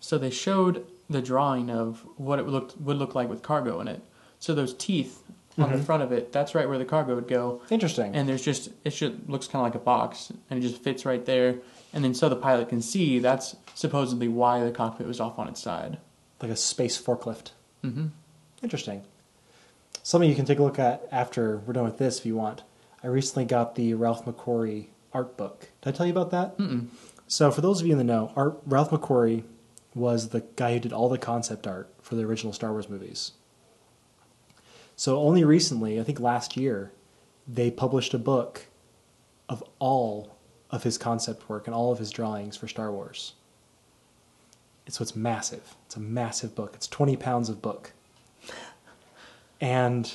So 0.01 0.19
they 0.19 0.31
showed 0.31 0.85
the 1.09 1.23
drawing 1.23 1.71
of 1.71 2.05
what 2.17 2.41
it 2.41 2.45
would 2.45 2.53
look 2.53 2.75
would 2.81 2.97
look 2.97 3.15
like 3.15 3.29
with 3.29 3.43
cargo 3.43 3.81
in 3.81 3.87
it. 3.87 4.03
So 4.41 4.55
those 4.57 4.75
teeth 4.75 5.23
on 5.57 5.71
the 5.71 5.79
Mhm. 5.79 5.85
front 5.85 6.03
of 6.03 6.11
it, 6.11 6.33
that's 6.33 6.53
right 6.53 6.69
where 6.69 6.79
the 6.79 6.85
cargo 6.85 7.15
would 7.15 7.29
go. 7.29 7.61
Interesting. 7.71 8.17
And 8.17 8.29
there's 8.29 8.45
just 8.45 8.71
it 8.85 8.91
just 8.91 9.15
looks 9.29 9.47
kind 9.47 9.61
of 9.65 9.67
like 9.73 9.77
a 9.81 9.85
box, 9.85 10.33
and 10.51 10.59
it 10.59 10.63
just 10.69 10.83
fits 10.83 11.07
right 11.07 11.25
there. 11.25 11.59
And 11.93 12.03
then 12.03 12.13
so 12.13 12.29
the 12.29 12.35
pilot 12.37 12.69
can 12.71 12.83
see 12.83 13.21
that's 13.21 13.55
supposedly 13.77 14.27
why 14.27 14.65
the 14.65 14.73
cockpit 14.73 15.07
was 15.07 15.21
off 15.21 15.39
on 15.39 15.47
its 15.47 15.61
side. 15.63 15.99
like 16.43 16.51
a 16.51 16.57
space 16.57 17.01
forklift. 17.01 17.53
Mm-hmm. 17.85 18.07
Interesting. 18.63 19.03
Something 20.07 20.31
you 20.31 20.37
can 20.37 20.45
take 20.45 20.61
a 20.61 20.63
look 20.63 20.79
at 20.79 21.09
after 21.11 21.59
we're 21.67 21.73
done 21.73 21.83
with 21.83 21.99
this 21.99 22.21
if 22.21 22.27
you 22.27 22.37
want. 22.37 22.63
I 23.03 23.09
recently 23.09 23.45
got 23.45 23.75
the 23.75 23.93
Ralph 23.95 24.25
McQuarrie 24.25 24.87
art 25.13 25.37
book. 25.37 25.71
Did 25.83 25.93
I 25.93 25.97
tell 25.97 26.07
you 26.07 26.13
about 26.13 26.31
that? 26.31 26.57
Mm-mm. 26.59 26.87
So, 27.27 27.51
for 27.51 27.61
those 27.61 27.81
of 27.81 27.89
you 27.89 27.93
in 27.93 27.99
the 27.99 28.05
know, 28.05 28.33
art, 28.37 28.57
Ralph 28.67 28.91
McQuarrie 28.91 29.43
was 29.97 30.29
the 30.29 30.45
guy 30.55 30.75
who 30.75 30.79
did 30.79 30.93
all 30.93 31.09
the 31.09 31.19
concept 31.19 31.67
art 31.67 31.93
for 32.01 32.15
the 32.15 32.23
original 32.23 32.53
Star 32.53 32.71
Wars 32.71 32.89
movies. 32.89 33.33
So, 34.95 35.19
only 35.19 35.43
recently, 35.43 35.99
I 35.99 36.05
think 36.05 36.21
last 36.21 36.57
year, 36.57 36.93
they 37.49 37.73
published 37.73 38.15
a 38.15 38.19
book 38.19 38.67
of 39.49 39.65
all 39.81 40.37
of 40.71 40.85
his 40.85 40.99
concept 40.99 41.49
work 41.49 41.67
and 41.67 41.75
all 41.75 41.91
of 41.91 41.99
his 41.99 42.13
drawings 42.13 42.57
for 42.57 42.69
Star 42.69 42.93
Wars. 42.93 43.33
So, 44.89 45.03
it's 45.03 45.17
massive. 45.17 45.75
It's 45.87 45.97
a 45.97 46.01
massive 46.01 46.55
book. 46.55 46.75
It's 46.77 46.87
20 46.87 47.17
pounds 47.17 47.49
of 47.49 47.61
book. 47.61 47.93
And 49.61 50.13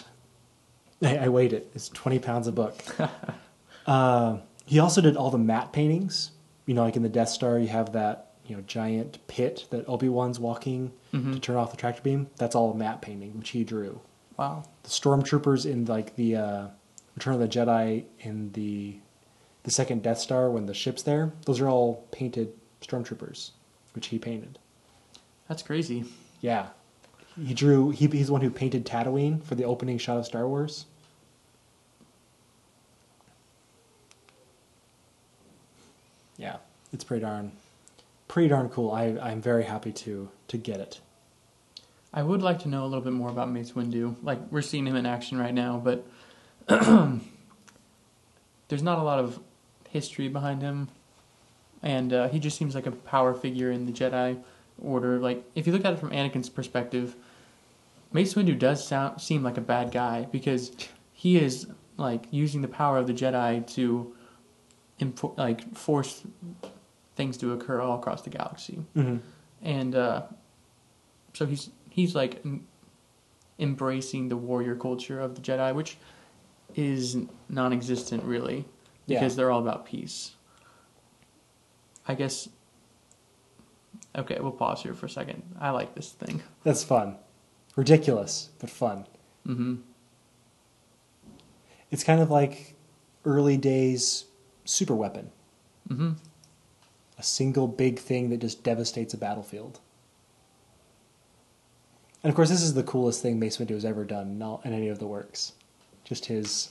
I, 1.02 1.18
I 1.18 1.28
weighed 1.30 1.54
it. 1.54 1.72
It's 1.74 1.90
20 1.90 2.20
pounds 2.20 2.48
a 2.48 2.52
book. 2.52 2.76
uh, 3.88 4.38
he 4.66 4.80
also 4.80 5.02
did 5.02 5.18
all 5.18 5.30
the 5.32 5.38
matte 5.38 5.74
paintings. 5.74 6.32
You 6.66 6.74
know, 6.76 6.84
like 6.84 6.96
in 6.96 7.04
the 7.04 7.10
Death 7.10 7.30
Star, 7.30 7.58
you 7.60 7.68
have 7.68 7.94
that 7.94 8.28
you 8.46 8.56
know 8.56 8.62
giant 8.64 9.26
pit 9.28 9.66
that 9.72 9.88
Obi 9.88 10.10
Wan's 10.10 10.40
walking 10.40 10.92
Mhm. 11.14 11.34
to 11.34 11.40
turn 11.40 11.56
off 11.58 11.72
the 11.72 11.78
tractor 11.78 12.02
beam. 12.02 12.28
That's 12.38 12.56
all 12.56 12.74
matte 12.74 13.02
painting, 13.02 13.38
which 13.38 13.50
he 13.50 13.64
drew. 13.64 14.00
Wow. 14.38 14.64
The 14.84 14.90
stormtroopers 14.90 15.70
in 15.70 15.86
like 15.86 16.16
the 16.16 16.36
uh, 16.38 16.68
Return 17.16 17.34
of 17.34 17.40
the 17.42 17.48
Jedi 17.48 18.06
in 18.20 18.52
the 18.54 18.98
the 19.64 19.72
second 19.72 20.02
Death 20.04 20.20
Star 20.20 20.50
when 20.50 20.66
the 20.66 20.74
ship's 20.74 21.04
there, 21.04 21.34
those 21.46 21.60
are 21.60 21.68
all 21.70 22.08
painted 22.12 22.54
stormtroopers, 22.82 23.52
which 23.94 24.08
he 24.08 24.18
painted. 24.18 24.58
That's 25.48 25.62
crazy. 25.62 26.06
Yeah, 26.40 26.68
he 27.40 27.54
drew. 27.54 27.92
He, 27.92 28.08
he's 28.08 28.28
the 28.28 28.34
one 28.34 28.42
who 28.42 28.50
painted 28.50 28.86
Tatooine 28.86 29.44
for 29.44 29.56
the 29.56 29.64
opening 29.64 29.98
shot 29.98 30.18
of 30.18 30.26
Star 30.26 30.48
Wars. 30.48 30.86
Yeah, 36.38 36.58
it's 36.92 37.04
pretty 37.04 37.22
darn, 37.22 37.52
pretty 38.28 38.50
darn 38.50 38.70
cool. 38.70 38.92
I 38.92 39.18
I'm 39.22 39.42
very 39.42 39.64
happy 39.64 39.92
to 39.92 40.30
to 40.48 40.58
get 40.58 40.80
it. 40.80 41.00
I 42.14 42.24
would 42.24 42.42
like 42.42 42.60
to 42.60 42.68
know 42.68 42.84
a 42.84 42.88
little 42.88 43.04
bit 43.04 43.14
more 43.14 43.30
about 43.30 43.50
Mace 43.50 43.72
Windu. 43.72 44.16
Like 44.22 44.40
we're 44.52 44.62
seeing 44.62 44.86
him 44.86 44.96
in 44.96 45.06
action 45.06 45.38
right 45.38 45.54
now, 45.54 45.82
but 45.84 46.06
there's 48.68 48.84
not 48.84 49.00
a 49.00 49.04
lot 49.04 49.20
of 49.20 49.40
history 49.90 50.28
behind 50.28 50.62
him, 50.62 50.90
and 51.82 52.12
uh, 52.12 52.28
he 52.28 52.40
just 52.40 52.58
seems 52.58 52.76
like 52.76 52.88
a 52.88 52.92
power 52.92 53.34
figure 53.34 53.72
in 53.72 53.86
the 53.86 53.94
Jedi 53.94 54.42
Order. 54.82 55.20
Like 55.20 55.44
if 55.56 55.68
you 55.68 55.74
look 55.74 55.86
at 55.86 55.94
it 55.94 56.00
from 56.00 56.10
Anakin's 56.10 56.50
perspective, 56.50 57.16
Mace 58.14 58.34
Windu 58.34 58.58
does 58.58 58.86
sound 58.86 59.22
seem 59.22 59.44
like 59.44 59.58
a 59.58 59.62
bad 59.62 59.92
guy 59.92 60.28
because 60.32 60.72
he 61.14 61.38
is 61.38 61.68
like 61.98 62.26
using 62.32 62.62
the 62.62 62.68
power 62.68 62.98
of 62.98 63.08
the 63.08 63.14
Jedi 63.14 63.66
to 63.76 64.14
impo- 65.00 65.38
like 65.38 65.74
force 65.76 66.24
things 67.16 67.38
to 67.38 67.54
occur 67.54 67.80
all 67.82 67.98
across 68.00 68.22
the 68.24 68.30
galaxy 68.30 68.84
Mm-hmm. 68.96 69.18
and 69.62 69.96
uh, 69.96 70.24
so 71.34 71.46
he's 71.46 71.70
he's 71.90 72.16
like 72.16 72.42
em- 72.46 72.66
embracing 73.60 74.28
the 74.30 74.38
warrior 74.38 74.76
culture 74.76 75.20
of 75.20 75.36
the 75.36 75.42
Jedi, 75.42 75.74
which 75.76 75.98
is 76.76 77.18
non-existent 77.50 78.24
really, 78.24 78.66
Yeah. 79.06 79.20
because 79.20 79.36
they're 79.36 79.52
all 79.52 79.60
about 79.60 79.86
peace. 79.86 80.32
I 82.08 82.16
guess. 82.16 82.50
Okay, 84.18 84.38
we'll 84.42 84.52
pause 84.52 84.82
here 84.84 84.94
for 84.94 85.06
a 85.06 85.10
second. 85.10 85.44
I 85.60 85.70
like 85.70 85.94
this 85.96 86.10
thing. 86.12 86.42
That's 86.64 86.84
fun, 86.84 87.18
ridiculous 87.76 88.50
but 88.60 88.70
fun. 88.70 89.06
hmm 89.46 89.76
It's 91.90 92.04
kind 92.04 92.22
of 92.22 92.30
like 92.30 92.76
early 93.26 93.58
days 93.58 94.26
super 94.66 94.96
weapon, 94.96 95.32
hmm 95.88 96.12
a 97.18 97.24
single 97.24 97.68
big 97.68 98.00
thing 98.00 98.32
that 98.32 98.40
just 98.40 98.64
devastates 98.64 99.14
a 99.14 99.18
battlefield. 99.18 99.80
And 102.24 102.30
of 102.32 102.36
course, 102.36 102.50
this 102.50 102.64
is 102.64 102.74
the 102.74 102.82
coolest 102.82 103.22
thing 103.22 103.38
Mace 103.38 103.58
Windu 103.58 103.72
has 103.76 103.86
ever 103.86 104.04
done 104.04 104.32
in, 104.32 104.42
all, 104.42 104.60
in 104.66 104.74
any 104.74 104.88
of 104.88 104.98
the 104.98 105.06
works. 105.06 105.54
Just 106.04 106.26
his 106.26 106.70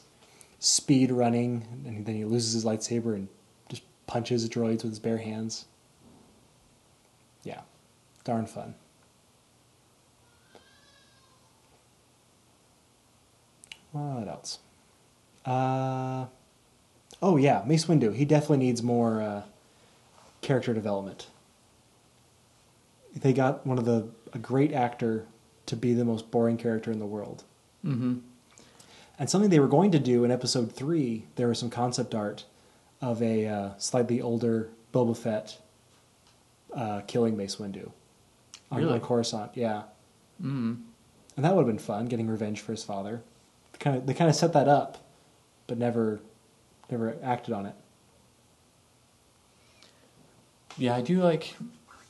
speed 0.59 1.13
running, 1.13 1.85
and 1.87 2.05
then 2.05 2.17
he 2.17 2.25
loses 2.25 2.53
his 2.53 2.65
lightsaber 2.65 3.15
and 3.15 3.29
just 3.69 3.83
punches 4.09 4.49
droids 4.49 4.83
with 4.83 4.91
his 4.91 4.99
bare 4.99 5.19
hands. 5.19 5.67
Yeah, 7.45 7.61
darn 8.25 8.47
fun. 8.47 8.75
What 13.93 14.29
else? 14.29 14.59
Uh, 15.45 16.27
oh 17.23 17.37
yeah, 17.37 17.63
Mace 17.67 17.87
Windu. 17.87 18.15
He 18.15 18.25
definitely 18.25 18.59
needs 18.59 18.83
more 18.83 19.21
uh, 19.21 19.43
character 20.43 20.73
development. 20.75 21.27
They 23.15 23.33
got 23.33 23.67
one 23.67 23.79
of 23.79 23.85
the 23.85 24.09
a 24.33 24.39
great 24.39 24.73
actor 24.73 25.27
to 25.67 25.77
be 25.77 25.93
the 25.95 26.05
most 26.05 26.31
boring 26.31 26.57
character 26.57 26.93
in 26.93 26.99
the 27.01 27.07
world. 27.07 27.43
hmm 27.83 28.19
And 29.19 29.29
something 29.29 29.51
they 29.51 29.59
were 29.61 29.67
going 29.69 29.91
to 29.93 29.99
do 29.99 30.25
in 30.25 30.31
episode 30.31 30.73
three, 30.73 31.25
there 31.37 31.49
was 31.49 31.59
some 31.59 31.71
concept 31.71 32.15
art 32.15 32.45
of 33.01 33.21
a 33.23 33.47
uh, 33.47 33.71
slightly 33.79 34.21
older 34.21 34.71
Boba 34.93 35.17
Fett 35.17 35.59
uh, 36.75 37.01
killing 37.09 37.37
Mace 37.37 37.57
Windu 37.57 37.91
on, 38.71 38.79
Really? 38.79 38.93
on 38.95 39.01
Coruscant. 39.01 39.51
Yeah, 39.55 39.83
hmm 40.41 40.75
and 41.37 41.45
that 41.45 41.55
would 41.55 41.63
have 41.63 41.69
been 41.75 41.79
fun, 41.79 42.07
getting 42.07 42.29
revenge 42.29 42.61
for 42.61 42.73
his 42.73 42.85
father. 42.85 43.23
Kind 43.81 43.97
of, 43.97 44.07
they 44.07 44.15
kind 44.15 44.29
of 44.31 44.37
set 44.37 44.53
that 44.53 44.69
up, 44.69 44.99
but 45.67 45.79
never, 45.79 46.21
never 46.91 47.17
acted 47.23 47.55
on 47.55 47.67
it. 47.67 47.75
Yeah, 50.79 50.95
I 50.95 51.01
do 51.01 51.23
like 51.23 51.55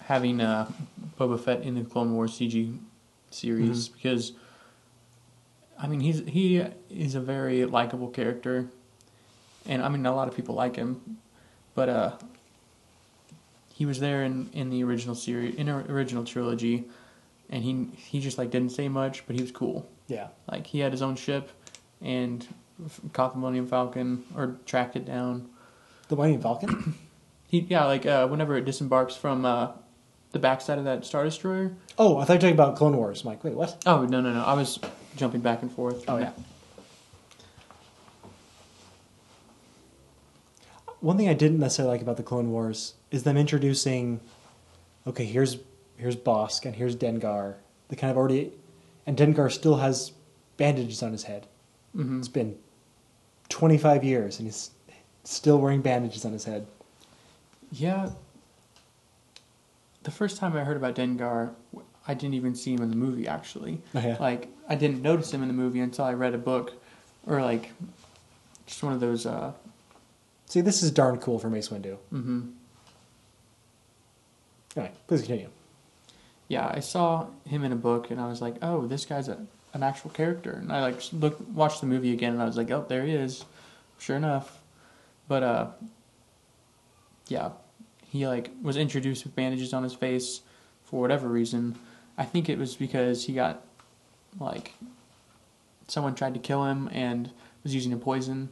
having 0.01 0.41
uh, 0.41 0.71
Boba 1.19 1.39
Fett 1.41 1.63
in 1.63 1.75
the 1.77 1.83
Clone 1.85 2.15
Wars 2.15 2.33
CG 2.33 2.77
series 3.31 3.89
Mm-hmm. 3.89 3.95
because, 3.97 4.33
I 5.79 5.87
mean, 5.87 6.01
he's 6.01 6.21
he 6.27 6.65
is 6.91 7.15
a 7.15 7.21
very 7.21 7.65
likable 7.65 8.09
character, 8.09 8.67
and 9.67 9.83
I 9.83 9.89
mean 9.89 10.05
a 10.07 10.15
lot 10.15 10.29
of 10.29 10.35
people 10.37 10.55
like 10.55 10.77
him, 10.77 11.19
but 11.75 11.89
uh, 11.89 12.13
he 13.73 13.87
was 13.87 13.99
there 14.01 14.25
in, 14.25 14.51
in 14.53 14.71
the 14.71 14.85
original 14.85 15.15
series 15.15 15.55
in 15.55 15.67
the 15.67 15.77
original 15.91 16.25
trilogy, 16.25 16.85
and 17.49 17.63
he 17.65 17.87
he 17.97 18.21
just 18.21 18.39
like 18.39 18.51
didn't 18.51 18.73
say 18.73 18.89
much, 18.89 19.27
but 19.27 19.37
he 19.37 19.43
was 19.43 19.53
cool. 19.53 19.89
Yeah, 20.09 20.29
Like 20.51 20.67
he 20.67 20.81
had 20.81 20.91
his 20.93 21.03
own 21.03 21.15
ship, 21.15 21.51
and 22.01 22.47
caught 23.13 23.33
the 23.33 23.39
Millennium 23.39 23.67
Falcon 23.67 24.25
or 24.37 24.57
tracked 24.67 24.97
it 24.97 25.05
down. 25.05 25.49
the 26.09 26.17
Millennium 26.17 26.43
Falcon. 26.43 26.95
He 27.47 27.67
yeah, 27.69 27.85
like 27.87 28.07
uh, 28.07 28.29
whenever 28.29 28.57
it 28.57 28.65
disembarks 28.65 29.17
from 29.17 29.45
uh, 29.45 29.73
the 30.31 30.39
backside 30.39 30.79
of 30.79 30.85
that 30.85 31.05
Star 31.05 31.25
Destroyer. 31.25 31.73
oh, 31.99 32.17
I 32.17 32.25
thought 32.25 32.35
you 32.35 32.37
were 32.37 32.41
talking 32.43 32.55
about 32.55 32.77
Clone 32.77 32.97
Wars. 32.97 33.25
I'm 33.25 33.37
wait, 33.43 33.55
what? 33.55 33.83
Oh 33.87 34.05
no 34.05 34.21
no 34.21 34.33
no! 34.33 34.41
I 34.45 34.55
was 34.55 34.79
jumping 35.17 35.41
back 35.41 35.61
and 35.63 35.73
forth. 35.73 36.05
Oh 36.07 36.19
yeah. 36.19 36.31
One 41.01 41.17
thing 41.17 41.29
I 41.29 41.35
didn't 41.35 41.59
necessarily 41.59 41.95
like 41.95 42.03
about 42.03 42.19
the 42.19 42.23
Clone 42.23 42.51
Wars 42.51 42.95
is 43.11 43.23
them 43.23 43.37
introducing, 43.37 44.21
okay, 45.07 45.25
here's 45.25 45.57
here's 45.97 46.15
Bossk 46.17 46.65
and 46.67 46.77
here's 46.77 46.95
Dengar. 46.95 47.57
They 47.89 47.97
kind 47.97 48.11
of 48.11 48.17
already, 48.17 48.53
and 49.07 49.17
Dengar 49.17 49.51
still 49.51 49.79
has 49.79 50.13
bandages 50.57 51.03
on 51.03 51.11
his 51.13 51.25
head. 51.25 51.49
Hmm 51.95 52.19
It's 52.19 52.29
been 52.29 52.57
25 53.49 54.05
years 54.05 54.39
and 54.39 54.47
he's 54.47 54.71
still 55.25 55.59
wearing 55.59 55.81
bandages 55.83 56.25
on 56.25 56.33
his 56.33 56.45
head. 56.45 56.67
Yeah. 57.73 58.11
The 60.03 60.11
first 60.11 60.37
time 60.39 60.57
I 60.57 60.65
heard 60.65 60.77
about 60.77 60.95
Dengar, 60.95 61.51
I 62.09 62.15
didn't 62.15 62.35
even 62.35 62.55
see 62.55 62.73
him 62.73 62.81
in 62.83 62.91
the 62.91 62.97
movie. 62.97 63.29
Actually, 63.29 63.81
Oh, 63.95 64.01
yeah. 64.01 64.17
like 64.19 64.49
I 64.69 64.75
didn't 64.75 65.03
notice 65.03 65.33
him 65.33 65.43
in 65.43 65.49
the 65.49 65.55
movie 65.55 65.81
until 65.81 66.05
I 66.07 66.15
read 66.15 66.35
a 66.35 66.39
book, 66.39 66.73
or 67.27 67.43
like 67.43 67.71
just 68.67 68.83
one 68.83 68.93
of 68.95 69.01
those. 69.01 69.27
Uh, 69.27 69.53
See, 70.47 70.63
this 70.63 70.83
is 70.83 70.91
darn 70.91 71.19
cool 71.19 71.39
for 71.39 71.49
Mace 71.51 71.69
Windu. 71.69 71.97
Mm-hmm. 72.13 72.41
Anyway, 74.77 74.93
please 75.07 75.21
continue. 75.23 75.49
Yeah, 76.49 76.67
I 76.75 76.81
saw 76.81 77.27
him 77.47 77.63
in 77.63 77.71
a 77.73 77.77
book, 77.77 78.11
and 78.11 78.21
I 78.21 78.27
was 78.27 78.41
like, 78.41 78.57
"Oh, 78.63 78.87
this 78.87 79.05
guy's 79.05 79.29
a, 79.29 79.47
an 79.73 79.83
actual 79.83 80.11
character." 80.11 80.53
And 80.53 80.73
I 80.73 80.83
like 80.83 81.01
look 81.13 81.39
watched 81.53 81.81
the 81.81 81.87
movie 81.87 82.13
again, 82.13 82.33
and 82.33 82.43
I 82.43 82.47
was 82.47 82.57
like, 82.57 82.71
"Oh, 82.71 82.85
there 82.89 83.05
he 83.05 83.15
is." 83.15 83.45
Sure 83.99 84.17
enough, 84.17 84.61
but 85.29 85.43
uh, 85.43 85.67
yeah, 87.29 87.51
he 88.07 88.27
like 88.27 88.51
was 88.63 88.77
introduced 88.77 89.25
with 89.25 89.37
bandages 89.37 89.73
on 89.73 89.83
his 89.83 89.95
face 89.95 90.41
for 90.85 91.01
whatever 91.01 91.29
reason. 91.29 91.77
I 92.19 92.25
think 92.25 92.49
it 92.49 92.59
was 92.59 92.77
because 92.77 93.27
he 93.27 93.33
got 93.35 93.63
like 94.39 94.75
someone 95.87 96.15
tried 96.15 96.35
to 96.35 96.41
kill 96.41 96.65
him 96.65 96.89
and 96.93 97.31
was 97.63 97.75
using 97.75 97.93
a 97.93 97.97
poison. 97.97 98.51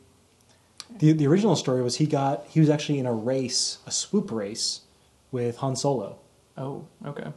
The 0.99 1.13
the 1.13 1.27
original 1.27 1.57
story 1.57 1.83
was 1.83 1.97
he 1.97 2.07
got 2.07 2.47
he 2.47 2.61
was 2.61 2.71
actually 2.71 2.99
in 2.99 3.07
a 3.07 3.13
race, 3.13 3.79
a 3.87 3.91
swoop 3.91 4.31
race, 4.31 4.83
with 5.31 5.59
Han 5.59 5.77
Solo. 5.77 6.19
Oh, 6.57 6.87
okay. 7.05 7.33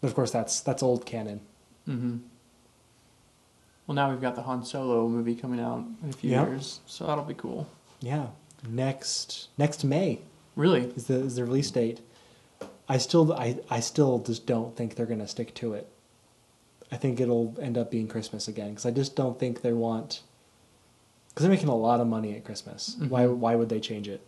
But 0.00 0.08
of 0.08 0.14
course, 0.14 0.30
that's 0.30 0.60
that's 0.60 0.82
old 0.82 1.06
canon. 1.06 1.40
Mm-hmm. 1.88 2.18
Well, 3.88 3.94
now 3.94 4.10
we've 4.10 4.20
got 4.20 4.36
the 4.36 4.42
Han 4.42 4.64
Solo 4.66 5.08
movie 5.08 5.34
coming 5.34 5.58
out 5.60 5.82
in 6.02 6.10
a 6.10 6.12
few 6.12 6.30
Yeah. 6.30 6.46
years, 6.46 6.80
so 6.86 7.06
that'll 7.06 7.24
be 7.24 7.32
cool. 7.34 7.66
Yeah, 8.00 8.26
next 8.68 9.48
next 9.56 9.82
May 9.82 10.20
Really? 10.56 10.82
is 10.82 11.06
the 11.06 11.14
is 11.20 11.36
the 11.36 11.44
release 11.44 11.70
date. 11.70 12.00
I 12.86 12.98
still 12.98 13.32
I 13.32 13.58
I 13.70 13.80
still 13.80 14.18
just 14.18 14.44
don't 14.46 14.76
think 14.76 14.94
they're 14.94 15.06
gonna 15.06 15.26
stick 15.26 15.54
to 15.56 15.72
it. 15.72 15.88
I 16.92 16.96
think 16.98 17.18
it'll 17.18 17.54
end 17.60 17.78
up 17.78 17.90
being 17.90 18.08
Christmas 18.08 18.46
again 18.46 18.70
because 18.70 18.84
I 18.84 18.90
just 18.90 19.16
don't 19.16 19.38
think 19.38 19.62
they 19.62 19.72
want. 19.72 20.22
Because 21.30 21.44
they're 21.44 21.50
making 21.50 21.68
a 21.70 21.74
lot 21.76 22.00
of 22.00 22.06
money 22.06 22.34
at 22.36 22.44
Christmas. 22.44 22.94
Why 23.08 23.24
Mhm. 23.24 23.36
why 23.38 23.54
would 23.54 23.70
they 23.70 23.80
change 23.80 24.06
it? 24.06 24.20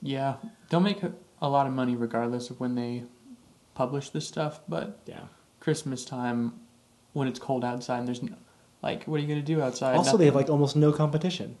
Yeah, 0.00 0.36
they'll 0.68 0.80
make 0.80 1.04
a, 1.04 1.12
a 1.40 1.48
lot 1.48 1.68
of 1.68 1.72
money 1.72 1.94
regardless 1.94 2.50
of 2.50 2.58
when 2.58 2.74
they 2.74 3.04
publish 3.74 4.10
this 4.10 4.26
stuff. 4.26 4.62
But 4.68 4.98
Yeah. 5.06 5.26
Christmas 5.60 6.04
time, 6.04 6.58
when 7.12 7.28
it's 7.28 7.38
cold 7.38 7.64
outside, 7.64 7.98
and 7.98 8.08
there's 8.08 8.22
no, 8.22 8.34
like, 8.82 9.04
what 9.04 9.16
are 9.16 9.22
you 9.22 9.28
gonna 9.28 9.42
do 9.42 9.60
outside? 9.62 9.96
also, 9.96 10.16
they 10.16 10.26
have 10.26 10.34
like 10.34 10.48
almost 10.48 10.76
no 10.76 10.92
competition. 10.92 11.56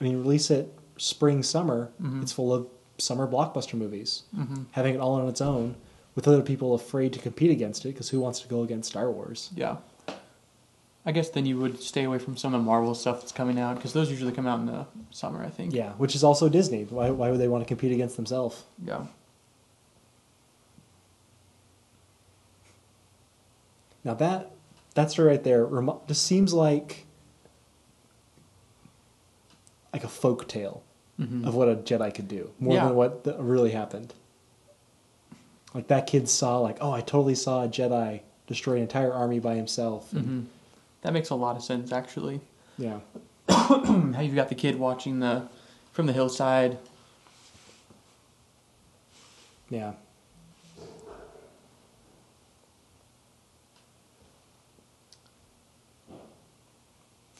I 0.00 0.04
mean, 0.04 0.18
release 0.18 0.50
it 0.50 0.72
spring 0.96 1.42
summer. 1.42 1.90
Mhm. 2.02 2.22
It's 2.22 2.32
full 2.32 2.52
of 2.52 2.66
summer 2.98 3.26
blockbuster 3.26 3.74
movies. 3.74 4.22
Mhm. 4.36 4.66
Having 4.72 4.94
it 4.96 5.00
all 5.00 5.14
on 5.14 5.28
its 5.28 5.40
own, 5.40 5.76
with 6.14 6.28
other 6.28 6.42
people 6.42 6.74
afraid 6.74 7.12
to 7.12 7.18
compete 7.18 7.50
against 7.50 7.84
it, 7.84 7.88
because 7.88 8.10
who 8.10 8.20
wants 8.20 8.40
to 8.40 8.48
go 8.48 8.62
against 8.62 8.90
Star 8.90 9.10
Wars? 9.10 9.50
Yeah. 9.56 9.76
I 11.06 11.12
guess 11.12 11.28
then 11.28 11.44
you 11.44 11.58
would 11.58 11.82
stay 11.82 12.04
away 12.04 12.18
from 12.18 12.36
some 12.38 12.54
of 12.54 12.60
the 12.60 12.64
Marvel 12.64 12.94
stuff 12.94 13.20
that's 13.20 13.32
coming 13.32 13.58
out 13.58 13.74
because 13.76 13.92
those 13.92 14.10
usually 14.10 14.32
come 14.32 14.46
out 14.46 14.60
in 14.60 14.66
the 14.66 14.86
summer, 15.10 15.44
I 15.44 15.50
think. 15.50 15.74
Yeah, 15.74 15.92
which 15.98 16.14
is 16.14 16.24
also 16.24 16.48
Disney. 16.48 16.84
Why 16.84 17.10
why 17.10 17.30
would 17.30 17.38
they 17.40 17.48
want 17.48 17.62
to 17.62 17.68
compete 17.68 17.92
against 17.92 18.16
themselves? 18.16 18.64
Yeah. 18.82 19.04
Now 24.02 24.14
that 24.14 24.50
that 24.94 25.10
story 25.10 25.28
right 25.28 25.42
there 25.44 25.68
just 26.06 26.24
seems 26.24 26.52
like 26.54 27.06
like 29.92 30.04
a 30.04 30.08
folk 30.08 30.48
tale 30.48 30.82
Mhm. 31.20 31.46
of 31.46 31.54
what 31.54 31.68
a 31.68 31.76
Jedi 31.76 32.12
could 32.12 32.26
do, 32.26 32.50
more 32.58 32.74
Yeah. 32.74 32.86
than 32.86 32.96
what 32.96 33.22
the, 33.22 33.36
really 33.40 33.70
happened. 33.70 34.12
Like 35.72 35.86
that 35.86 36.06
kid 36.08 36.28
saw, 36.28 36.58
like, 36.58 36.78
oh, 36.80 36.90
I 36.90 37.00
totally 37.00 37.36
saw 37.36 37.62
a 37.64 37.68
Jedi 37.68 38.20
destroy 38.48 38.74
an 38.76 38.82
entire 38.82 39.12
army 39.12 39.38
by 39.38 39.54
himself. 39.54 40.10
Mhm. 40.12 40.46
That 41.02 41.12
makes 41.12 41.30
a 41.30 41.34
lot 41.36 41.56
of 41.56 41.62
sense, 41.62 41.92
actually. 41.92 42.40
Yeah, 42.76 43.00
How 43.48 44.20
you've 44.20 44.34
got 44.34 44.48
the 44.48 44.54
kid 44.56 44.78
watching 44.80 45.20
the 45.20 45.46
from 45.92 46.06
the 46.06 46.12
hillside. 46.12 46.78
yeah. 49.70 49.92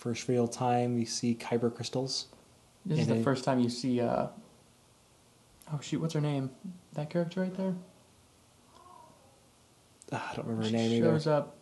First 0.05 0.29
real 0.29 0.47
time 0.47 0.99
you 0.99 1.07
see 1.07 1.35
kyber 1.35 1.75
crystals. 1.75 2.27
This 2.85 2.99
is 2.99 3.07
the 3.07 3.17
it- 3.17 3.25
first 3.25 3.43
time 3.43 3.59
you 3.59 3.71
see. 3.71 4.03
Uh, 4.03 4.27
oh 5.73 5.81
shoot, 5.81 5.99
what's 5.99 6.13
her 6.13 6.21
name? 6.21 6.51
That 6.93 7.09
character 7.09 7.41
right 7.41 7.55
there. 7.57 7.75
Ah, 10.13 10.29
I 10.31 10.37
don't 10.37 10.45
remember 10.47 10.65
her 10.65 10.69
she 10.69 10.77
name 10.77 10.93
either. 10.93 11.11
shows 11.15 11.27
up. 11.27 11.57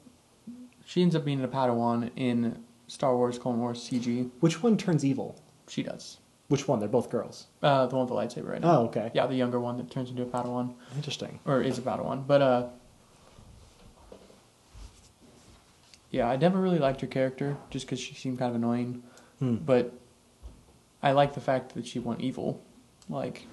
She 0.85 1.03
ends 1.03 1.15
up 1.15 1.25
being 1.25 1.41
a 1.45 1.47
Padawan 1.47 2.11
in 2.17 2.65
Star 2.89 3.17
Wars 3.17 3.39
Clone 3.39 3.61
Wars 3.61 3.79
CG. 3.89 4.29
Which 4.41 4.61
one 4.61 4.77
turns 4.77 5.05
evil? 5.05 5.41
She 5.69 5.85
does. 5.85 6.19
Which 6.49 6.67
one? 6.67 6.81
They're 6.81 6.89
both 6.89 7.11
girls. 7.11 7.47
Uh, 7.63 7.87
the 7.87 7.95
one 7.95 8.09
with 8.09 8.35
the 8.35 8.41
lightsaber 8.43 8.49
right 8.51 8.61
now. 8.61 8.81
Oh, 8.81 8.85
okay. 8.87 9.13
Yeah, 9.15 9.29
the 9.29 9.37
younger 9.37 9.61
one 9.61 9.77
that 9.77 9.89
turns 9.89 10.11
into 10.11 10.23
a 10.23 10.27
Padawan, 10.27 10.75
Interesting. 10.97 11.39
or 11.47 11.63
is 11.63 11.79
a 11.79 11.83
Padawan. 11.83 12.27
But 12.27 12.43
uh, 12.43 12.67
yeah, 16.13 16.29
I 16.29 16.37
never 16.37 16.61
really 16.61 16.79
liked 16.79 17.01
her 17.01 17.07
character 17.07 17.57
just 17.71 17.87
because 17.87 17.99
she 17.99 18.15
seemed 18.15 18.39
kind 18.39 18.51
of 18.51 18.57
annoying. 18.57 19.03
Hmm. 19.41 19.57
But 19.57 19.93
I 21.03 21.13
like 21.13 21.35
the 21.35 21.41
fact 21.41 21.75
that 21.75 21.87
she 21.87 21.99
went 21.99 22.21
evil, 22.21 22.63
like, 23.09 23.47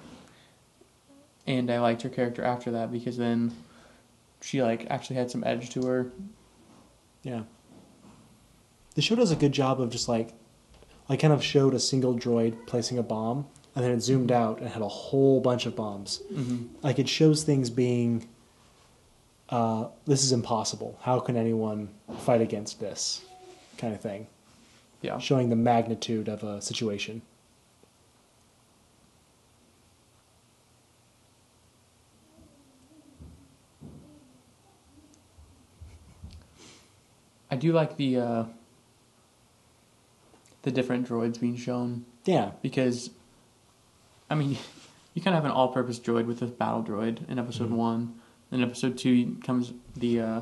and 1.46 1.70
I 1.70 1.80
liked 1.80 2.02
her 2.02 2.08
character 2.10 2.44
after 2.44 2.70
that 2.72 2.92
because 2.92 3.16
then 3.16 3.52
she 4.42 4.62
like 4.62 4.86
actually 4.90 5.16
had 5.16 5.30
some 5.30 5.42
edge 5.42 5.70
to 5.70 5.86
her. 5.86 6.12
Yeah. 7.22 7.42
The 8.94 9.02
show 9.02 9.14
does 9.16 9.32
a 9.32 9.36
good 9.36 9.52
job 9.52 9.80
of 9.80 9.90
just 9.90 10.08
like, 10.08 10.34
I 11.08 11.16
kind 11.16 11.32
of 11.32 11.42
showed 11.42 11.74
a 11.74 11.80
single 11.80 12.14
droid 12.14 12.66
placing 12.66 12.98
a 12.98 13.02
bomb, 13.02 13.46
and 13.74 13.84
then 13.84 13.90
it 13.90 14.00
zoomed 14.00 14.30
out 14.30 14.60
and 14.60 14.68
had 14.68 14.82
a 14.82 14.88
whole 14.88 15.40
bunch 15.40 15.64
of 15.64 15.74
bombs. 15.74 16.22
Mm-hmm. 16.32 16.66
Like 16.82 16.98
it 16.98 17.08
shows 17.08 17.42
things 17.42 17.70
being, 17.70 18.28
uh, 19.50 19.88
this 20.06 20.22
is 20.24 20.32
impossible. 20.32 20.98
How 21.02 21.20
can 21.20 21.36
anyone 21.36 21.88
fight 22.20 22.40
against 22.40 22.80
this, 22.80 23.22
kind 23.78 23.94
of 23.94 24.00
thing. 24.00 24.26
Yeah. 25.02 25.18
Showing 25.18 25.48
the 25.50 25.56
magnitude 25.56 26.28
of 26.28 26.42
a 26.44 26.60
situation. 26.60 27.22
I 37.50 37.56
do 37.56 37.72
like 37.72 37.96
the 37.96 38.16
uh, 38.18 38.44
the 40.62 40.70
different 40.70 41.08
droids 41.08 41.40
being 41.40 41.56
shown 41.56 42.04
Yeah. 42.24 42.52
because, 42.62 43.10
I 44.28 44.34
mean, 44.34 44.58
you 45.14 45.22
kind 45.22 45.34
of 45.36 45.42
have 45.42 45.50
an 45.50 45.56
all-purpose 45.56 45.98
droid 45.98 46.26
with 46.26 46.40
this 46.40 46.50
battle 46.50 46.82
droid 46.82 47.28
in 47.28 47.38
episode 47.38 47.70
Mhm. 47.70 47.76
one. 47.76 48.19
In 48.52 48.62
episode 48.62 48.98
two 48.98 49.36
comes 49.44 49.72
the 49.96 50.20
uh, 50.20 50.40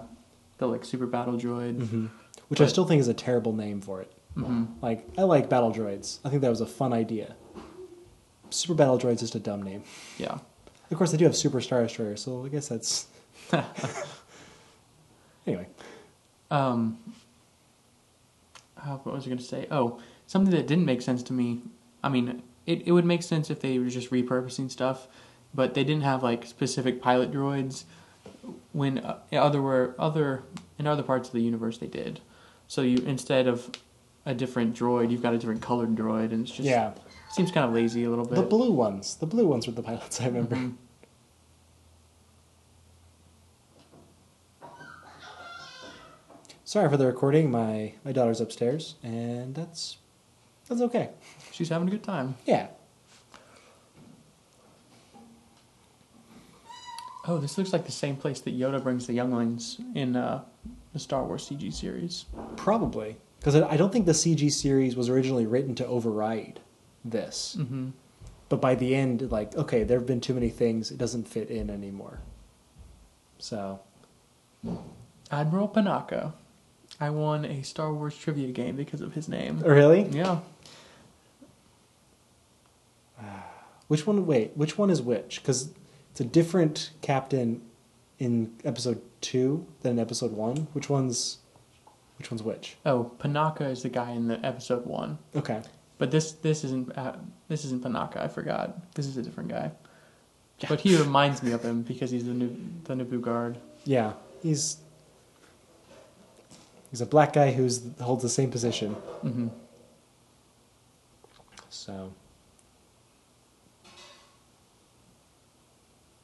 the 0.59 0.67
like 0.67 0.85
super 0.85 1.07
battle 1.07 1.35
droid. 1.39 1.89
hmm 1.89 2.07
Which 2.49 2.61
I 2.61 2.67
still 2.67 2.85
think 2.87 3.01
is 3.01 3.09
a 3.09 3.15
terrible 3.15 3.53
name 3.53 3.81
for 3.81 4.01
it. 4.01 4.13
hmm 4.35 4.65
Like 4.81 5.07
I 5.19 5.23
like 5.23 5.49
battle 5.51 5.73
droids. 5.73 6.19
I 6.25 6.31
think 6.31 6.43
that 6.43 6.49
was 6.51 6.61
a 6.61 6.67
fun 6.67 6.93
idea. 6.93 7.35
Super 8.51 8.75
battle 8.75 8.99
droids 8.99 9.15
is 9.17 9.21
just 9.21 9.35
a 9.35 9.41
dumb 9.41 9.63
name. 9.63 9.83
Yeah. 10.17 10.39
Of 10.91 10.97
course, 10.97 11.11
they 11.11 11.19
do 11.19 11.27
have 11.27 11.37
Super 11.37 11.61
Star 11.61 11.83
Destroyer, 11.83 12.17
so 12.17 12.47
I 12.47 12.49
guess 12.49 12.69
that's. 12.69 13.09
anyway, 15.47 15.67
Um, 16.51 16.99
uh, 18.77 18.97
what 18.99 19.15
was 19.15 19.25
I 19.25 19.27
going 19.27 19.39
to 19.39 19.45
say? 19.45 19.67
Oh, 19.71 20.01
something 20.27 20.51
that 20.55 20.67
didn't 20.67 20.85
make 20.87 21.03
sense 21.03 21.23
to 21.25 21.33
me. 21.35 21.63
I 22.03 22.09
mean, 22.09 22.43
it, 22.67 22.87
it 22.87 22.93
would 22.93 23.05
make 23.05 23.23
sense 23.23 23.51
if 23.51 23.61
they 23.61 23.79
were 23.79 23.89
just 23.91 24.11
repurposing 24.11 24.71
stuff, 24.71 25.09
but 25.55 25.75
they 25.75 25.85
didn't 25.85 26.03
have 26.03 26.23
like 26.23 26.45
specific 26.47 27.01
pilot 27.03 27.31
droids. 27.33 27.85
When 28.73 28.99
uh, 28.99 29.19
in 29.31 29.39
other 29.39 29.61
were 29.61 29.95
other 29.99 30.43
in 30.79 30.87
other 30.87 31.03
parts 31.03 31.29
of 31.29 31.35
the 31.35 31.41
universe 31.43 31.79
they 31.79 31.87
did. 31.87 32.21
So 32.67 32.83
you 32.83 32.99
instead 32.99 33.47
of 33.47 33.71
a 34.27 34.35
different 34.35 34.77
droid, 34.77 35.11
you've 35.11 35.23
got 35.23 35.35
a 35.35 35.39
different 35.39 35.63
colored 35.63 35.95
droid, 35.95 36.33
and 36.33 36.43
it's 36.47 36.51
just 36.51 36.69
yeah, 36.69 36.93
seems 37.31 37.51
kind 37.51 37.67
of 37.67 37.73
lazy 37.73 38.05
a 38.05 38.11
little 38.11 38.27
bit. 38.27 38.37
the 38.37 38.43
blue 38.43 38.73
ones. 38.73 39.17
The 39.17 39.27
blue 39.27 39.47
ones 39.47 39.67
were 39.67 39.73
the 39.73 39.83
pilots. 39.83 40.21
I 40.21 40.27
remember. 40.27 40.57
Mhm. 40.57 40.75
Sorry 46.65 46.89
for 46.91 46.97
the 46.97 47.07
recording. 47.07 47.51
My 47.51 47.95
my 48.05 48.13
daughter's 48.13 48.41
upstairs, 48.41 48.97
and 49.03 49.55
that's 49.55 49.97
that's 50.69 50.81
okay. 50.83 51.11
She's 51.53 51.71
having 51.71 51.89
a 51.89 51.91
good 51.91 52.03
time. 52.05 52.37
Yeah. 52.45 52.69
Oh, 57.29 57.37
this 57.37 57.59
looks 57.59 57.75
like 57.75 57.85
the 57.85 57.93
same 57.93 58.17
place 58.17 58.41
that 58.41 58.59
Yoda 58.59 58.83
brings 58.83 59.07
the 59.07 59.13
younglings 59.13 59.79
in 59.95 60.17
uh, 60.17 60.43
the 60.95 60.99
Star 60.99 61.25
Wars 61.25 61.47
CG 61.49 61.73
series. 61.75 62.25
Probably 62.57 63.17
because 63.39 63.55
I 63.55 63.77
don't 63.77 63.93
think 63.93 64.07
the 64.07 64.13
CG 64.13 64.51
series 64.51 64.97
was 64.97 65.11
originally 65.11 65.47
written 65.47 65.75
to 65.77 65.87
override 65.87 66.61
this. 67.05 67.57
Mm-hmm. 67.59 67.91
but 68.49 68.61
by 68.61 68.75
the 68.75 68.95
end, 68.95 69.31
like 69.31 69.55
okay, 69.57 69.85
there 69.85 69.99
have 69.99 70.07
been 70.07 70.23
too 70.23 70.33
many 70.33 70.49
things; 70.49 70.91
it 70.91 70.97
doesn't 70.97 71.29
fit 71.29 71.51
in 71.51 71.69
anymore. 71.69 72.21
So 73.39 73.81
Admiral 75.31 75.69
Panaka. 75.69 76.33
I 77.01 77.11
won 77.11 77.45
a 77.45 77.63
Star 77.63 77.93
Wars 77.93 78.17
trivia 78.17 78.51
game 78.51 78.75
because 78.75 79.03
of 79.03 79.13
his 79.13 79.29
name. 79.29 79.61
really, 79.61 80.05
Yeah. 80.09 80.41
which 83.89 84.07
one? 84.07 84.27
Wait, 84.27 84.57
which 84.57 84.79
one 84.79 84.91
is 84.91 85.03
which? 85.03 85.41
Because 85.43 85.69
it's 86.19 86.27
a 86.27 86.29
different 86.29 86.91
captain 87.01 87.63
in 88.19 88.53
episode 88.65 89.01
two 89.21 89.65
than 89.83 89.93
in 89.93 89.99
episode 90.01 90.33
one. 90.33 90.67
Which 90.73 90.91
one's 90.91 91.39
which 92.19 92.29
one's 92.29 92.43
which? 92.43 92.77
Oh, 92.85 93.13
Panaka 93.21 93.71
is 93.71 93.85
the 93.85 93.89
guy 93.89 94.11
in 94.11 94.27
the 94.27 94.45
episode 94.45 94.85
one, 94.85 95.19
Okay, 95.37 95.63
but 95.97 96.11
this 96.11 96.33
this 96.33 96.65
isn't 96.65 96.99
uh, 96.99 97.15
this 97.47 97.65
isn't 97.67 97.85
Panaka. 97.85 98.17
I 98.17 98.27
forgot. 98.27 98.93
This 98.95 99.07
is 99.07 99.17
a 99.17 99.23
different 99.23 99.49
guy. 99.51 99.71
But 100.69 100.81
he 100.81 100.97
reminds 100.97 101.41
me 101.45 101.53
of 101.53 101.63
him 101.65 101.83
because 101.83 102.11
he's 102.11 102.25
the 102.25 102.35
new 102.35 102.51
the 102.83 102.95
Naboo 102.95 103.21
guard. 103.21 103.57
yeah, 103.85 104.15
he's 104.43 104.79
he's 106.91 107.01
a 107.01 107.07
black 107.07 107.33
guy 107.33 107.53
who's 107.53 107.81
holds 108.01 108.25
the 108.25 108.29
same 108.29 108.51
position. 108.51 108.97
Mm-hmm. 109.25 109.49
So, 111.71 112.13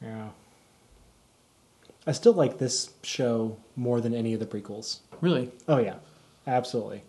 yeah. 0.05 0.29
I 2.07 2.11
still 2.11 2.33
like 2.33 2.59
this 2.59 2.91
show 3.01 3.57
more 3.75 3.99
than 3.99 4.13
any 4.13 4.33
of 4.33 4.39
the 4.39 4.45
prequels. 4.45 4.99
Really? 5.21 5.51
Oh, 5.67 5.77
yeah. 5.79 5.95
Absolutely. 6.45 7.01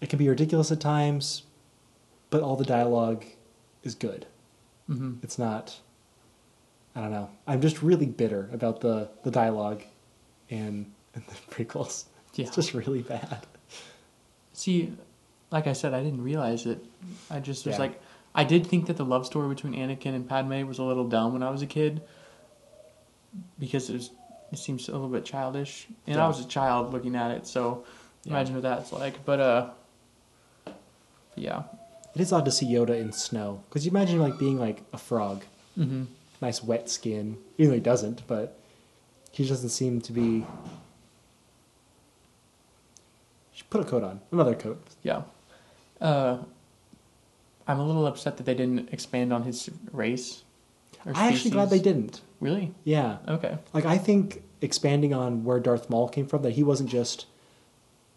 It 0.00 0.08
can 0.08 0.18
be 0.20 0.28
ridiculous 0.28 0.70
at 0.70 0.80
times, 0.80 1.42
but 2.30 2.42
all 2.42 2.54
the 2.54 2.64
dialogue 2.64 3.24
is 3.82 3.94
good. 3.96 4.26
hmm 4.86 5.14
It's 5.22 5.38
not. 5.38 5.80
I 6.94 7.00
don't 7.00 7.10
know. 7.10 7.30
I'm 7.46 7.60
just 7.60 7.82
really 7.82 8.06
bitter 8.06 8.48
about 8.52 8.80
the, 8.80 9.08
the 9.24 9.30
dialogue 9.32 9.82
in, 10.48 10.86
in 11.14 11.22
the 11.28 11.34
prequels. 11.54 12.04
Yeah. 12.34 12.46
It's 12.46 12.54
just 12.54 12.74
really 12.74 13.02
bad. 13.02 13.44
See, 14.52 14.92
like 15.50 15.66
I 15.66 15.72
said, 15.72 15.92
I 15.94 16.02
didn't 16.04 16.22
realize 16.22 16.66
it. 16.66 16.84
I 17.30 17.40
just 17.40 17.66
was 17.66 17.74
Yeah. 17.74 17.80
like, 17.80 18.00
I 18.38 18.44
did 18.44 18.64
think 18.64 18.86
that 18.86 18.96
the 18.96 19.04
love 19.04 19.26
story 19.26 19.48
between 19.52 19.74
Anakin 19.74 20.14
and 20.14 20.28
Padme 20.28 20.64
was 20.64 20.78
a 20.78 20.84
little 20.84 21.08
dumb 21.08 21.32
when 21.32 21.42
I 21.42 21.50
was 21.50 21.60
a 21.60 21.66
kid, 21.66 22.00
because 23.58 23.90
it 23.90 23.94
was, 23.94 24.10
it 24.52 24.58
seems 24.60 24.88
a 24.88 24.92
little 24.92 25.08
bit 25.08 25.24
childish, 25.24 25.88
and 26.06 26.14
Yeah. 26.14 26.24
I 26.24 26.28
was 26.28 26.38
a 26.38 26.46
child 26.46 26.92
looking 26.92 27.16
at 27.16 27.32
it, 27.32 27.48
so 27.48 27.84
Yeah. 28.22 28.34
imagine 28.34 28.54
what 28.54 28.62
that's 28.62 28.92
like. 28.92 29.24
But 29.24 29.40
uh, 29.40 29.70
yeah. 31.34 31.64
It 32.14 32.20
is 32.20 32.32
odd 32.32 32.44
to 32.44 32.52
see 32.52 32.66
Yoda 32.66 32.96
in 33.00 33.10
snow 33.12 33.64
because 33.68 33.84
you 33.84 33.90
imagine 33.90 34.20
like 34.20 34.38
being 34.38 34.56
like 34.56 34.82
a 34.92 34.98
frog, 34.98 35.42
mm-hmm. 35.76 36.04
nice 36.40 36.62
wet 36.62 36.88
skin. 36.88 37.38
Even 37.58 37.70
though 37.70 37.74
he 37.74 37.80
doesn't, 37.80 38.24
but 38.28 38.56
he 39.32 39.48
doesn't 39.48 39.70
seem 39.70 40.00
to 40.02 40.12
be. 40.12 40.46
Should 43.52 43.68
put 43.68 43.80
a 43.80 43.84
coat 43.84 44.04
on, 44.04 44.20
another 44.30 44.54
coat. 44.54 44.80
Yeah. 45.02 45.22
Uh, 46.00 46.38
I'm 47.68 47.78
a 47.78 47.86
little 47.86 48.06
upset 48.06 48.38
that 48.38 48.44
they 48.46 48.54
didn't 48.54 48.92
expand 48.92 49.32
on 49.32 49.42
his 49.44 49.68
race. 49.92 50.42
or 51.06 51.12
I'm 51.14 51.32
actually 51.32 51.50
glad 51.52 51.70
they 51.70 51.78
didn't. 51.78 52.22
Really? 52.40 52.72
Yeah, 52.84 53.18
Okay. 53.28 53.56
like 53.74 53.84
I 53.84 53.98
think 53.98 54.42
expanding 54.62 55.12
on 55.14 55.44
where 55.44 55.60
Darth 55.60 55.88
Maul 55.90 56.08
came 56.08 56.26
from, 56.26 56.42
that 56.42 56.52
he 56.52 56.62
wasn't 56.62 56.88
just 56.90 57.26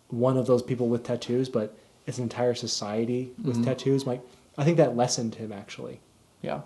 one 0.09 0.37
of 0.37 0.47
those 0.47 0.61
people 0.63 0.87
with 0.87 1.03
tattoos, 1.03 1.49
but 1.49 1.75
it's 2.07 2.17
an 2.17 2.23
entire 2.23 2.53
society 2.55 3.31
with 3.43 3.57
Mhm. 3.57 3.65
tattoos. 3.65 4.07
Like 4.07 4.21
I 4.57 4.63
think 4.63 4.77
that 4.77 4.95
lessened 4.95 5.35
him 5.35 5.51
actually. 5.51 5.99
Yeah. 6.41 6.61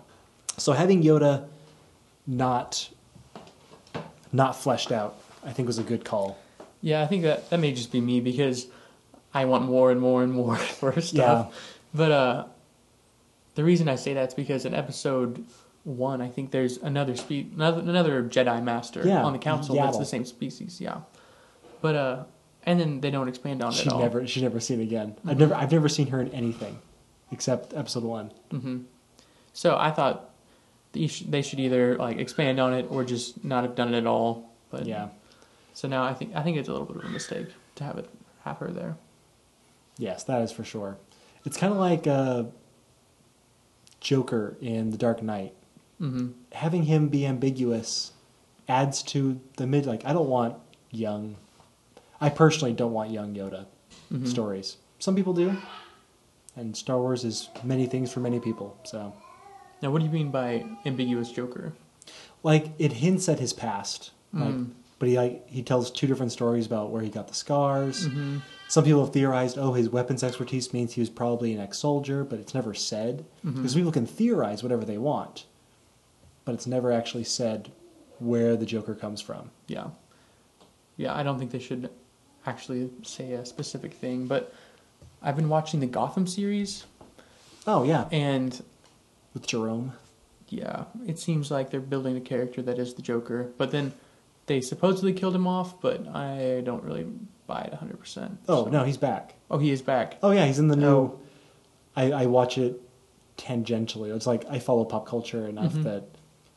So 0.56 0.72
having 0.72 1.02
Yoda 1.02 1.44
not 2.26 2.88
not 4.32 4.56
fleshed 4.56 4.92
out, 4.92 5.16
I 5.44 5.52
think 5.52 5.66
was 5.66 5.78
a 5.78 5.82
good 5.82 6.04
call. 6.04 6.36
Yeah, 6.82 7.02
I 7.02 7.06
think 7.06 7.22
that 7.22 7.48
that 7.50 7.58
may 7.60 7.72
just 7.72 7.90
be 7.92 8.00
me 8.00 8.20
because 8.20 8.66
I 9.32 9.44
want 9.44 9.64
more 9.64 9.90
and 9.90 10.00
more 10.00 10.22
and 10.22 10.32
more 10.32 10.56
for 10.80 11.00
stuff. 11.00 11.46
Yeah. 11.50 11.58
But 11.94 12.12
uh, 12.12 12.44
the 13.56 13.64
reason 13.64 13.88
I 13.88 13.96
say 13.96 14.14
that's 14.14 14.34
because 14.34 14.64
in 14.64 14.74
episode 14.74 15.44
one, 15.84 16.20
I 16.20 16.28
think 16.28 16.50
there's 16.52 16.76
another 16.78 17.16
spe- 17.16 17.52
another, 17.54 17.80
another 17.80 18.22
Jedi 18.22 18.62
Master 18.62 19.06
Yeah, 19.06 19.24
on 19.24 19.32
the 19.32 19.38
council 19.38 19.74
that's 19.74 19.98
the 19.98 20.04
same 20.04 20.24
species. 20.24 20.80
Yeah, 20.80 21.00
but 21.82 21.94
uh, 21.96 22.24
and 22.62 22.78
then 22.78 23.00
they 23.00 23.10
don't 23.10 23.28
expand 23.28 23.62
on 23.62 23.72
it 23.72 23.76
She 23.76 23.86
at 23.88 23.92
all. 23.92 24.00
never 24.00 24.26
she's 24.26 24.42
never 24.42 24.60
seen 24.60 24.80
again. 24.80 25.16
I've 25.26 25.38
never 25.38 25.54
I've 25.54 25.72
never 25.72 25.88
seen 25.88 26.06
her 26.08 26.20
in 26.20 26.28
anything 26.32 26.78
except 27.32 27.74
episode 27.74 28.04
one. 28.04 28.32
Mm-hmm. 28.52 28.78
So 29.52 29.76
I 29.76 29.90
thought 29.90 30.30
they 30.92 31.06
should, 31.06 31.32
they 31.32 31.42
should 31.42 31.60
either 31.60 31.96
like 31.96 32.18
expand 32.18 32.60
on 32.60 32.72
it 32.74 32.86
or 32.90 33.04
just 33.04 33.44
not 33.44 33.64
have 33.64 33.74
done 33.74 33.92
it 33.94 33.98
at 33.98 34.06
all. 34.06 34.50
But 34.70 34.86
yeah. 34.86 35.08
So 35.72 35.88
now 35.88 36.04
I 36.04 36.14
think 36.14 36.34
I 36.34 36.42
think 36.42 36.56
it's 36.56 36.68
a 36.68 36.72
little 36.72 36.86
bit 36.86 36.96
of 36.96 37.04
a 37.04 37.08
mistake 37.08 37.48
to 37.76 37.84
have 37.84 37.96
it 37.98 38.08
have 38.44 38.58
her 38.58 38.68
there. 38.70 38.96
Yes, 39.98 40.24
that 40.24 40.42
is 40.42 40.52
for 40.52 40.64
sure. 40.64 40.98
It's 41.44 41.56
kind 41.56 41.72
of 41.72 41.78
like 41.78 42.06
uh, 42.06 42.44
Joker 44.10 44.56
in 44.60 44.90
The 44.92 44.96
Dark 44.96 45.20
Knight. 45.20 45.52
hmm 45.98 46.28
Having 46.52 46.84
him 46.84 47.08
be 47.08 47.26
ambiguous 47.26 48.12
adds 48.68 49.02
to 49.02 49.40
the 49.56 49.66
mid. 49.66 49.84
Like 49.84 50.04
I 50.06 50.12
don't 50.12 50.28
want 50.28 50.54
young. 50.92 51.34
I 52.20 52.28
personally 52.28 52.72
don't 52.72 52.92
want 52.92 53.10
young 53.10 53.34
Yoda 53.34 53.66
Mhm. 54.12 54.28
stories. 54.28 54.76
Some 55.00 55.16
people 55.16 55.32
do, 55.34 55.56
and 56.54 56.76
Star 56.76 56.98
Wars 56.98 57.24
is 57.24 57.48
many 57.64 57.86
things 57.86 58.12
for 58.12 58.20
many 58.20 58.38
people. 58.40 58.76
So. 58.84 59.12
Now, 59.82 59.90
what 59.90 59.98
do 59.98 60.04
you 60.06 60.10
mean 60.12 60.30
by 60.30 60.64
ambiguous 60.86 61.30
Joker? 61.32 61.72
like 62.42 62.66
it 62.78 62.92
hints 62.92 63.28
at 63.28 63.40
his 63.40 63.52
past 63.52 64.12
like 64.32 64.54
Mm. 64.54 64.70
but 65.00 65.08
he 65.08 65.16
like 65.16 65.48
he 65.50 65.62
tells 65.62 65.90
two 65.90 66.06
different 66.06 66.30
stories 66.30 66.64
about 66.66 66.90
where 66.92 67.02
he 67.02 67.08
got 67.08 67.26
the 67.26 67.34
scars 67.34 68.06
Mhm. 68.08 68.40
Some 68.68 68.84
people 68.84 69.04
have 69.04 69.12
theorized 69.12 69.56
oh 69.58 69.72
his 69.74 69.88
weapons 69.88 70.22
expertise 70.24 70.72
means 70.72 70.92
he 70.94 71.00
was 71.00 71.10
probably 71.10 71.52
an 71.54 71.60
ex-soldier 71.60 72.24
but 72.24 72.38
it's 72.38 72.54
never 72.54 72.74
said. 72.74 73.24
Mhm. 73.44 73.56
because 73.56 73.74
people 73.74 73.92
can 73.92 74.06
theorize 74.06 74.62
whatever 74.62 74.84
they 74.84 74.98
want 74.98 75.46
but 76.44 76.54
it's 76.54 76.66
never 76.66 76.92
actually 76.92 77.24
said 77.24 77.70
where 78.18 78.56
the 78.56 78.66
joker 78.66 78.94
comes 78.94 79.20
from. 79.20 79.50
Yeah. 79.66 79.88
Yeah, 80.96 81.14
I 81.14 81.22
don't 81.22 81.38
think 81.38 81.50
they 81.50 81.58
should 81.58 81.90
actually 82.46 82.90
say 83.02 83.32
a 83.32 83.44
specific 83.44 83.92
thing, 83.92 84.26
but 84.26 84.52
I've 85.20 85.36
been 85.36 85.48
watching 85.48 85.80
the 85.80 85.86
Gotham 85.86 86.26
series, 86.26 86.84
oh 87.66 87.82
yeah. 87.82 88.06
And 88.12 88.62
with 89.34 89.46
jerome. 89.46 89.92
Yeah, 90.48 90.84
it 91.06 91.18
seems 91.18 91.50
like 91.50 91.70
they're 91.70 91.80
building 91.80 92.16
a 92.16 92.20
character 92.20 92.62
that 92.62 92.78
is 92.78 92.94
the 92.94 93.02
Joker, 93.02 93.50
but 93.58 93.72
then 93.72 93.92
they 94.46 94.60
supposedly 94.60 95.12
killed 95.12 95.34
him 95.34 95.46
off, 95.46 95.80
but 95.80 96.06
I 96.08 96.62
don't 96.64 96.82
really 96.84 97.06
buy 97.46 97.62
it 97.62 97.72
100%. 97.72 98.36
oh 98.48 98.64
so- 98.64 98.70
no 98.70 98.82
he's 98.84 98.96
back 98.96 99.34
Oh, 99.50 99.58
he 99.58 99.70
is 99.70 99.80
back. 99.82 100.18
oh 100.22 100.32
yeah 100.32 100.46
he's 100.46 100.58
in 100.58 100.66
the 100.68 100.74
new 100.76 100.86
Oh. 100.88 101.20
I, 101.94 102.10
I 102.12 102.26
watch 102.26 102.58
it 102.58 102.80
tangentially 103.36 104.14
it's 104.14 104.26
like 104.26 104.44
i 104.50 104.58
follow 104.58 104.84
pop 104.84 105.06
culture 105.06 105.46
enough 105.46 105.72
Mhm. 105.74 105.84
that 105.84 106.04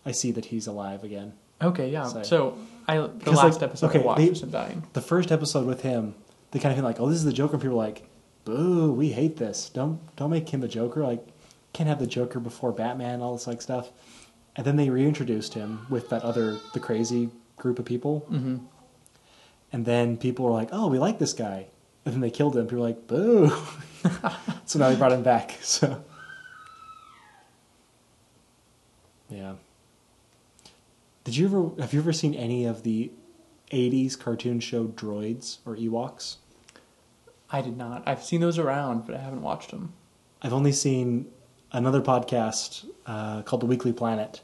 i 0.06 0.12
see 0.12 0.32
that 0.32 0.46
he's 0.46 0.66
alive 0.68 1.04
again 1.04 1.34
Okay, 1.62 1.90
yeah. 1.92 2.06
So- 2.08 2.24
So, 2.24 2.58
I 2.88 2.96
the 2.96 3.32
last 3.32 3.56
like, 3.56 3.64
episode 3.64 3.88
okay, 3.88 4.00
I 4.02 4.06
watched 4.06 4.22
they- 4.22 4.30
was 4.30 4.42
him 4.44 4.50
dying. 4.50 4.84
the 4.94 5.02
first 5.02 5.30
episode 5.30 5.68
with 5.68 5.82
him, 5.82 6.16
they 6.52 6.60
kind 6.60 6.72
of 6.72 6.78
feel 6.78 6.86
like, 6.86 7.02
oh, 7.02 7.08
this 7.10 7.18
is 7.18 7.26
the 7.26 7.34
Joker. 7.34 7.56
And 7.56 7.62
people 7.62 7.76
are 7.76 7.84
like, 7.86 8.08
boo, 8.46 8.94
we 8.94 9.10
hate 9.10 9.36
this. 9.36 9.70
Don't 9.70 10.00
don't 10.16 10.30
make 10.30 10.48
him 10.48 10.62
the 10.62 10.70
Joker. 10.70 11.04
Like, 11.04 11.28
can't 11.74 11.90
have 11.90 12.00
the 12.00 12.08
Joker 12.08 12.40
before 12.40 12.72
Batman. 12.72 13.22
All 13.22 13.34
this 13.34 13.46
like 13.46 13.62
stuff. 13.62 13.92
And 14.56 14.66
then 14.66 14.78
they 14.78 14.90
reintroduced 14.90 15.54
him 15.54 15.86
with 15.90 16.08
that 16.12 16.24
other 16.24 16.60
the 16.74 16.80
crazy 16.80 17.30
group 17.60 17.80
of 17.80 17.86
people. 17.86 18.20
hmm 18.30 18.57
And 19.72 19.86
then 19.86 20.18
people 20.18 20.45
were 20.45 20.51
like, 20.51 20.70
oh, 20.72 20.88
we 20.88 20.97
like 20.99 21.20
this 21.20 21.34
guy. 21.34 21.68
And 22.05 22.14
then 22.14 22.22
they 22.22 22.32
killed 22.32 22.55
him. 22.57 22.66
People 22.66 22.80
were 22.80 22.88
like, 22.88 23.07
boo. 23.07 23.49
so 24.66 24.80
now 24.80 24.89
they 24.89 24.95
brought 24.95 25.12
him 25.12 25.24
back. 25.24 25.57
So 25.62 26.03
yeah. 29.30 29.53
Did 31.24 31.36
you 31.38 31.45
ever 31.45 31.82
have 31.82 31.93
you 31.93 31.99
ever 31.99 32.14
seen 32.14 32.34
any 32.34 32.66
of 32.66 32.84
the 32.84 33.12
80s 33.72 34.18
cartoon 34.20 34.60
show 34.60 34.88
Droids 34.88 35.60
or 35.66 35.76
Ewoks? 35.76 36.38
I 37.51 37.62
did 37.62 37.78
not. 37.78 38.03
I've 38.07 38.24
seen 38.24 38.41
those 38.41 38.57
around, 38.57 39.05
but 39.05 39.16
I 39.16 39.20
haven't 39.20 39.41
watched 39.41 39.72
them. 39.72 39.93
I've 40.41 40.53
only 40.53 40.72
seen 40.72 41.28
another 41.72 42.01
podcast 42.01 42.86
uh, 43.05 43.41
called 43.43 43.62
The 43.62 43.66
Weekly 43.66 43.93
Planet. 43.93 44.41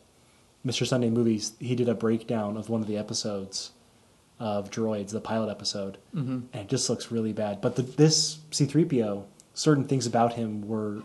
Mr. 0.65 0.85
Sunday 0.85 1.09
Movies, 1.09 1.53
he 1.59 1.75
did 1.75 1.87
a 1.87 1.93
breakdown 1.93 2.57
of 2.57 2.69
one 2.69 2.81
of 2.81 2.87
the 2.87 2.97
episodes 2.97 3.71
of 4.39 4.69
Droids, 4.69 5.11
the 5.11 5.21
pilot 5.21 5.49
episode, 5.49 5.97
hmm 6.13 6.39
and 6.51 6.63
it 6.63 6.67
just 6.67 6.89
looks 6.89 7.11
really 7.11 7.33
bad. 7.33 7.61
But 7.61 7.75
the, 7.75 7.83
this 7.83 8.39
C3PO, 8.51 9.25
certain 9.53 9.85
things 9.85 10.05
about 10.05 10.33
him 10.33 10.67
were, 10.67 11.03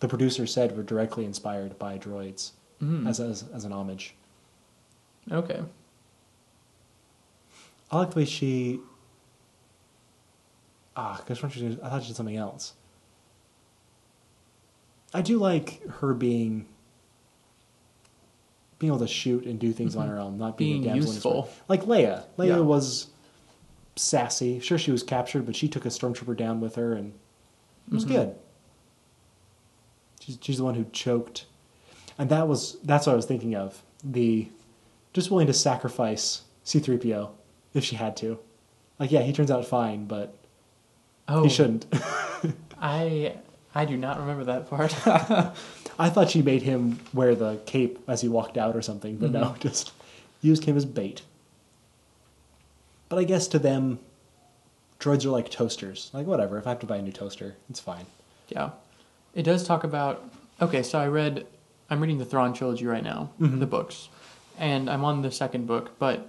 the 0.00 0.08
producer 0.08 0.46
said, 0.46 0.76
were 0.76 0.82
directly 0.82 1.24
inspired 1.24 1.78
by 1.78 1.96
Droids 1.98 2.50
hmm 2.80 3.06
as, 3.06 3.20
as, 3.20 3.44
as 3.54 3.64
an 3.64 3.72
homage. 3.72 4.14
Okay. 5.30 5.62
I 7.90 7.98
like 7.98 8.10
the 8.10 8.16
way 8.20 8.24
she. 8.24 8.80
Ah, 10.96 11.16
because 11.24 11.38
I 11.38 11.48
thought 11.88 12.02
she 12.02 12.08
did 12.08 12.16
something 12.16 12.36
else. 12.36 12.74
I 15.14 15.22
do 15.22 15.38
like 15.38 15.86
her 15.88 16.12
being 16.12 16.66
being 18.78 18.92
able 18.92 19.00
to 19.00 19.08
shoot 19.12 19.44
and 19.44 19.58
do 19.58 19.72
things 19.72 19.96
on 19.96 20.06
Mhm. 20.06 20.10
her 20.10 20.18
own, 20.18 20.38
not 20.38 20.56
being, 20.56 20.82
Being 20.82 20.84
a 20.92 20.94
damsel 20.94 21.10
in 21.10 21.14
useful. 21.14 21.48
Like 21.68 21.82
Leia. 21.84 22.24
Leia 22.38 22.46
Yeah. 22.48 22.58
was 22.60 23.08
sassy. 23.96 24.60
Sure, 24.60 24.78
she 24.78 24.92
was 24.92 25.02
captured, 25.02 25.44
but 25.46 25.56
she 25.56 25.68
took 25.68 25.84
a 25.84 25.88
stormtrooper 25.88 26.36
down 26.36 26.60
with 26.60 26.76
her, 26.76 26.92
and 26.92 27.12
it 27.88 27.94
was 27.94 28.04
Mhm. 28.04 28.08
good. 28.08 28.34
She's 30.20 30.38
she's 30.40 30.58
the 30.58 30.64
one 30.64 30.74
who 30.74 30.84
choked, 30.92 31.46
and 32.18 32.28
that 32.30 32.46
was 32.48 32.76
that's 32.84 33.06
what 33.06 33.12
I 33.12 33.16
was 33.16 33.26
thinking 33.26 33.54
of. 33.54 33.82
The 34.04 34.48
just 35.12 35.30
willing 35.30 35.46
to 35.46 35.54
sacrifice 35.54 36.42
C 36.64 36.78
three 36.78 36.98
PO 36.98 37.30
if 37.74 37.84
she 37.84 37.96
had 37.96 38.16
to. 38.18 38.38
Like, 38.98 39.10
yeah, 39.12 39.22
he 39.22 39.32
turns 39.32 39.50
out 39.50 39.64
fine, 39.64 40.06
but 40.06 40.34
Oh, 41.28 41.42
he 41.44 41.48
shouldn't. 41.48 41.86
I 42.80 43.34
I 43.78 43.84
do 43.84 43.96
not 43.96 44.18
remember 44.18 44.42
that 44.44 44.68
part. 44.68 44.92
I 46.00 46.10
thought 46.10 46.30
she 46.30 46.42
made 46.42 46.62
him 46.62 46.98
wear 47.14 47.36
the 47.36 47.60
cape 47.64 48.00
as 48.08 48.20
he 48.20 48.28
walked 48.28 48.58
out 48.58 48.74
or 48.74 48.82
something, 48.82 49.16
but 49.18 49.30
no, 49.30 49.50
Mhm. 49.50 49.60
just 49.60 49.92
used 50.42 50.64
him 50.64 50.76
as 50.76 50.84
bait. 50.84 51.22
But 53.08 53.20
I 53.20 53.24
guess 53.24 53.46
to 53.48 53.58
them, 53.60 54.00
droids 54.98 55.24
are 55.24 55.30
like 55.30 55.48
toasters. 55.48 56.10
Like, 56.12 56.26
whatever, 56.26 56.58
if 56.58 56.66
I 56.66 56.70
have 56.70 56.80
to 56.80 56.86
buy 56.86 56.96
a 56.96 57.02
new 57.02 57.12
toaster, 57.12 57.54
it's 57.70 57.78
fine. 57.78 58.06
yeah, 58.48 58.70
it 59.34 59.42
does 59.44 59.64
talk 59.64 59.84
about. 59.84 60.24
Okay, 60.60 60.82
so 60.82 60.98
I 60.98 61.06
read. 61.06 61.46
I'm 61.90 62.00
reading 62.00 62.18
the 62.18 62.24
Thrawn 62.24 62.52
trilogy 62.54 62.84
right 62.86 63.04
now, 63.04 63.30
Mhm. 63.40 63.60
the 63.60 63.66
books, 63.66 64.08
and 64.58 64.90
I'm 64.90 65.04
on 65.04 65.22
the 65.22 65.30
second 65.30 65.66
book, 65.68 65.92
but 66.00 66.28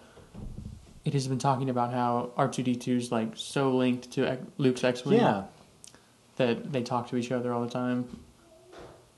it 1.03 1.13
has 1.13 1.27
been 1.27 1.39
talking 1.39 1.69
about 1.69 1.91
how 1.93 2.29
R2D2 2.37 2.95
is 2.97 3.11
like 3.11 3.31
so 3.35 3.75
linked 3.75 4.11
to 4.11 4.37
Luke's 4.59 4.83
X-wing 4.83 5.19
Yeah. 5.19 5.45
That 6.39 6.71
they 6.71 6.81
talk 6.81 7.09
to 7.09 7.17
each 7.17 7.31
other 7.31 7.53
all 7.53 7.61
the 7.61 7.69
time, 7.69 8.07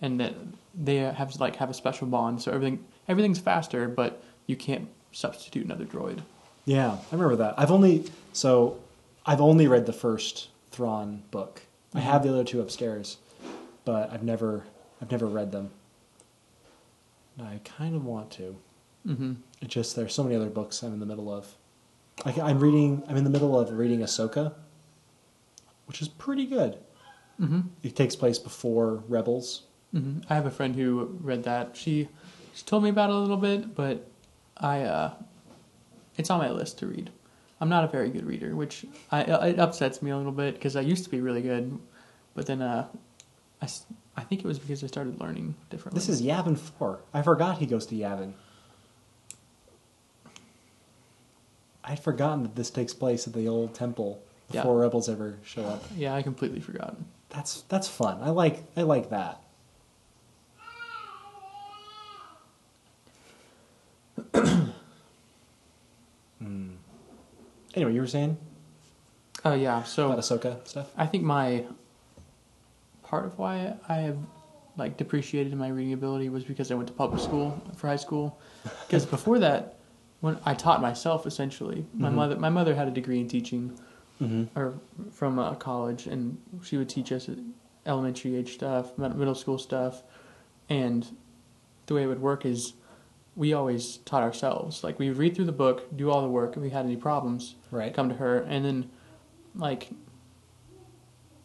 and 0.02 0.20
that 0.20 0.34
they 0.76 0.96
have 0.98 1.40
like 1.40 1.56
have 1.58 1.70
a 1.70 1.74
special 1.74 2.08
bond. 2.08 2.42
So 2.42 2.52
everything 2.52 2.84
everything's 3.08 3.40
faster, 3.40 3.88
but 3.88 4.22
you 4.48 4.56
can't 4.56 4.90
substitute 5.12 5.64
another 5.64 5.86
droid. 5.86 6.20
Yeah, 6.66 6.92
I 6.94 7.00
remember 7.16 7.36
that. 7.38 7.56
I've 7.58 7.72
only 7.72 8.06
so 8.34 8.80
I've 9.26 9.40
only 9.42 9.68
read 9.68 9.86
the 9.86 9.94
first 9.94 10.50
Thrawn 10.72 11.22
book. 11.32 11.62
I 11.94 12.00
Mhm. 12.00 12.04
have 12.04 12.24
the 12.24 12.30
other 12.30 12.44
two 12.44 12.60
upstairs, 12.62 13.18
but 13.86 14.12
I've 14.12 14.24
never 14.24 14.66
I've 15.02 15.12
never 15.12 15.28
read 15.28 15.52
them. 15.52 15.70
I 17.42 17.60
kind 17.64 17.96
of 17.96 18.04
want 18.06 18.32
to. 18.32 18.56
Mm-hmm. 19.08 19.34
It's 19.62 19.74
just 19.74 19.96
there's 19.96 20.14
so 20.14 20.24
many 20.24 20.36
other 20.36 20.50
books 20.50 20.82
I'm 20.84 20.94
in 20.94 21.00
the 21.00 21.06
middle 21.06 21.32
of. 21.32 21.56
I, 22.26 22.40
I'm 22.42 22.60
reading. 22.60 23.04
I'm 23.08 23.18
in 23.18 23.24
the 23.24 23.30
middle 23.32 23.60
of 23.60 23.72
reading 23.72 24.00
Ahsoka, 24.02 24.54
which 25.86 26.02
is 26.02 26.08
pretty 26.08 26.46
good. 26.46 26.78
Mm-hmm. 27.42 27.62
It 27.84 27.96
takes 27.96 28.16
place 28.16 28.38
before 28.40 29.04
Rebels. 29.08 29.64
hmm 29.92 30.20
I 30.30 30.36
have 30.36 30.46
a 30.46 30.52
friend 30.52 30.76
who 30.76 31.18
read 31.22 31.44
that. 31.44 31.76
She 31.76 32.08
she 32.54 32.64
told 32.66 32.84
me 32.84 32.90
about 32.90 33.10
it 33.10 33.16
a 33.16 33.20
little 33.20 33.38
bit, 33.38 33.74
but 33.76 34.08
I 34.58 34.82
uh, 34.84 35.14
it's 36.18 36.30
on 36.30 36.40
my 36.40 36.52
list 36.52 36.78
to 36.80 36.88
read. 36.88 37.10
I'm 37.60 37.70
not 37.70 37.84
a 37.84 37.88
very 37.88 38.10
good 38.10 38.26
reader, 38.26 38.56
which 38.56 38.86
I, 39.12 39.22
it 39.22 39.60
upsets 39.60 40.02
me 40.02 40.10
a 40.12 40.18
little 40.18 40.32
bit 40.32 40.56
because 40.56 40.76
I 40.76 40.82
used 40.82 41.04
to 41.04 41.10
be 41.12 41.22
really 41.22 41.42
good, 41.44 41.78
but 42.34 42.46
then 42.48 42.62
uh, 42.62 42.88
I, 43.62 43.68
I 44.18 44.22
think 44.24 44.42
it 44.44 44.48
was 44.48 44.58
because 44.60 44.84
I 44.84 44.88
started 44.88 45.20
learning 45.22 45.54
differently. 45.70 46.00
This 46.00 46.10
is 46.10 46.22
Yavin 46.24 46.58
Four. 46.58 47.00
I 47.14 47.22
forgot 47.22 47.60
he 47.60 47.66
goes 47.68 47.86
to 47.88 47.96
Yavin. 47.96 48.34
I'd 51.84 52.00
forgotten 52.00 52.44
that 52.44 52.56
this 52.56 52.70
takes 52.70 52.94
place 52.94 53.26
at 53.28 53.34
the 53.34 53.48
old 53.48 53.74
temple 53.74 54.22
Yeah. 54.52 54.62
before 54.62 54.78
Rebels 54.80 55.10
ever 55.10 55.38
show 55.44 55.64
up. 55.66 55.84
yeah, 55.96 56.14
I 56.16 56.22
completely 56.22 56.60
forgot. 56.60 56.96
That's 57.34 57.62
that's 57.64 57.88
fun. 57.88 58.20
I 58.22 58.30
like 58.30 58.64
I 58.76 58.82
like 58.84 59.10
that. 59.10 59.42
Hmm. 66.40 66.72
Anyway, 67.76 67.94
you 67.94 68.02
were 68.02 68.08
saying 68.08 68.38
Oh 69.46 69.54
yeah, 69.54 69.84
so 69.84 70.08
about 70.12 70.20
Ahsoka 70.20 70.68
stuff. 70.68 70.92
I 70.98 71.06
think 71.06 71.24
my 71.24 71.66
part 73.04 73.26
of 73.26 73.38
why 73.40 73.76
I 73.90 73.96
have 73.96 74.18
like 74.78 74.98
depreciated 74.98 75.54
my 75.56 75.68
reading 75.70 75.94
ability 75.94 76.30
was 76.30 76.44
because 76.44 76.72
I 76.72 76.76
went 76.76 76.88
to 76.88 76.94
public 76.94 77.22
school 77.22 77.62
for 77.76 77.88
high 77.88 77.96
school. 77.98 78.40
Because 78.88 79.06
before 79.06 79.40
that, 79.40 79.78
when 80.22 80.38
I 80.46 80.54
taught 80.54 80.82
myself 80.82 81.26
essentially, 81.26 81.86
my 81.94 82.10
Mhm. 82.10 82.14
mother 82.14 82.36
my 82.38 82.50
mother 82.50 82.76
had 82.76 82.88
a 82.88 82.92
degree 82.92 83.20
in 83.20 83.28
teaching 83.28 83.78
Mm-hmm. 84.22 84.58
or 84.60 84.80
from 85.12 85.40
a 85.40 85.56
college, 85.56 86.06
and 86.06 86.38
she 86.64 86.78
would 86.78 86.90
teach 86.90 87.12
us 87.12 87.28
elementary 87.88 88.36
age 88.36 88.54
stuff, 88.54 88.96
middle 88.98 89.34
school 89.34 89.58
stuff, 89.58 90.04
and 90.70 91.08
the 91.88 91.96
way 91.96 92.04
it 92.04 92.08
would 92.08 92.22
work 92.22 92.46
is 92.46 92.74
we 93.36 93.54
always 93.54 93.98
taught 93.98 94.22
ourselves. 94.22 94.84
Like 94.84 95.00
we 95.00 95.10
read 95.10 95.36
through 95.36 95.46
the 95.46 95.52
book, 95.52 95.96
do 95.98 96.12
all 96.12 96.22
the 96.22 96.28
work. 96.28 96.56
If 96.56 96.62
we 96.62 96.70
had 96.70 96.86
any 96.86 96.98
problems, 96.98 97.56
Right. 97.72 97.94
come 97.94 98.10
to 98.10 98.16
her, 98.16 98.40
and 98.40 98.64
then 98.64 98.90
like 99.56 99.90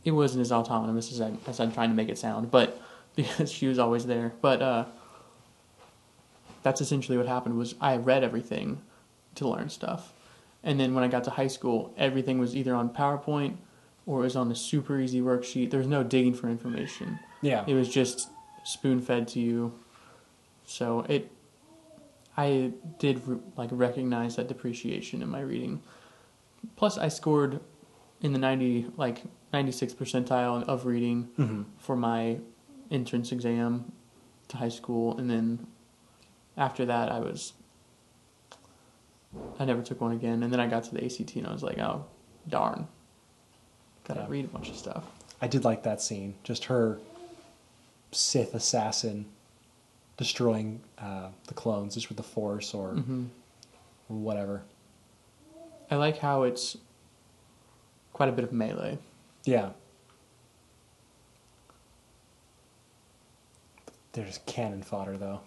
it 0.05 0.11
wasn't 0.13 0.43
as 0.43 0.53
autonomous 0.53 1.11
as 1.13 1.21
I 1.21 1.33
as 1.47 1.59
I'm 1.61 1.73
trying 1.73 1.89
to 1.91 1.95
make 1.97 2.09
it 2.09 2.19
sound, 2.19 2.51
but 2.51 2.81
because 3.17 3.51
she 3.51 3.67
was 3.69 3.79
always 3.79 4.05
there. 4.07 4.33
But 4.43 4.61
uh, 4.61 4.85
that's 6.63 6.81
essentially 6.81 7.17
what 7.17 7.27
happened. 7.27 7.57
Was 7.57 7.75
I 7.81 7.97
read 7.97 8.23
everything 8.23 8.83
to 9.37 9.49
learn 9.49 9.69
stuff, 9.71 10.13
and 10.67 10.79
then 10.79 10.93
when 10.95 11.03
I 11.03 11.09
got 11.09 11.25
to 11.25 11.31
high 11.31 11.47
school, 11.47 11.95
everything 11.97 12.39
was 12.39 12.55
either 12.55 12.75
on 12.75 12.91
PowerPoint 12.91 13.57
or 14.05 14.21
it 14.21 14.25
was 14.25 14.37
on 14.37 14.51
a 14.53 14.55
super 14.55 15.01
easy 15.01 15.21
worksheet. 15.23 15.71
There 15.71 15.79
was 15.79 15.87
no 15.89 16.03
digging 16.03 16.35
for 16.35 16.49
information. 16.49 17.19
Yeah. 17.41 17.65
It 17.67 17.75
was 17.75 17.89
just 17.89 18.29
spoon 18.65 19.01
fed 19.01 19.29
to 19.29 19.41
you. 19.41 19.73
So 20.65 21.07
it, 21.09 21.31
I 22.37 22.73
did 22.99 23.23
like 23.57 23.71
recognize 23.73 24.37
that 24.37 24.49
depreciation 24.49 25.23
in 25.23 25.29
my 25.29 25.41
reading. 25.41 25.83
Plus, 26.77 26.99
I 26.99 27.09
scored 27.09 27.61
in 28.21 28.33
the 28.33 28.39
ninety 28.39 28.87
like 28.97 29.23
ninety 29.53 29.73
six 29.73 29.95
percentile 29.95 30.63
of 30.69 30.85
reading 30.87 31.29
Mm-hmm. 31.39 31.63
for 31.79 31.97
my 31.97 32.39
entrance 32.91 33.31
exam 33.33 33.93
to 34.49 34.57
high 34.57 34.69
school, 34.69 35.17
and 35.19 35.31
then 35.31 35.67
after 36.57 36.85
that, 36.87 37.11
I 37.11 37.21
was. 37.21 37.53
I 39.59 39.65
never 39.65 39.83
took 39.83 40.01
one 40.01 40.13
again, 40.13 40.43
and 40.43 40.53
then 40.53 40.61
I 40.61 40.67
got 40.67 40.85
to 40.85 40.95
the 40.95 41.05
ACT, 41.05 41.37
and 41.37 41.47
I 41.47 41.53
was 41.53 41.63
like, 41.63 41.79
"Oh, 41.79 42.05
darn, 42.49 42.87
gotta 44.05 44.21
Yeah. 44.21 44.27
read 44.29 44.45
a 44.45 44.49
bunch 44.49 44.69
of 44.71 44.77
stuff." 44.77 45.05
I 45.41 45.49
did 45.49 45.65
like 45.65 45.83
that 45.85 46.01
scene. 46.01 46.35
Just 46.45 46.65
her 46.67 46.99
Sith 48.13 48.55
assassin 48.55 49.27
destroying 50.17 50.81
uh, 50.99 51.29
the 51.47 51.55
clones 51.55 51.95
just 51.95 52.09
with 52.09 52.17
the 52.17 52.23
Force 52.23 52.73
or, 52.75 52.93
hmm 52.95 53.27
or 54.09 54.17
whatever. 54.17 54.63
I 55.91 55.97
like 55.97 56.19
how 56.19 56.45
it's 56.45 56.77
quite 58.13 58.29
a 58.29 58.33
bit 58.33 58.45
of 58.45 58.53
melee. 58.53 58.99
Yeah. 59.45 59.71
There's 64.13 64.39
cannon 64.47 64.83
fodder 64.83 65.17
though. 65.19 65.41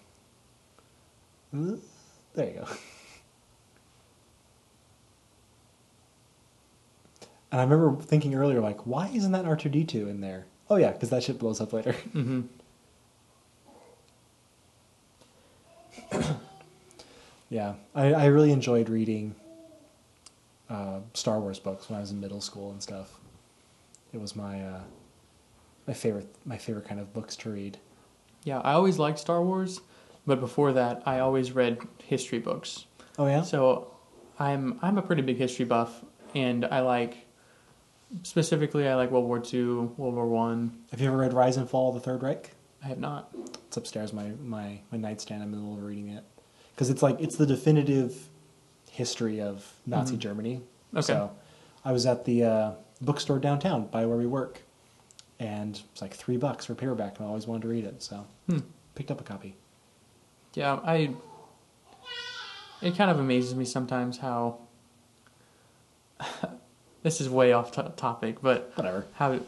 There 1.52 2.48
you 2.48 2.54
go. 2.60 2.68
And 7.52 7.60
I 7.60 7.64
remember 7.64 8.00
thinking 8.02 8.36
earlier, 8.36 8.60
like, 8.60 8.86
why 8.86 9.08
isn't 9.14 9.32
that 9.32 9.46
R 9.46 9.56
two 9.56 9.70
D 9.70 9.84
two 9.84 10.08
in 10.08 10.22
there? 10.22 10.46
Oh 10.70 10.76
yeah, 10.76 10.92
because 10.92 11.10
that 11.10 11.24
shit 11.24 11.40
blows 11.40 11.60
up 11.62 11.74
later. 11.74 11.96
Mm-hmm. 12.14 12.42
Yeah, 17.52 17.74
I, 17.96 18.14
I 18.14 18.26
really 18.26 18.52
enjoyed 18.52 18.90
reading 18.90 19.34
uh, 20.70 21.00
Star 21.16 21.40
Wars 21.40 21.58
books 21.58 21.90
when 21.90 21.98
I 21.98 22.00
was 22.02 22.12
in 22.12 22.20
middle 22.20 22.42
school 22.42 22.70
and 22.70 22.80
stuff. 22.80 23.20
It 24.14 24.22
was 24.22 24.36
my 24.36 24.64
uh, 24.64 24.82
my 25.88 25.94
favorite 25.96 26.28
my 26.46 26.58
favorite 26.60 26.86
kind 26.88 27.02
of 27.02 27.12
books 27.12 27.36
to 27.38 27.50
read. 27.50 27.80
Yeah, 28.44 28.60
I 28.60 28.74
always 28.74 29.00
liked 29.00 29.18
Star 29.18 29.42
Wars, 29.42 29.82
but 30.28 30.40
before 30.40 30.74
that, 30.74 31.02
I 31.08 31.20
always 31.20 31.52
read 31.52 31.80
history 32.04 32.38
books. 32.38 32.86
Oh 33.18 33.26
yeah, 33.26 33.42
So, 33.42 33.92
I'm 34.38 34.78
I'm 34.84 35.00
a 35.00 35.02
pretty 35.02 35.24
big 35.24 35.38
history 35.38 35.66
buff, 35.66 36.06
and 36.36 36.66
I 36.66 36.82
like 36.82 37.18
specifically 38.24 38.88
I 38.88 38.96
like 38.96 39.12
World 39.12 39.26
War 39.26 39.40
Two, 39.40 39.94
World 39.98 40.16
War 40.16 40.28
One. 40.28 40.78
have 40.92 41.02
you 41.02 41.08
ever 41.08 41.18
read 41.18 41.34
Rise 41.34 41.58
and 41.58 41.70
Fall 41.70 41.90
of 41.90 41.96
the 41.96 42.02
Third 42.02 42.22
Reich? 42.24 42.52
I. 42.84 42.88
have 42.88 42.98
not. 43.00 43.30
It's 43.68 43.78
upstairs 43.78 44.14
my 44.14 44.32
my 44.44 44.80
my 44.92 44.98
nightstand. 44.98 45.44
I'm 45.44 45.50
in 45.50 45.60
the 45.60 45.66
middle 45.66 45.76
of 45.78 45.84
reading 45.84 46.10
it 46.10 46.24
because 46.74 46.90
it's 46.90 47.02
like 47.04 47.20
it's 47.20 47.36
the 47.36 47.46
definitive 47.46 48.30
history 48.92 49.42
of 49.42 49.74
Nazi 49.86 50.16
Mhm. 50.16 50.20
Germany. 50.20 50.62
Okay. 50.94 51.02
So, 51.02 51.32
I 51.86 51.92
was 51.92 52.06
at 52.06 52.26
the 52.26 52.44
uh, 52.44 52.72
bookstore 53.02 53.38
downtown 53.40 53.86
by 53.88 54.06
where 54.06 54.18
we 54.18 54.26
work, 54.26 54.62
and 55.40 55.80
it's 55.92 56.02
like 56.02 56.14
three 56.14 56.38
bucks 56.38 56.66
for 56.66 56.74
paperback, 56.76 57.18
and 57.18 57.26
I 57.26 57.30
always 57.30 57.46
wanted 57.48 57.62
to 57.64 57.68
read 57.68 57.86
it, 57.86 58.02
so 58.02 58.26
Hmm. 58.48 58.60
picked 58.96 59.12
up 59.12 59.22
a 59.22 59.24
copy. 59.24 59.56
Yeah, 60.56 60.80
I. 60.84 61.14
It 62.82 62.96
kind 62.96 63.12
of 63.12 63.20
amazes 63.20 63.56
me 63.56 63.66
sometimes 63.66 64.18
how. 64.20 64.60
this 67.10 67.20
is 67.20 67.28
way 67.28 67.54
off 67.54 67.72
to 67.72 67.92
topic, 67.96 68.38
but 68.40 68.72
Whatever. 68.76 69.04
how 69.14 69.40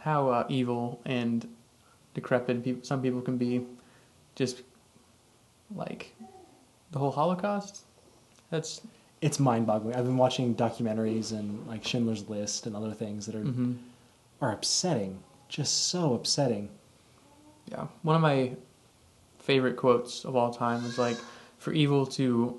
how 0.00 0.28
uh, 0.30 0.46
evil 0.48 0.98
and 1.04 1.46
decrepit. 2.14 2.64
People, 2.64 2.82
some 2.82 3.02
people 3.02 3.20
can 3.20 3.36
be 3.36 3.66
just 4.34 4.62
like 5.74 6.14
the 6.90 6.98
whole 6.98 7.10
Holocaust. 7.10 7.82
That's 8.50 8.80
It's 9.20 9.38
mind-boggling. 9.38 9.94
I've 9.94 10.04
been 10.06 10.16
watching 10.16 10.54
documentaries 10.54 11.32
and 11.32 11.66
like 11.66 11.84
Schindler's 11.84 12.30
List 12.30 12.66
and 12.66 12.74
other 12.74 12.92
things 12.92 13.26
that 13.26 13.34
are 13.34 13.44
mhm. 13.44 13.76
are 14.40 14.52
upsetting. 14.52 15.18
Just 15.50 15.88
so 15.88 16.14
upsetting. 16.14 16.70
yeah. 17.70 17.88
One 18.02 18.16
of 18.16 18.22
my 18.22 18.52
favorite 19.38 19.76
quotes 19.76 20.24
of 20.24 20.34
all 20.34 20.50
time 20.50 20.82
was 20.82 20.96
like, 20.98 21.18
"For 21.58 21.74
evil 21.74 22.06
to, 22.18 22.58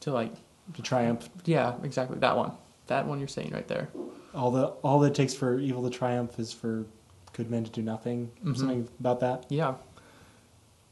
to 0.00 0.10
like, 0.12 0.32
To 0.74 0.82
triumph. 0.82 1.30
yeah, 1.44 1.74
exactly 1.84 2.18
that 2.18 2.36
one. 2.36 2.52
That 2.90 3.06
one 3.06 3.20
you're 3.20 3.28
saying 3.28 3.52
right 3.52 3.68
there. 3.68 3.88
All 4.34 4.50
the 4.50 4.66
all 4.82 4.98
that 5.00 5.12
it 5.12 5.14
takes 5.14 5.32
for 5.32 5.58
evil 5.60 5.82
to 5.88 5.90
triumph 5.96 6.38
is 6.40 6.52
for 6.52 6.84
good 7.34 7.48
men 7.48 7.62
to 7.62 7.70
do 7.70 7.82
nothing. 7.82 8.32
Mhm. 8.44 8.56
Something 8.56 8.88
about 8.98 9.20
that. 9.20 9.46
Yeah. 9.48 9.74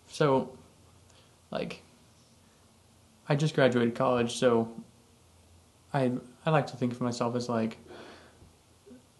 So, 0.07 0.51
like, 1.51 1.83
I 3.29 3.35
just 3.35 3.57
graduated 3.57 3.97
college, 3.97 4.37
so 4.37 4.69
I 5.93 6.13
I 6.47 6.51
like 6.51 6.69
to 6.69 6.77
think 6.77 6.93
of 6.93 7.01
myself 7.01 7.35
as 7.35 7.49
like 7.49 7.79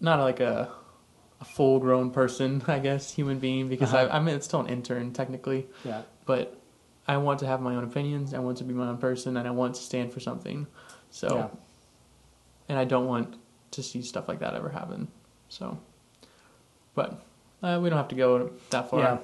not 0.01 0.21
like 0.21 0.39
a 0.39 0.71
a 1.41 1.45
full 1.45 1.81
grown 1.81 2.11
person, 2.13 2.63
I 2.69 2.79
guess, 2.79 3.13
human 3.13 3.41
being, 3.41 3.69
because 3.69 3.93
Uh-huh. 3.93 4.07
I 4.11 4.17
I'm 4.17 4.29
it's 4.29 4.47
still 4.47 4.61
an 4.61 4.69
intern 4.69 5.13
technically, 5.13 5.67
Yeah. 5.85 6.03
but 6.27 6.57
I 7.09 7.17
want 7.17 7.41
to 7.41 7.47
have 7.49 7.61
my 7.61 7.75
own 7.75 7.83
opinions. 7.83 8.35
I 8.35 8.39
want 8.39 8.59
to 8.59 8.65
be 8.65 8.73
my 8.73 8.87
own 8.87 8.99
person, 8.99 9.37
and 9.37 9.49
I 9.49 9.51
want 9.51 9.75
to 9.75 9.81
stand 9.83 10.13
for 10.13 10.21
something. 10.21 10.69
So, 11.11 11.35
Yeah. 11.35 11.49
And 12.69 12.79
I 12.79 12.85
don't 12.85 13.07
want 13.07 13.37
to 13.73 13.83
see 13.83 14.03
stuff 14.03 14.29
like 14.29 14.41
that 14.41 14.55
ever 14.55 14.69
happen. 14.69 15.09
So, 15.49 15.79
but 16.95 17.23
uh, 17.63 17.79
we 17.83 17.89
don't 17.89 17.99
have 17.99 18.09
to 18.09 18.15
go 18.15 18.51
that 18.71 18.91
far. 18.91 19.01
Yeah. 19.01 19.19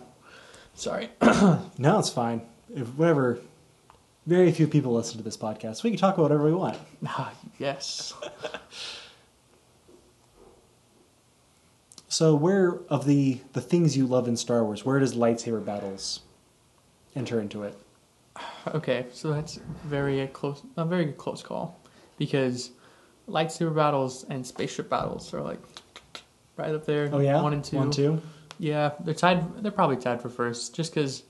Sorry. 0.75 1.09
No, 1.79 1.99
it's 1.99 2.11
fine. 2.11 2.43
If 2.75 2.89
whatever. 2.95 3.39
Very 4.27 4.51
few 4.53 4.67
people 4.67 4.95
listen 4.95 5.19
to 5.19 5.23
this 5.23 5.37
podcast. 5.37 5.83
We 5.83 5.91
can 5.91 5.99
talk 5.99 6.15
about 6.15 6.23
whatever 6.23 6.45
we 6.45 6.55
want. 6.55 6.79
Ah, 7.07 7.33
yes. 7.59 8.15
So, 12.09 12.35
where 12.35 12.79
of 12.89 13.07
the 13.07 13.41
the 13.53 13.61
things 13.61 13.97
you 13.97 14.07
love 14.07 14.29
in 14.29 14.37
Star 14.37 14.65
Wars, 14.65 14.85
where 14.85 14.99
does 14.99 15.15
lightsaber 15.15 15.65
battles 15.65 16.21
enter 17.17 17.41
into 17.41 17.65
it? 17.65 17.77
Okay, 18.69 19.05
so 19.13 19.31
that's 19.31 19.61
very 19.85 20.21
a 20.21 20.27
close, 20.27 20.63
a 20.79 20.87
very 20.87 21.13
close 21.13 21.43
call, 21.43 21.79
because 22.17 22.71
lightsaber 23.29 23.75
battles 23.75 24.25
and 24.29 24.47
spaceship 24.47 24.89
battles 24.89 25.33
are 25.35 25.41
like 25.43 25.61
right 26.57 26.75
up 26.75 26.85
there. 26.87 27.09
Oh 27.13 27.21
yeah, 27.21 27.41
one 27.43 27.53
and 27.53 27.65
two. 27.65 27.77
One, 27.77 27.91
two. 27.91 28.21
Yeah, 28.59 28.93
they're 29.01 29.15
tied. 29.15 29.63
They're 29.63 29.73
probably 29.73 29.97
tied 29.97 30.21
for 30.23 30.29
first, 30.29 30.75
just 30.75 30.95
because. 30.95 31.23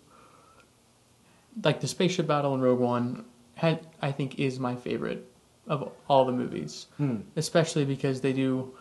Like 1.62 1.80
the 1.80 1.86
spaceship 1.86 2.26
battle 2.26 2.53
in 2.55 2.61
Rogue 2.61 2.80
One, 2.80 3.24
had 3.55 3.86
I 4.03 4.11
think 4.11 4.40
is 4.40 4.59
my 4.59 4.74
favorite 4.74 5.30
of 5.68 5.92
all 6.09 6.24
the 6.24 6.32
movies, 6.32 6.86
Hmm. 6.97 7.18
especially 7.36 7.84
because 7.84 8.20
they 8.20 8.32
do. 8.32 8.74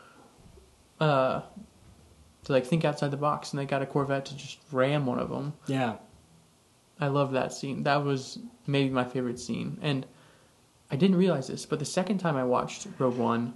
Uh, 0.99 1.41
to 2.45 2.51
like 2.51 2.66
think 2.66 2.84
outside 2.84 3.11
the 3.11 3.18
box, 3.18 3.51
and 3.51 3.59
they 3.59 3.66
got 3.66 3.82
a 3.82 3.86
Corvette 3.86 4.26
to 4.26 4.36
just 4.36 4.57
ram 4.72 5.05
one 5.05 5.20
of 5.20 5.30
them. 5.30 5.53
Yeah. 5.68 5.95
I 6.99 7.07
love 7.07 7.32
that 7.34 7.53
scene. 7.53 7.84
That 7.84 8.03
was 8.03 8.39
maybe 8.68 8.89
my 8.89 9.03
favorite 9.05 9.39
scene. 9.39 9.78
And 9.82 10.05
I 10.94 10.96
didn't 10.96 11.16
realize 11.18 11.48
this, 11.48 11.66
but 11.66 11.80
the 11.80 11.86
second 11.86 12.20
time 12.20 12.36
I 12.36 12.44
watched 12.44 12.86
Rogue 13.00 13.18
One, 13.18 13.56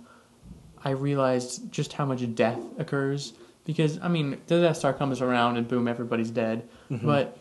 I 0.84 0.90
realized 0.90 1.72
just 1.72 1.94
how 1.94 2.04
much 2.04 2.24
death 2.34 2.58
occurs. 2.80 3.34
Because, 3.64 4.00
I 4.02 4.08
mean, 4.08 4.42
the 4.48 4.60
Death 4.60 4.78
Star 4.78 4.92
comes 4.92 5.22
around 5.22 5.56
and 5.58 5.68
boom, 5.68 5.88
everybody's 5.88 6.32
dead. 6.32 6.68
Mhm. 6.90 7.06
But 7.06 7.38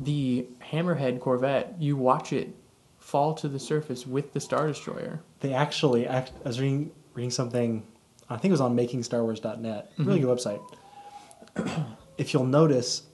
the 0.00 0.48
Hammerhead 0.72 1.20
Corvette, 1.20 1.76
you 1.78 1.96
watch 1.96 2.32
it 2.32 2.56
fall 2.98 3.34
to 3.34 3.46
the 3.46 3.60
surface 3.60 4.04
with 4.04 4.32
the 4.32 4.40
Star 4.40 4.66
Destroyer. 4.66 5.20
They 5.38 5.54
actually, 5.54 6.08
act, 6.08 6.32
I 6.44 6.48
was 6.48 6.60
reading, 6.60 6.90
reading 7.14 7.30
something, 7.30 7.84
I 8.28 8.36
think 8.36 8.50
it 8.50 8.58
was 8.58 8.60
on 8.60 8.74
makingstarwars.net, 8.76 9.92
really 9.98 10.18
good 10.18 10.36
website. 10.36 10.60
if 12.18 12.34
you'll 12.34 12.46
notice, 12.46 13.04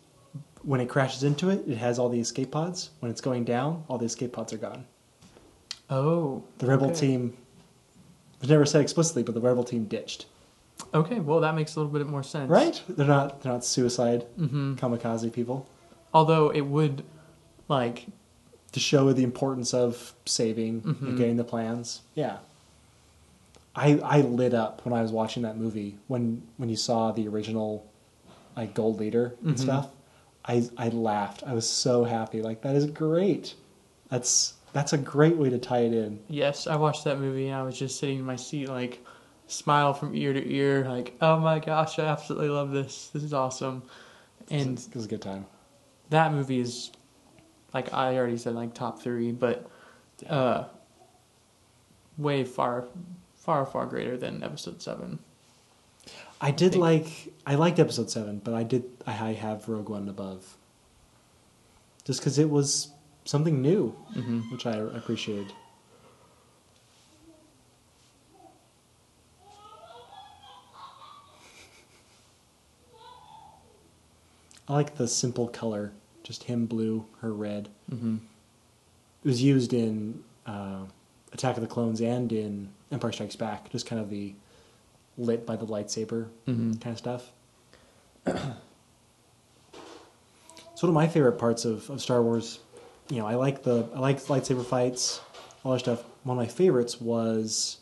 when 0.63 0.81
it 0.81 0.89
crashes 0.89 1.25
into 1.25 1.51
it, 1.51 1.63
it 1.69 1.77
has 1.77 1.99
all 1.99 2.09
the 2.09 2.21
escape 2.21 2.53
pods. 2.53 2.89
When 3.01 3.11
it's 3.11 3.21
going 3.21 3.45
down, 3.45 3.85
all 3.89 3.99
the 3.99 4.07
escape 4.07 4.33
pods 4.33 4.55
are 4.55 4.59
gone. 4.59 4.87
Oh. 5.91 6.43
The 6.59 6.67
rebel 6.67 6.87
okay. 6.91 7.01
team, 7.01 7.37
it 8.35 8.41
was 8.43 8.51
never 8.51 8.65
said 8.65 8.81
explicitly, 8.81 9.23
but 9.23 9.35
the 9.35 9.41
rebel 9.41 9.65
team 9.65 9.85
ditched. 9.87 10.27
Okay, 10.95 11.21
well, 11.21 11.41
that 11.41 11.55
makes 11.55 11.77
a 11.77 11.81
little 11.81 11.93
bit 11.93 12.07
more 12.07 12.23
sense. 12.23 12.49
Right? 12.49 12.81
They're 12.89 13.07
not, 13.07 13.43
they're 13.43 13.53
not 13.53 13.65
suicide 13.65 14.23
hmm 14.37 14.75
kamikaze 14.77 15.33
people. 15.33 15.67
Although 16.15 16.51
it 16.51 16.63
would, 16.63 17.05
like, 17.69 18.07
to 18.73 18.81
show 18.81 19.13
the 19.13 19.23
importance 19.23 19.75
of 19.75 20.15
saving 20.27 20.81
Mhm. 20.83 21.03
and 21.03 21.19
getting 21.19 21.37
the 21.37 21.45
plans. 21.45 22.01
Yeah. 22.15 22.39
I 23.75 23.99
I 24.01 24.21
lit 24.23 24.53
up 24.55 24.85
when 24.85 24.93
I 24.93 25.03
was 25.03 25.13
watching 25.13 25.45
that 25.45 25.57
movie 25.57 25.97
when 26.09 26.43
when 26.57 26.69
you 26.69 26.77
saw 26.77 27.13
the 27.13 27.29
original 27.29 27.87
like 28.57 28.75
gold 28.75 28.99
leader 28.99 29.35
and 29.45 29.55
Mhm. 29.55 29.59
stuff. 29.61 29.89
I 30.45 30.69
I 30.77 30.89
laughed. 30.89 31.45
I 31.47 31.55
was 31.55 31.69
so 31.69 32.03
happy. 32.05 32.43
Like 32.43 32.63
that 32.63 32.75
is 32.75 32.87
great. 32.87 33.55
That's 34.09 34.55
that's 34.73 34.93
a 34.93 34.99
great 34.99 35.37
way 35.37 35.51
to 35.51 35.59
tie 35.59 35.81
it 35.81 35.93
in. 35.93 36.21
Yes, 36.29 36.67
I 36.67 36.77
watched 36.77 37.05
that 37.05 37.19
movie 37.19 37.47
and 37.49 37.57
I 37.57 37.63
was 37.63 37.79
just 37.79 37.99
sitting 37.99 38.19
in 38.19 38.25
my 38.25 38.37
seat, 38.37 38.69
like, 38.69 39.05
smile 39.47 39.93
from 39.95 40.15
ear 40.15 40.33
to 40.33 40.53
ear, 40.53 40.85
like, 40.89 41.17
oh 41.21 41.39
my 41.39 41.59
gosh, 41.59 41.99
I 41.99 42.05
absolutely 42.07 42.49
love 42.51 42.71
this. 42.71 43.09
This 43.13 43.23
is 43.23 43.33
awesome. 43.35 43.83
And 44.51 44.79
it 44.79 44.95
was 44.95 45.05
a 45.07 45.09
good 45.09 45.23
time. 45.23 45.47
that 46.11 46.33
movie 46.33 46.59
is, 46.61 46.91
like, 47.75 47.93
I 47.93 48.17
already 48.17 48.37
said, 48.37 48.55
like, 48.55 48.75
top 48.75 49.01
three, 49.03 49.33
but 49.33 49.69
uh, 50.29 50.65
way 52.19 52.45
far, 52.45 52.85
far, 53.37 53.65
far 53.67 53.87
greater 53.87 54.17
than 54.17 54.43
episode 54.43 54.83
seven. 54.83 55.19
I 56.41 56.51
did 56.51 56.73
think- 56.73 56.81
like 56.83 57.33
I 57.47 57.55
liked 57.57 57.79
episode 57.79 58.11
seven, 58.11 58.39
but 58.43 58.55
I 58.55 58.63
did 58.63 58.85
I 59.07 59.13
have 59.13 59.69
Rogue 59.69 59.89
One 59.91 60.09
above. 60.09 60.57
Just 62.05 62.21
because 62.21 62.39
it 62.39 62.49
was 62.49 62.91
something 63.31 63.63
new, 63.63 63.91
hmm 64.13 64.41
which 64.51 64.67
I 64.67 64.73
appreciated. 64.73 65.53
I 74.69 74.75
like 74.75 74.97
the 74.97 75.09
simple 75.09 75.49
color, 75.49 75.93
just 76.23 76.45
him 76.45 76.67
blue, 76.67 77.07
her 77.21 77.33
red. 77.33 77.69
hmm 77.89 78.17
It 79.25 79.29
was 79.29 79.43
used 79.43 79.73
in 79.73 80.23
uh, 80.47 80.83
Attack 81.33 81.57
of 81.57 81.63
the 81.63 81.69
Clones 81.69 82.01
and 82.01 82.33
in 82.33 82.69
Empire 82.93 83.13
Strikes 83.13 83.37
Back, 83.37 83.71
just 83.71 83.87
kind 83.87 84.01
of 84.03 84.11
the 84.11 84.35
lit 85.19 85.47
by 85.47 85.57
the 85.57 85.67
lightsaber 85.67 86.27
hmm 86.47 86.75
kind 86.75 86.93
of 86.95 86.99
stuff. 86.99 87.31
it's 88.27 88.37
one 90.83 90.89
of 90.91 90.95
my 90.95 91.07
favorite 91.09 91.39
parts 91.39 91.65
of, 91.65 91.89
of 91.91 92.01
Star 92.01 92.23
Wars. 92.23 92.59
You 93.11 93.19
know, 93.19 93.27
I 93.27 93.35
like 93.35 93.63
the 93.63 93.89
I 93.95 93.99
like 93.99 94.19
lightsaber 94.25 94.65
fights, 94.65 95.21
all 95.65 95.73
that 95.73 95.81
stuff. 95.81 96.05
One 96.23 96.37
of 96.39 96.43
my 96.43 96.47
favorites 96.49 97.01
was 97.01 97.79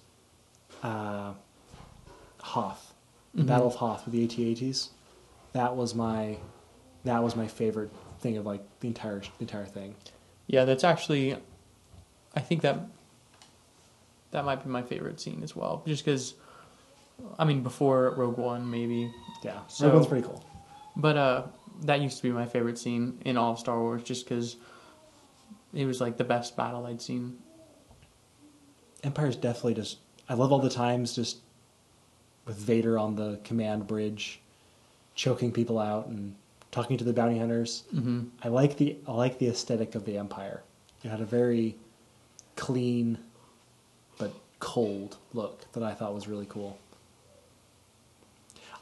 uh, 0.82 1.32
Hoth, 2.40 2.94
the 3.34 3.42
Mhm. 3.42 3.46
Battle 3.46 3.66
of 3.66 3.74
Hoth 3.74 4.06
with 4.06 4.14
the 4.14 4.24
AT-ATs. 4.24 4.90
That 5.52 5.76
was 5.76 5.94
my 5.94 6.38
that 7.04 7.22
was 7.22 7.36
my 7.36 7.46
favorite 7.46 7.90
thing 8.20 8.36
of 8.36 8.46
like 8.46 8.62
the 8.80 8.88
entire 8.88 9.20
the 9.20 9.26
entire 9.40 9.66
thing. 9.66 9.94
Yeah, 10.46 10.64
that's 10.64 10.82
actually, 10.84 11.36
I 12.34 12.40
think 12.40 12.62
that 12.62 12.80
that 14.30 14.44
might 14.46 14.64
be 14.64 14.70
my 14.70 14.82
favorite 14.82 15.20
scene 15.20 15.42
as 15.42 15.54
well, 15.54 15.82
just 15.86 16.04
because, 16.04 16.34
I 17.38 17.44
mean, 17.44 17.62
before 17.62 18.14
Rogue 18.16 18.38
One, 18.38 18.70
maybe 18.70 19.12
Yeah, 19.42 19.60
So- 19.68 19.86
Rogue 19.86 19.94
One's 19.96 20.06
pretty 20.06 20.26
cool. 20.26 20.42
But 20.96 21.16
uh, 21.16 21.42
that 21.82 22.00
used 22.00 22.16
to 22.16 22.22
be 22.24 22.30
my 22.30 22.46
favorite 22.46 22.78
scene 22.78 23.20
in 23.26 23.36
all 23.36 23.52
of 23.52 23.58
Star 23.58 23.78
Wars, 23.80 24.02
just 24.02 24.24
because 24.26 24.56
it 25.72 25.86
was 25.86 26.00
like 26.00 26.16
the 26.16 26.24
best 26.24 26.56
battle 26.56 26.86
I'd 26.86 27.02
seen. 27.02 27.38
Empire's 29.02 29.36
definitely 29.36 29.74
just. 29.74 29.98
I 30.28 30.34
love 30.34 30.52
all 30.52 30.58
the 30.58 30.70
times 30.70 31.14
just 31.14 31.38
with 32.44 32.56
Vader 32.56 32.98
on 32.98 33.16
the 33.16 33.38
command 33.44 33.86
bridge, 33.86 34.40
choking 35.14 35.52
people 35.52 35.78
out 35.78 36.06
and 36.06 36.34
talking 36.70 36.98
to 36.98 37.04
the 37.04 37.12
bounty 37.12 37.38
hunters. 37.38 37.84
hmm 37.90 38.24
I 38.42 38.48
like 38.48 38.76
the 38.76 38.96
I 39.06 39.12
like 39.12 39.38
the 39.38 39.48
aesthetic 39.48 39.94
of 39.94 40.04
the 40.04 40.18
Empire. 40.18 40.62
It 41.04 41.08
had 41.08 41.20
a 41.20 41.24
very 41.24 41.76
clean 42.56 43.18
but 44.18 44.32
cold 44.58 45.16
look 45.32 45.70
that 45.72 45.82
I 45.82 45.94
thought 45.94 46.14
was 46.14 46.26
really 46.26 46.46
cool. 46.46 46.78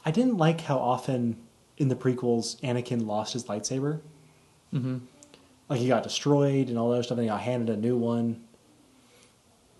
I 0.03 0.11
didn't 0.11 0.37
like 0.37 0.61
how 0.61 0.77
often 0.77 1.37
in 1.77 1.89
the 1.89 1.95
prequels 1.95 2.59
Anakin 2.61 3.05
lost 3.05 3.33
his 3.33 3.45
lightsaber. 3.45 3.99
hmm 4.71 4.97
Like 5.69 5.79
he 5.79 5.87
got 5.87 6.03
destroyed 6.03 6.69
and 6.69 6.77
all 6.77 6.91
that 6.91 7.03
stuff, 7.03 7.17
and 7.17 7.23
he 7.25 7.29
got 7.29 7.41
handed 7.41 7.73
a 7.75 7.77
new 7.79 7.97
one. 7.97 8.41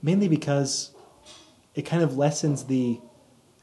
Mainly 0.02 0.28
because 0.28 0.92
it 1.76 1.84
kind 1.84 2.04
of 2.04 2.18
lessens 2.18 2.66
the 2.66 3.00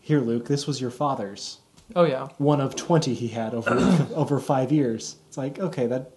here, 0.01 0.21
Luke, 0.21 0.47
this 0.47 0.67
was 0.67 0.81
your 0.81 0.91
father's. 0.91 1.59
Oh 1.95 2.05
yeah. 2.05 2.29
one 2.39 2.63
of 2.63 2.75
20 2.77 3.13
he 3.13 3.29
had 3.29 3.53
over 3.55 4.07
over 4.15 4.41
5 4.41 4.73
years. 4.73 5.17
It's 5.29 5.37
like, 5.37 5.59
okay, 5.59 5.87
that 5.87 6.11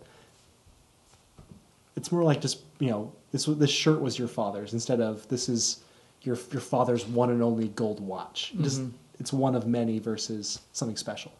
it's 1.97 2.11
more 2.11 2.23
like 2.23 2.39
just, 2.41 2.61
you 2.79 2.89
know, 2.89 3.11
this 3.31 3.45
this 3.45 3.69
shirt 3.69 3.99
was 4.01 4.17
your 4.17 4.27
father's 4.29 4.71
instead 4.73 5.01
of 5.01 5.27
this 5.27 5.49
is 5.49 5.83
your 6.21 6.37
your 6.51 6.61
father's 6.61 7.05
one 7.05 7.29
and 7.29 7.41
only 7.43 7.67
gold 7.69 7.99
watch. 7.99 8.53
Just 8.61 8.81
Mhm. 8.81 8.91
it's 9.19 9.33
one 9.33 9.55
of 9.55 9.67
many 9.67 9.99
versus 9.99 10.61
something 10.71 10.95
special. 10.97 11.31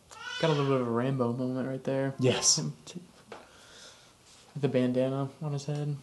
Got 0.42 0.50
a 0.50 0.54
little 0.54 0.66
bit 0.72 0.82
of 0.82 0.88
a 0.88 0.92
Rambo 0.92 1.34
moment 1.34 1.68
right 1.68 1.84
there. 1.84 2.14
Yes. 2.20 2.60
The 4.60 4.68
bandana 4.68 5.30
on 5.42 5.54
his 5.54 5.66
head. 5.66 5.96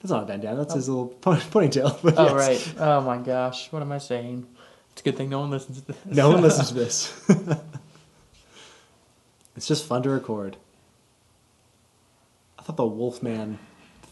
That's 0.00 0.10
not 0.10 0.22
a 0.24 0.26
bandana, 0.26 0.56
that's 0.56 0.74
his 0.74 0.88
little 0.88 1.06
pony- 1.20 1.40
ponytail. 1.40 1.98
But 2.02 2.14
Oh 2.18 2.36
yes. 2.36 2.68
right. 2.68 2.74
Oh 2.78 3.00
my 3.00 3.18
gosh. 3.18 3.72
What 3.72 3.82
am 3.82 3.90
I 3.92 3.98
saying? 3.98 4.46
It's 4.92 5.00
a 5.00 5.04
good 5.04 5.16
thing 5.16 5.28
no 5.30 5.40
one 5.40 5.50
listens 5.50 5.80
to 5.80 5.86
this. 5.92 5.96
No 6.06 6.30
one 6.30 6.42
listens 6.48 6.68
to 6.68 6.74
this. 6.74 7.12
it's 9.56 9.66
just 9.66 9.84
fun 9.86 10.02
to 10.02 10.10
record. 10.10 10.56
I 12.58 12.62
thought 12.62 12.76
the 12.76 12.86
Wolfman 12.86 13.58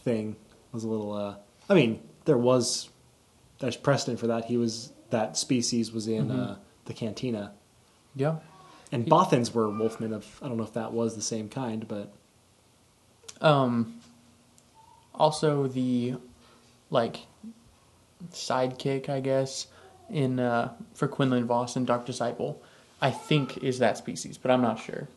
thing 0.03 0.35
was 0.71 0.83
a 0.83 0.87
little. 0.87 1.13
Uh, 1.13 1.35
I 1.69 1.73
mean, 1.73 2.01
there 2.25 2.37
was 2.37 2.89
there's 3.59 3.77
precedent 3.77 4.19
for 4.19 4.27
that. 4.27 4.45
He 4.45 4.57
was 4.57 4.91
that 5.09 5.37
species 5.37 5.91
was 5.91 6.07
in 6.07 6.29
Mhm. 6.29 6.51
uh, 6.51 6.55
the 6.85 6.93
cantina, 6.93 7.53
Yeah. 8.15 8.37
and 8.91 9.03
He- 9.05 9.09
Bothans 9.09 9.53
were 9.53 9.67
Wolfmen. 9.67 10.13
Of 10.13 10.39
I 10.41 10.47
don't 10.47 10.57
know 10.57 10.63
if 10.63 10.73
that 10.73 10.91
was 10.91 11.15
the 11.15 11.21
same 11.21 11.49
kind, 11.49 11.87
but 11.87 12.11
Um. 13.41 13.93
Also 15.19 15.65
the, 15.65 16.13
like, 16.91 17.25
sidekick, 18.31 19.09
I 19.09 19.19
guess, 19.19 19.65
in 20.11 20.39
uh 20.39 20.73
for 20.93 21.07
Quinlan 21.07 21.45
Vos 21.45 21.75
and 21.75 21.87
Dark 21.87 22.05
Disciple, 22.05 22.61
I 23.01 23.09
think 23.09 23.63
is 23.63 23.79
that 23.79 23.97
species, 23.97 24.37
but 24.37 24.51
I'm 24.51 24.61
not 24.61 24.79
sure, 24.79 25.07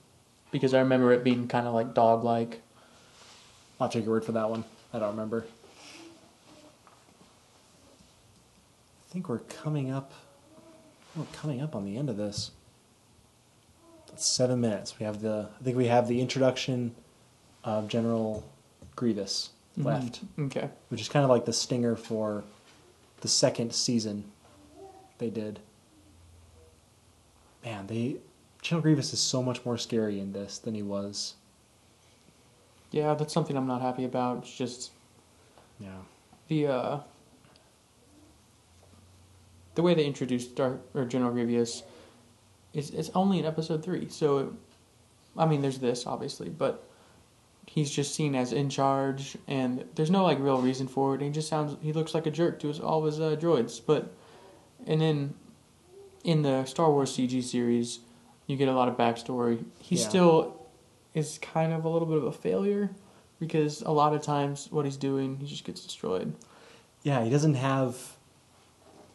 because 0.51 0.73
I 0.73 0.79
remember 0.79 1.13
it 1.13 1.23
being 1.23 1.49
kind 1.49 1.67
of 1.67 1.75
like 1.75 1.93
dog-like. 1.93 2.63
I'll 3.79 3.91
take 3.91 4.05
your 4.05 4.15
word 4.15 4.25
for 4.25 4.33
that 4.33 4.49
one. 4.49 4.65
I 4.95 4.99
don't 4.99 5.11
remember. 5.11 5.45
I 9.07 9.13
think 9.13 9.29
we're 9.29 9.41
coming 9.41 9.91
up. 9.91 10.13
We're 11.15 11.27
coming 11.33 11.61
up 11.61 11.77
on 11.77 11.85
the 11.85 11.99
end 11.99 12.09
of 12.09 12.17
this. 12.17 12.53
That's 14.09 14.25
seven 14.25 14.63
minutes. 14.63 14.99
We 14.99 15.05
have 15.05 15.21
the. 15.21 15.51
I 15.61 15.63
think 15.63 15.77
we 15.77 15.89
have 15.89 16.09
the 16.09 16.23
introduction 16.23 16.95
of 17.65 17.89
General 17.89 18.45
Grievous 18.97 19.51
left, 19.77 20.21
Mhm. 20.37 20.47
Okay. 20.47 20.71
which 20.89 21.01
is 21.01 21.09
kind 21.09 21.25
of 21.25 21.31
like 21.31 21.45
the 21.45 21.53
stinger 21.53 21.97
for 21.97 22.45
the 23.21 23.29
second 23.29 23.73
season. 23.75 24.31
They 25.19 25.31
did. 25.31 25.61
Man, 27.65 27.87
they 27.87 28.17
General 28.63 28.83
Grievous 28.83 29.13
is 29.13 29.21
so 29.21 29.43
much 29.43 29.65
more 29.65 29.79
scary 29.79 30.19
in 30.21 30.33
this 30.33 30.59
than 30.59 30.75
he 30.75 30.83
was. 30.83 31.35
Yeah, 32.91 33.15
that's 33.15 33.33
something 33.33 33.57
I'm 33.57 33.67
not 33.67 33.81
happy 33.81 34.05
about. 34.05 34.39
It's 34.39 34.55
just 34.55 34.91
Yeah. 35.79 35.99
the 36.49 36.67
uh 36.67 37.01
the 39.77 39.83
way 39.83 39.95
they 39.95 40.05
introduced 40.05 40.55
Dark 40.57 40.81
or 40.95 41.05
General 41.05 41.33
Grievous 41.33 41.83
is 42.75 42.91
it's 42.91 43.11
only 43.15 43.39
in 43.39 43.45
episode 43.47 43.83
three. 43.83 44.09
So, 44.09 44.55
I 45.37 45.47
mean, 45.47 45.63
there's 45.63 45.79
this 45.79 46.07
obviously, 46.07 46.49
but 46.49 46.85
he's 47.67 47.91
just 47.91 48.15
seen 48.15 48.35
as 48.35 48.53
in 48.53 48.69
charge, 48.71 49.37
and 49.47 49.85
there's 49.95 50.11
no 50.11 50.25
like 50.25 50.39
real 50.41 50.61
reason 50.61 50.89
for 50.89 51.15
it. 51.15 51.21
He 51.21 51.31
just 51.31 51.49
sounds 51.49 51.77
he 51.83 51.93
looks 51.93 52.15
like 52.15 52.27
a 52.27 52.31
jerk 52.31 52.59
to 52.61 52.69
his, 52.69 52.81
all 52.81 53.01
of 53.01 53.05
his 53.07 53.21
uh, 53.21 53.37
droids. 53.37 53.81
But 53.85 54.13
and 54.87 55.01
then 55.01 55.35
in 56.25 56.43
the 56.43 56.65
Star 56.65 56.91
Wars 56.91 57.17
CG 57.17 57.43
series, 57.43 58.01
you 58.47 58.57
get 58.57 58.69
a 58.69 58.73
lot 58.75 58.89
of 58.89 58.97
backstory. 58.97 59.65
He 59.81 59.97
Yeah. 59.97 60.09
still 60.09 60.57
is 61.15 61.39
kind 61.39 61.73
of 61.73 61.85
a 61.85 61.89
little 61.89 62.07
bit 62.07 62.19
of 62.19 62.25
a 62.25 62.33
failure 62.33 62.91
because 63.41 63.83
a 63.83 63.91
lot 63.91 64.15
of 64.15 64.23
times 64.23 64.69
what 64.71 64.85
he's 64.85 64.97
doing, 64.97 65.37
he 65.39 65.47
just 65.47 65.65
gets 65.65 65.83
destroyed. 65.83 66.35
Yeah, 67.03 67.25
he 67.25 67.31
doesn't 67.31 67.55
have 67.55 68.17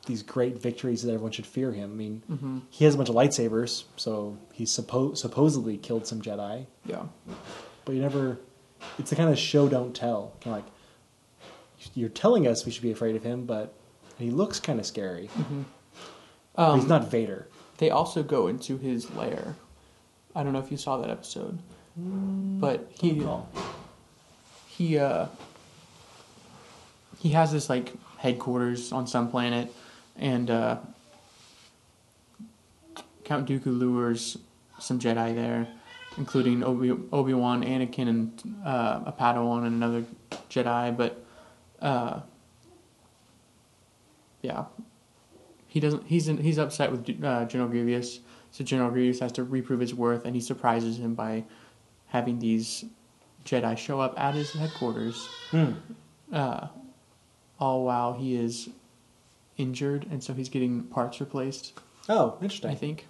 these 0.08 0.22
great 0.24 0.58
victories 0.62 1.04
that 1.04 1.12
everyone 1.12 1.32
should 1.32 1.46
fear 1.46 1.72
him. 1.72 1.92
I 1.92 1.96
mean, 1.96 2.24
Mm-hmm. 2.32 2.60
he 2.70 2.86
has 2.86 2.94
a 2.96 2.98
bunch 2.98 3.10
of 3.10 3.16
lightsabers, 3.16 3.84
so 3.98 4.38
he 4.54 4.64
suppo- 4.66 5.16
supposedly 5.18 5.78
killed 5.78 6.06
some 6.08 6.22
Jedi, 6.22 6.66
Yeah. 6.86 7.04
But 7.86 7.96
you 7.96 8.02
never. 8.02 8.40
It's 9.00 9.10
the 9.10 9.16
kind 9.16 9.30
of 9.30 9.40
show 9.40 9.70
don't 9.70 9.96
tell. 9.96 10.34
Kind 10.42 10.58
of 10.58 10.64
like 10.64 10.72
you're 11.94 12.10
telling 12.10 12.48
us 12.48 12.66
we 12.66 12.72
should 12.72 12.84
be 12.84 12.92
afraid 12.92 13.16
of 13.16 13.24
him, 13.24 13.46
but 13.46 13.74
he 14.18 14.32
looks 14.32 14.60
kind 14.60 14.80
of 14.80 14.86
scary. 14.86 15.30
Mm-hmm. 15.38 15.62
Um, 16.58 16.80
he's 16.80 16.90
not 16.90 17.10
Vader. 17.10 17.48
They 17.78 17.90
also 17.90 18.24
go 18.24 18.48
into 18.48 18.78
his 18.78 19.12
lair. 19.12 19.56
I 20.36 20.44
don't 20.44 20.54
know 20.54 20.60
if 20.60 20.72
you 20.72 20.78
saw 20.78 20.98
that 20.98 21.10
episode, 21.10 21.60
but 21.96 22.90
he 23.00 23.26
he 24.68 24.98
uh 24.98 25.28
he 27.20 27.30
has 27.30 27.52
this 27.52 27.70
like 27.70 27.94
headquarters 28.18 28.92
on 28.92 29.08
some 29.08 29.30
planet, 29.30 29.74
and 30.18 30.50
uh, 30.50 30.78
Count 33.24 33.48
Dooku 33.48 33.68
lures 33.68 34.38
some 34.80 35.00
Jedi 35.00 35.34
there, 35.34 35.68
including 36.18 36.64
Obi 36.64 36.92
Obi 37.12 37.34
Wan, 37.34 37.64
Anakin, 37.64 38.08
and 38.10 38.56
uh, 38.66 39.02
a 39.06 39.12
Padawan 39.12 39.66
and 39.66 39.76
another 39.76 40.04
Jedi. 40.50 40.96
But 40.96 41.24
uh, 41.82 42.22
yeah, 44.42 44.66
he 45.68 45.80
doesn't. 45.80 46.06
He's 46.06 46.28
in, 46.28 46.38
he's 46.38 46.58
upset 46.58 46.92
with 46.92 47.24
uh, 47.24 47.46
General 47.46 47.70
Grievous, 47.70 48.20
so 48.52 48.64
General 48.64 48.92
Grievous 48.92 49.20
has 49.20 49.32
to 49.34 49.44
reprove 49.44 49.80
his 49.80 49.94
worth, 49.94 50.26
and 50.26 50.36
he 50.36 50.42
surprises 50.42 50.98
him 51.00 51.16
by 51.16 51.44
having 52.08 52.40
these 52.40 52.86
Jedi 53.46 53.78
show 53.78 54.00
up 54.00 54.20
at 54.20 54.34
his 54.36 54.52
headquarters, 54.54 55.28
Hmm. 55.52 55.72
uh, 56.32 56.68
all 57.60 57.84
while 57.86 58.14
he 58.14 58.36
is 58.36 58.70
injured, 59.58 60.06
and 60.12 60.24
so 60.24 60.34
he's 60.34 60.50
getting 60.50 60.84
parts 60.84 61.20
replaced. 61.20 61.74
Oh, 62.08 62.38
interesting. 62.42 62.70
I 62.72 62.76
think. 62.76 63.06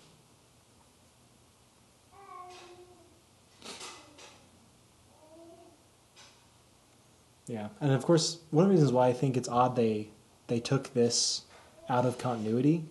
Yeah, 7.48 7.68
and 7.80 7.92
of 7.92 8.04
course, 8.06 8.40
one 8.52 8.64
of 8.66 8.70
the 8.70 8.74
reasons 8.76 8.92
why 8.92 9.08
I 9.08 9.14
think 9.14 9.38
it's 9.38 9.48
odd 9.50 9.76
they 9.76 10.10
they 10.48 10.60
took 10.60 10.94
this 10.94 11.44
out 11.90 12.06
of 12.06 12.18
continuity. 12.18 12.84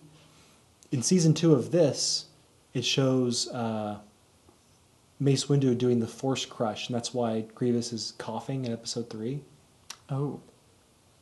In 0.91 1.01
season 1.01 1.33
two 1.33 1.53
of 1.53 1.71
this, 1.71 2.25
it 2.73 2.85
shows 2.85 3.49
uh, 3.49 3.97
Mace 5.19 5.45
Windu 5.45 5.77
doing 5.77 5.99
the 5.99 6.07
Force 6.07 6.45
Crush, 6.45 6.87
and 6.87 6.95
that's 6.95 7.13
why 7.13 7.41
Grievous 7.53 7.91
is 7.91 8.13
coughing 8.17 8.65
in 8.65 8.71
episode 8.73 9.09
three. 9.09 9.41
Oh. 10.09 10.39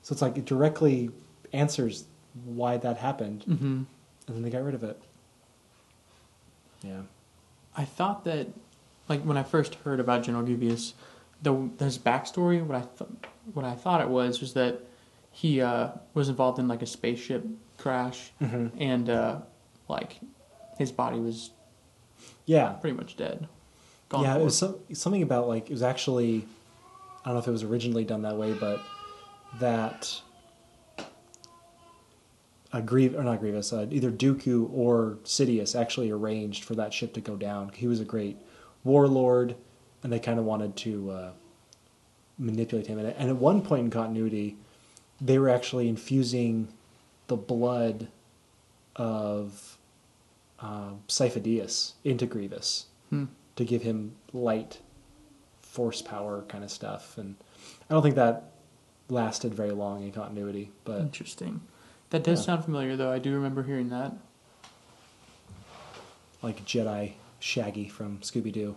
So 0.04 0.12
it's 0.14 0.22
like 0.22 0.38
it 0.38 0.46
directly 0.46 1.10
answers 1.54 2.04
why 2.46 2.78
that 2.78 2.98
happened, 2.98 3.46
Mm-hmm. 3.48 3.66
and 3.66 3.88
then 4.28 4.42
they 4.44 4.50
got 4.50 4.64
rid 4.64 4.76
of 4.76 4.84
it. 4.84 5.00
Yeah. 6.84 7.02
I 7.76 7.86
thought 7.86 8.26
that, 8.26 8.48
like 9.10 9.22
when 9.24 9.38
I 9.38 9.44
first 9.44 9.76
heard 9.76 10.00
about 10.00 10.24
General 10.24 10.44
Grievous, 10.44 10.94
the 11.44 11.70
his 11.80 11.98
backstory. 12.00 12.66
What 12.66 12.78
I 12.78 12.82
th- 12.98 13.10
what 13.54 13.66
I 13.66 13.76
thought 13.76 14.02
it 14.02 14.10
was 14.10 14.42
was 14.42 14.54
that 14.54 14.80
he 15.32 15.62
uh, 15.62 15.90
was 16.16 16.30
involved 16.30 16.58
in 16.60 16.68
like 16.68 16.82
a 16.82 16.86
spaceship 16.88 17.46
crash, 17.78 18.32
Mm-hmm. 18.42 18.68
and 18.82 19.10
uh, 19.10 19.40
like 19.88 20.20
his 20.78 20.92
body 20.92 21.20
was 21.20 21.52
Yeah. 22.46 22.70
pretty 22.74 22.96
much 22.98 23.16
dead. 23.18 23.48
Gone 24.10 24.24
yeah, 24.24 24.38
it 24.38 24.44
was 24.44 24.58
some, 24.58 24.76
something 24.94 25.22
about 25.22 25.48
like 25.48 25.70
it 25.70 25.74
was 25.74 25.84
actually 25.84 26.46
I 27.24 27.30
don't 27.30 27.36
know 27.36 27.40
if 27.42 27.48
it 27.48 27.52
was 27.52 27.64
originally 27.64 28.04
done 28.06 28.22
that 28.24 28.38
way, 28.38 28.54
but 28.54 28.82
that 29.60 30.22
a 32.72 32.82
Grieve 32.82 33.16
or 33.16 33.24
not 33.24 33.40
Grievous, 33.40 33.72
uh, 33.72 33.86
either 33.92 34.12
Dooku 34.12 34.70
or 34.74 35.18
Sidious 35.24 35.80
actually 35.80 36.10
arranged 36.10 36.64
for 36.64 36.74
that 36.76 36.94
ship 36.94 37.14
to 37.14 37.22
go 37.22 37.36
down. 37.36 37.70
He 37.76 37.88
was 37.88 38.00
a 38.00 38.06
great 38.06 38.38
warlord, 38.84 39.56
and 40.04 40.12
they 40.12 40.20
kind 40.20 40.38
of 40.38 40.46
wanted 40.46 40.76
to 40.78 41.12
uh, 41.12 41.32
manipulate 42.38 42.88
him. 42.88 43.00
And, 43.00 43.08
and 43.10 43.30
at 43.30 43.38
one 43.38 43.62
point 43.62 43.86
in 43.86 43.90
continuity, 43.92 44.58
they 45.22 45.40
were 45.40 45.50
actually 45.50 45.88
infusing 45.88 46.68
the 47.28 47.38
blood 47.38 48.10
of 48.96 49.78
uh, 50.60 50.92
into 52.04 52.26
Grievous 52.26 52.86
Hmm. 53.10 53.26
to 53.56 53.66
give 53.66 53.82
him 53.84 54.16
light 54.32 54.80
force 55.62 56.02
power 56.02 56.44
kind 56.48 56.64
of 56.64 56.70
stuff 56.72 57.18
and 57.18 57.36
i 57.90 57.94
don't 57.94 58.04
think 58.04 58.14
that 58.16 58.52
lasted 59.10 59.54
very 59.54 59.72
long 59.72 60.04
in 60.04 60.12
continuity 60.12 60.72
but 60.84 61.02
Interesting. 61.02 61.62
That 62.12 62.24
does 62.24 62.40
Yeah. 62.42 62.46
sound 62.46 62.64
familiar, 62.66 62.96
though. 62.96 63.12
I 63.12 63.18
do 63.20 63.34
remember 63.34 63.64
hearing 63.64 63.90
that. 63.90 64.14
like 66.42 66.64
jedi 66.66 67.14
shaggy 67.40 67.88
from 67.90 68.20
scooby-doo 68.20 68.76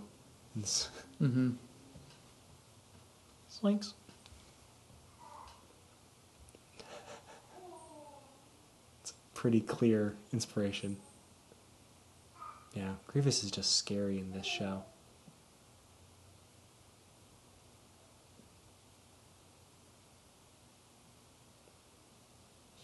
it's 0.59 0.89
Mm-hmm. 1.23 1.51
slinks 3.49 3.95
it's 9.01 9.11
a 9.13 9.15
pretty 9.35 9.61
clear 9.61 10.15
inspiration 10.33 10.99
Yeah, 12.75 12.93
Grievous 13.07 13.43
is 13.43 13.51
just 13.51 13.77
scary 13.77 14.19
in 14.19 14.33
this 14.33 14.45
show. 14.47 14.83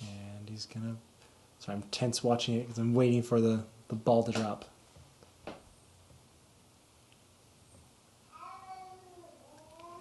And 0.00 0.48
he's 0.48 0.66
gonna. 0.66 0.96
Sorry, 1.58 1.76
I'm 1.76 1.82
tense 1.90 2.24
watching 2.24 2.56
it 2.56 2.62
because 2.62 2.78
I'm 2.78 2.94
waiting 2.94 3.22
for 3.22 3.40
the, 3.40 3.64
the 3.88 3.94
ball 3.94 4.22
to 4.24 4.32
drop. 4.32 4.64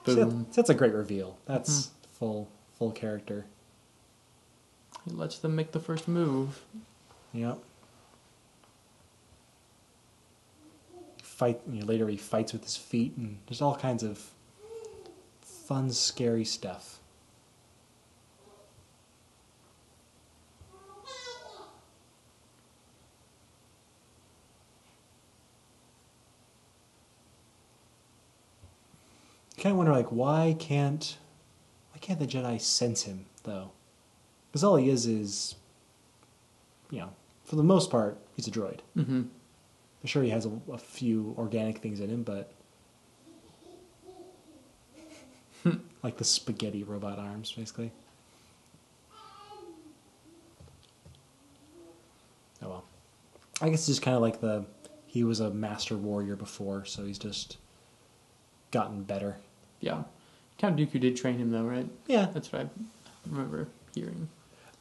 See, 0.06 0.16
that- 0.16 0.26
Boom. 0.26 0.48
that's 0.54 0.70
a 0.70 0.74
great 0.74 0.94
reveal. 0.94 1.38
That's 1.46 1.88
hmm. 1.88 1.94
full 2.14 2.52
full 2.78 2.92
character. 2.92 3.46
He 5.06 5.12
lets 5.12 5.38
them 5.40 5.56
make 5.56 5.72
the 5.72 5.80
first 5.80 6.08
move. 6.08 6.62
Yep. 7.34 7.60
Fight. 11.24 11.62
You 11.70 11.82
know, 11.82 11.86
later, 11.86 12.08
he 12.08 12.18
fights 12.18 12.54
with 12.54 12.64
his 12.64 12.78
feet, 12.78 13.16
and 13.18 13.38
there's 13.48 13.62
all 13.62 13.76
kinds 13.76 14.04
of 14.04 14.32
fun, 15.42 15.92
scary 15.92 16.46
stuff. 16.46 17.00
You 29.51 29.51
kind 29.62 29.74
of 29.74 29.78
wonder, 29.78 29.94
like, 29.94 30.12
why 30.12 30.56
can't, 30.60 31.18
why 31.92 32.00
can't 32.00 32.20
the 32.20 32.28
Jedi 32.28 32.60
sense 32.60 33.04
him 33.04 33.26
though? 33.44 33.72
Because 34.52 34.64
all 34.64 34.76
he 34.76 34.90
is 34.90 35.06
is, 35.06 35.56
you 36.90 37.00
know, 37.00 37.12
for 37.46 37.56
the 37.56 37.64
most 37.64 37.90
part, 37.90 38.18
he's 38.36 38.48
a 38.48 38.52
droid. 38.52 38.80
Mm-hmm. 38.98 39.22
I'm 39.22 40.08
sure 40.08 40.24
he 40.24 40.30
has 40.30 40.46
a, 40.46 40.52
a 40.72 40.78
few 40.78 41.36
organic 41.38 41.78
things 41.78 42.00
in 42.00 42.10
him, 42.10 42.24
but 42.24 42.52
like 46.04 46.18
the 46.18 46.24
spaghetti 46.24 46.84
robot 46.84 47.20
arms, 47.20 47.52
basically. 47.52 47.92
Oh 52.64 52.70
well. 52.70 52.84
I 53.62 53.70
guess 53.70 53.82
it's 53.82 53.88
just 53.88 54.02
kind 54.02 54.16
of 54.16 54.22
like 54.22 54.42
the 54.42 54.66
he 55.06 55.24
was 55.24 55.40
a 55.40 55.50
master 55.50 55.98
warrior 55.98 56.36
before, 56.36 56.86
so 56.86 57.06
he's 57.06 57.20
just 57.20 57.58
gotten 58.72 59.04
better. 59.04 59.38
Yeah. 59.82 60.04
Count 60.58 60.78
Dooku 60.78 61.00
did 61.00 61.18
train 61.18 61.38
him 61.38 61.52
though, 61.52 61.64
right? 61.64 61.90
Yeah, 62.08 62.28
That's 62.34 62.52
what 62.54 62.62
I 62.64 62.68
remember 63.30 63.68
hearing. 63.94 64.30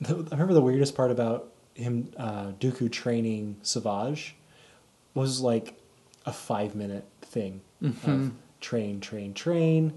I 0.06 0.12
remember 0.12 0.54
the 0.54 0.62
weirdest 0.62 0.94
part 0.94 1.10
about 1.10 1.52
him, 1.74 2.10
uh, 2.16 2.52
Dooku 2.60 2.90
training 2.92 3.56
Savage, 3.62 4.36
was 5.14 5.40
like 5.40 5.78
a 6.26 6.32
five 6.32 6.74
minute 6.74 7.04
thing 7.22 7.60
of 7.82 7.94
Mhm. 8.04 8.32
train, 8.60 9.00
train, 9.00 9.34
train. 9.34 9.92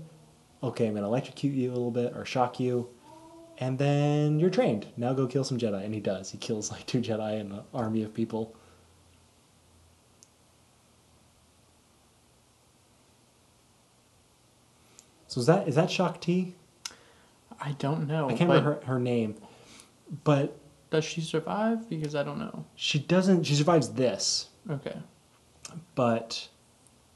Okay, 0.63 0.87
I'm 0.87 0.93
gonna 0.95 1.07
electrocute 1.07 1.53
you 1.53 1.69
a 1.69 1.73
little 1.73 1.91
bit 1.91 2.15
or 2.15 2.23
shock 2.25 2.59
you, 2.59 2.87
and 3.57 3.77
then 3.77 4.39
you're 4.39 4.49
trained. 4.49 4.87
Now 4.95 5.13
go 5.13 5.27
kill 5.27 5.43
some 5.43 5.57
Jedi, 5.57 5.83
and 5.83 5.93
he 5.93 5.99
does. 5.99 6.31
He 6.31 6.37
kills 6.37 6.71
like 6.71 6.85
two 6.85 7.01
Jedi 7.01 7.39
and 7.41 7.51
an 7.51 7.61
army 7.73 8.01
of 8.03 8.13
people. 8.13 8.55
So 15.33 15.39
is 15.39 15.47
that 15.47 15.67
is 15.67 15.73
that 15.73 15.89
Shaak 15.89 16.21
Ti? 16.21 16.53
I 17.59 17.71
don't 17.79 18.05
know. 18.07 18.27
I 18.29 18.33
can't 18.35 18.47
remember 18.51 18.75
her, 18.81 18.85
her 18.85 18.99
name, 18.99 19.33
but 20.23 20.55
Does 20.91 21.03
she 21.05 21.21
survive? 21.21 21.89
Because 21.89 22.13
I 22.13 22.21
don't 22.21 22.37
know. 22.37 22.65
she 22.75 22.99
doesn't. 22.99 23.45
She 23.45 23.55
survives 23.55 23.89
this, 23.93 24.49
Okay. 24.69 24.95
but 25.95 26.47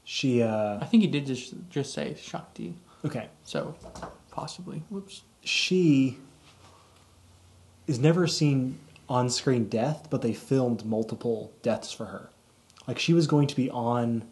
she. 0.02 0.42
uh 0.42 0.78
I 0.80 0.84
think 0.86 1.04
he 1.04 1.06
did 1.06 1.26
just 1.26 1.54
just 1.70 1.92
say 1.94 2.16
Shaak 2.20 2.52
Ti. 2.54 2.74
Okay, 3.04 3.28
So 3.44 3.76
possibly. 4.32 4.82
Whoops. 4.90 5.22
she 5.42 6.18
is 7.86 8.00
never 8.00 8.26
seen 8.26 8.80
on 9.08 9.30
screen 9.30 9.68
death, 9.68 10.08
but 10.10 10.22
they 10.22 10.32
filmed 10.32 10.84
multiple 10.84 11.52
deaths 11.62 11.92
for 11.92 12.06
her. 12.06 12.30
Like 12.88 12.98
she 12.98 13.12
was 13.12 13.28
going 13.28 13.46
to 13.46 13.54
be 13.54 13.70
on 13.70 14.24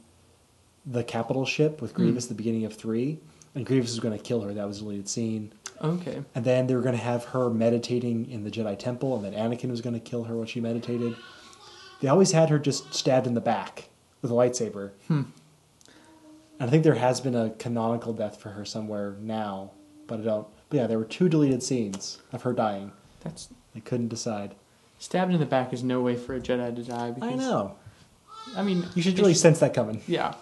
the 0.85 1.05
capital 1.05 1.47
ship 1.47 1.81
with 1.81 1.95
Grievous 1.95 2.25
at 2.25 2.31
the 2.31 2.35
beginning 2.35 2.65
of 2.65 2.75
three, 2.75 3.21
and 3.57 3.65
Grievous 3.67 3.91
was 3.91 4.01
going 4.01 4.17
to 4.17 4.23
kill 4.23 4.43
her. 4.43 4.55
That 4.55 4.69
was 4.69 4.77
a 4.79 4.81
deleted 4.83 5.09
scene. 5.09 5.53
Okay. 5.83 6.23
And 6.35 6.45
then 6.45 6.67
they 6.67 6.75
were 6.77 6.83
going 6.83 6.97
to 6.97 7.03
have 7.03 7.25
her 7.27 7.51
meditating 7.51 8.31
in 8.31 8.45
the 8.45 8.51
Jedi 8.51 8.79
Temple, 8.79 9.17
and 9.17 9.25
then 9.25 9.33
Anakin 9.33 9.71
was 9.71 9.81
going 9.81 9.95
to 9.95 10.01
kill 10.01 10.25
her 10.25 10.37
when 10.37 10.47
she 10.47 10.61
meditated. 10.61 11.17
They 12.01 12.09
always 12.09 12.33
had 12.33 12.51
her 12.51 12.59
just 12.59 12.95
stabbed 12.95 13.27
in 13.27 13.35
the 13.35 13.41
back 13.41 13.89
with 14.23 14.31
a 14.31 14.35
lightsaber. 14.35 14.91
Hmm. 15.09 15.23
And 16.59 16.69
I 16.69 16.71
think 16.71 16.85
there 16.85 16.95
has 16.95 17.21
been 17.21 17.35
a 17.35 17.51
canonical 17.51 18.13
death 18.13 18.41
for 18.41 18.51
her 18.51 18.65
somewhere 18.65 19.17
now, 19.21 19.73
but 20.07 20.21
I 20.21 20.23
don't. 20.23 20.47
But 20.69 20.77
yeah, 20.77 20.87
there 20.87 20.99
were 20.99 21.05
two 21.05 21.29
deleted 21.29 21.63
scenes 21.63 22.19
of 22.33 22.43
her 22.43 22.53
dying. 22.53 22.93
That's 23.23 23.49
They 23.75 23.81
couldn't 23.81 24.09
decide. 24.09 24.55
stabbed 24.99 25.33
in 25.33 25.41
the 25.41 25.47
back 25.47 25.73
is 25.73 25.83
no 25.83 26.01
way 26.01 26.17
for 26.17 26.35
a 26.35 26.41
Jedi 26.41 26.75
to 26.77 26.83
die. 26.83 27.11
Because, 27.11 27.33
I 27.33 27.35
know. 27.35 27.77
I 28.57 28.63
mean, 28.63 28.85
You 28.95 29.03
should 29.03 29.19
really 29.19 29.35
sense 29.35 29.61
that 29.61 29.75
coming. 29.75 30.03
Yeah. 30.07 30.35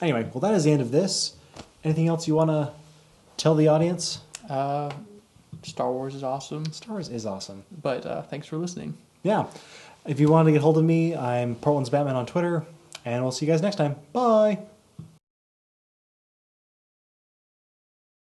Anyway, 0.00 0.28
well, 0.32 0.40
that 0.40 0.54
is 0.54 0.64
the 0.64 0.70
end 0.72 0.80
of 0.80 0.90
this. 0.92 1.34
Anything 1.84 2.08
else 2.08 2.26
you 2.26 2.34
want 2.34 2.50
to 2.50 2.72
tell 3.36 3.54
the 3.54 3.68
audience? 3.68 4.20
Uh, 4.48 4.90
Star 5.62 5.92
Wars 5.92 6.14
is 6.14 6.22
awesome. 6.22 6.70
Star 6.72 6.92
Wars 6.94 7.08
is 7.08 7.26
awesome. 7.26 7.64
But 7.82 8.06
uh, 8.06 8.22
thanks 8.22 8.46
for 8.46 8.56
listening. 8.56 8.96
Yeah. 9.22 9.46
If 10.06 10.20
you 10.20 10.28
want 10.28 10.46
to 10.46 10.52
get 10.52 10.60
hold 10.60 10.78
of 10.78 10.84
me, 10.84 11.14
I'm 11.14 11.54
Portland's 11.54 11.90
Batman 11.90 12.16
on 12.16 12.26
Twitter, 12.26 12.64
and 13.04 13.22
we'll 13.22 13.32
see 13.32 13.46
you 13.46 13.52
guys 13.52 13.62
next 13.62 13.76
time. 13.76 13.96
Bye. 14.12 14.58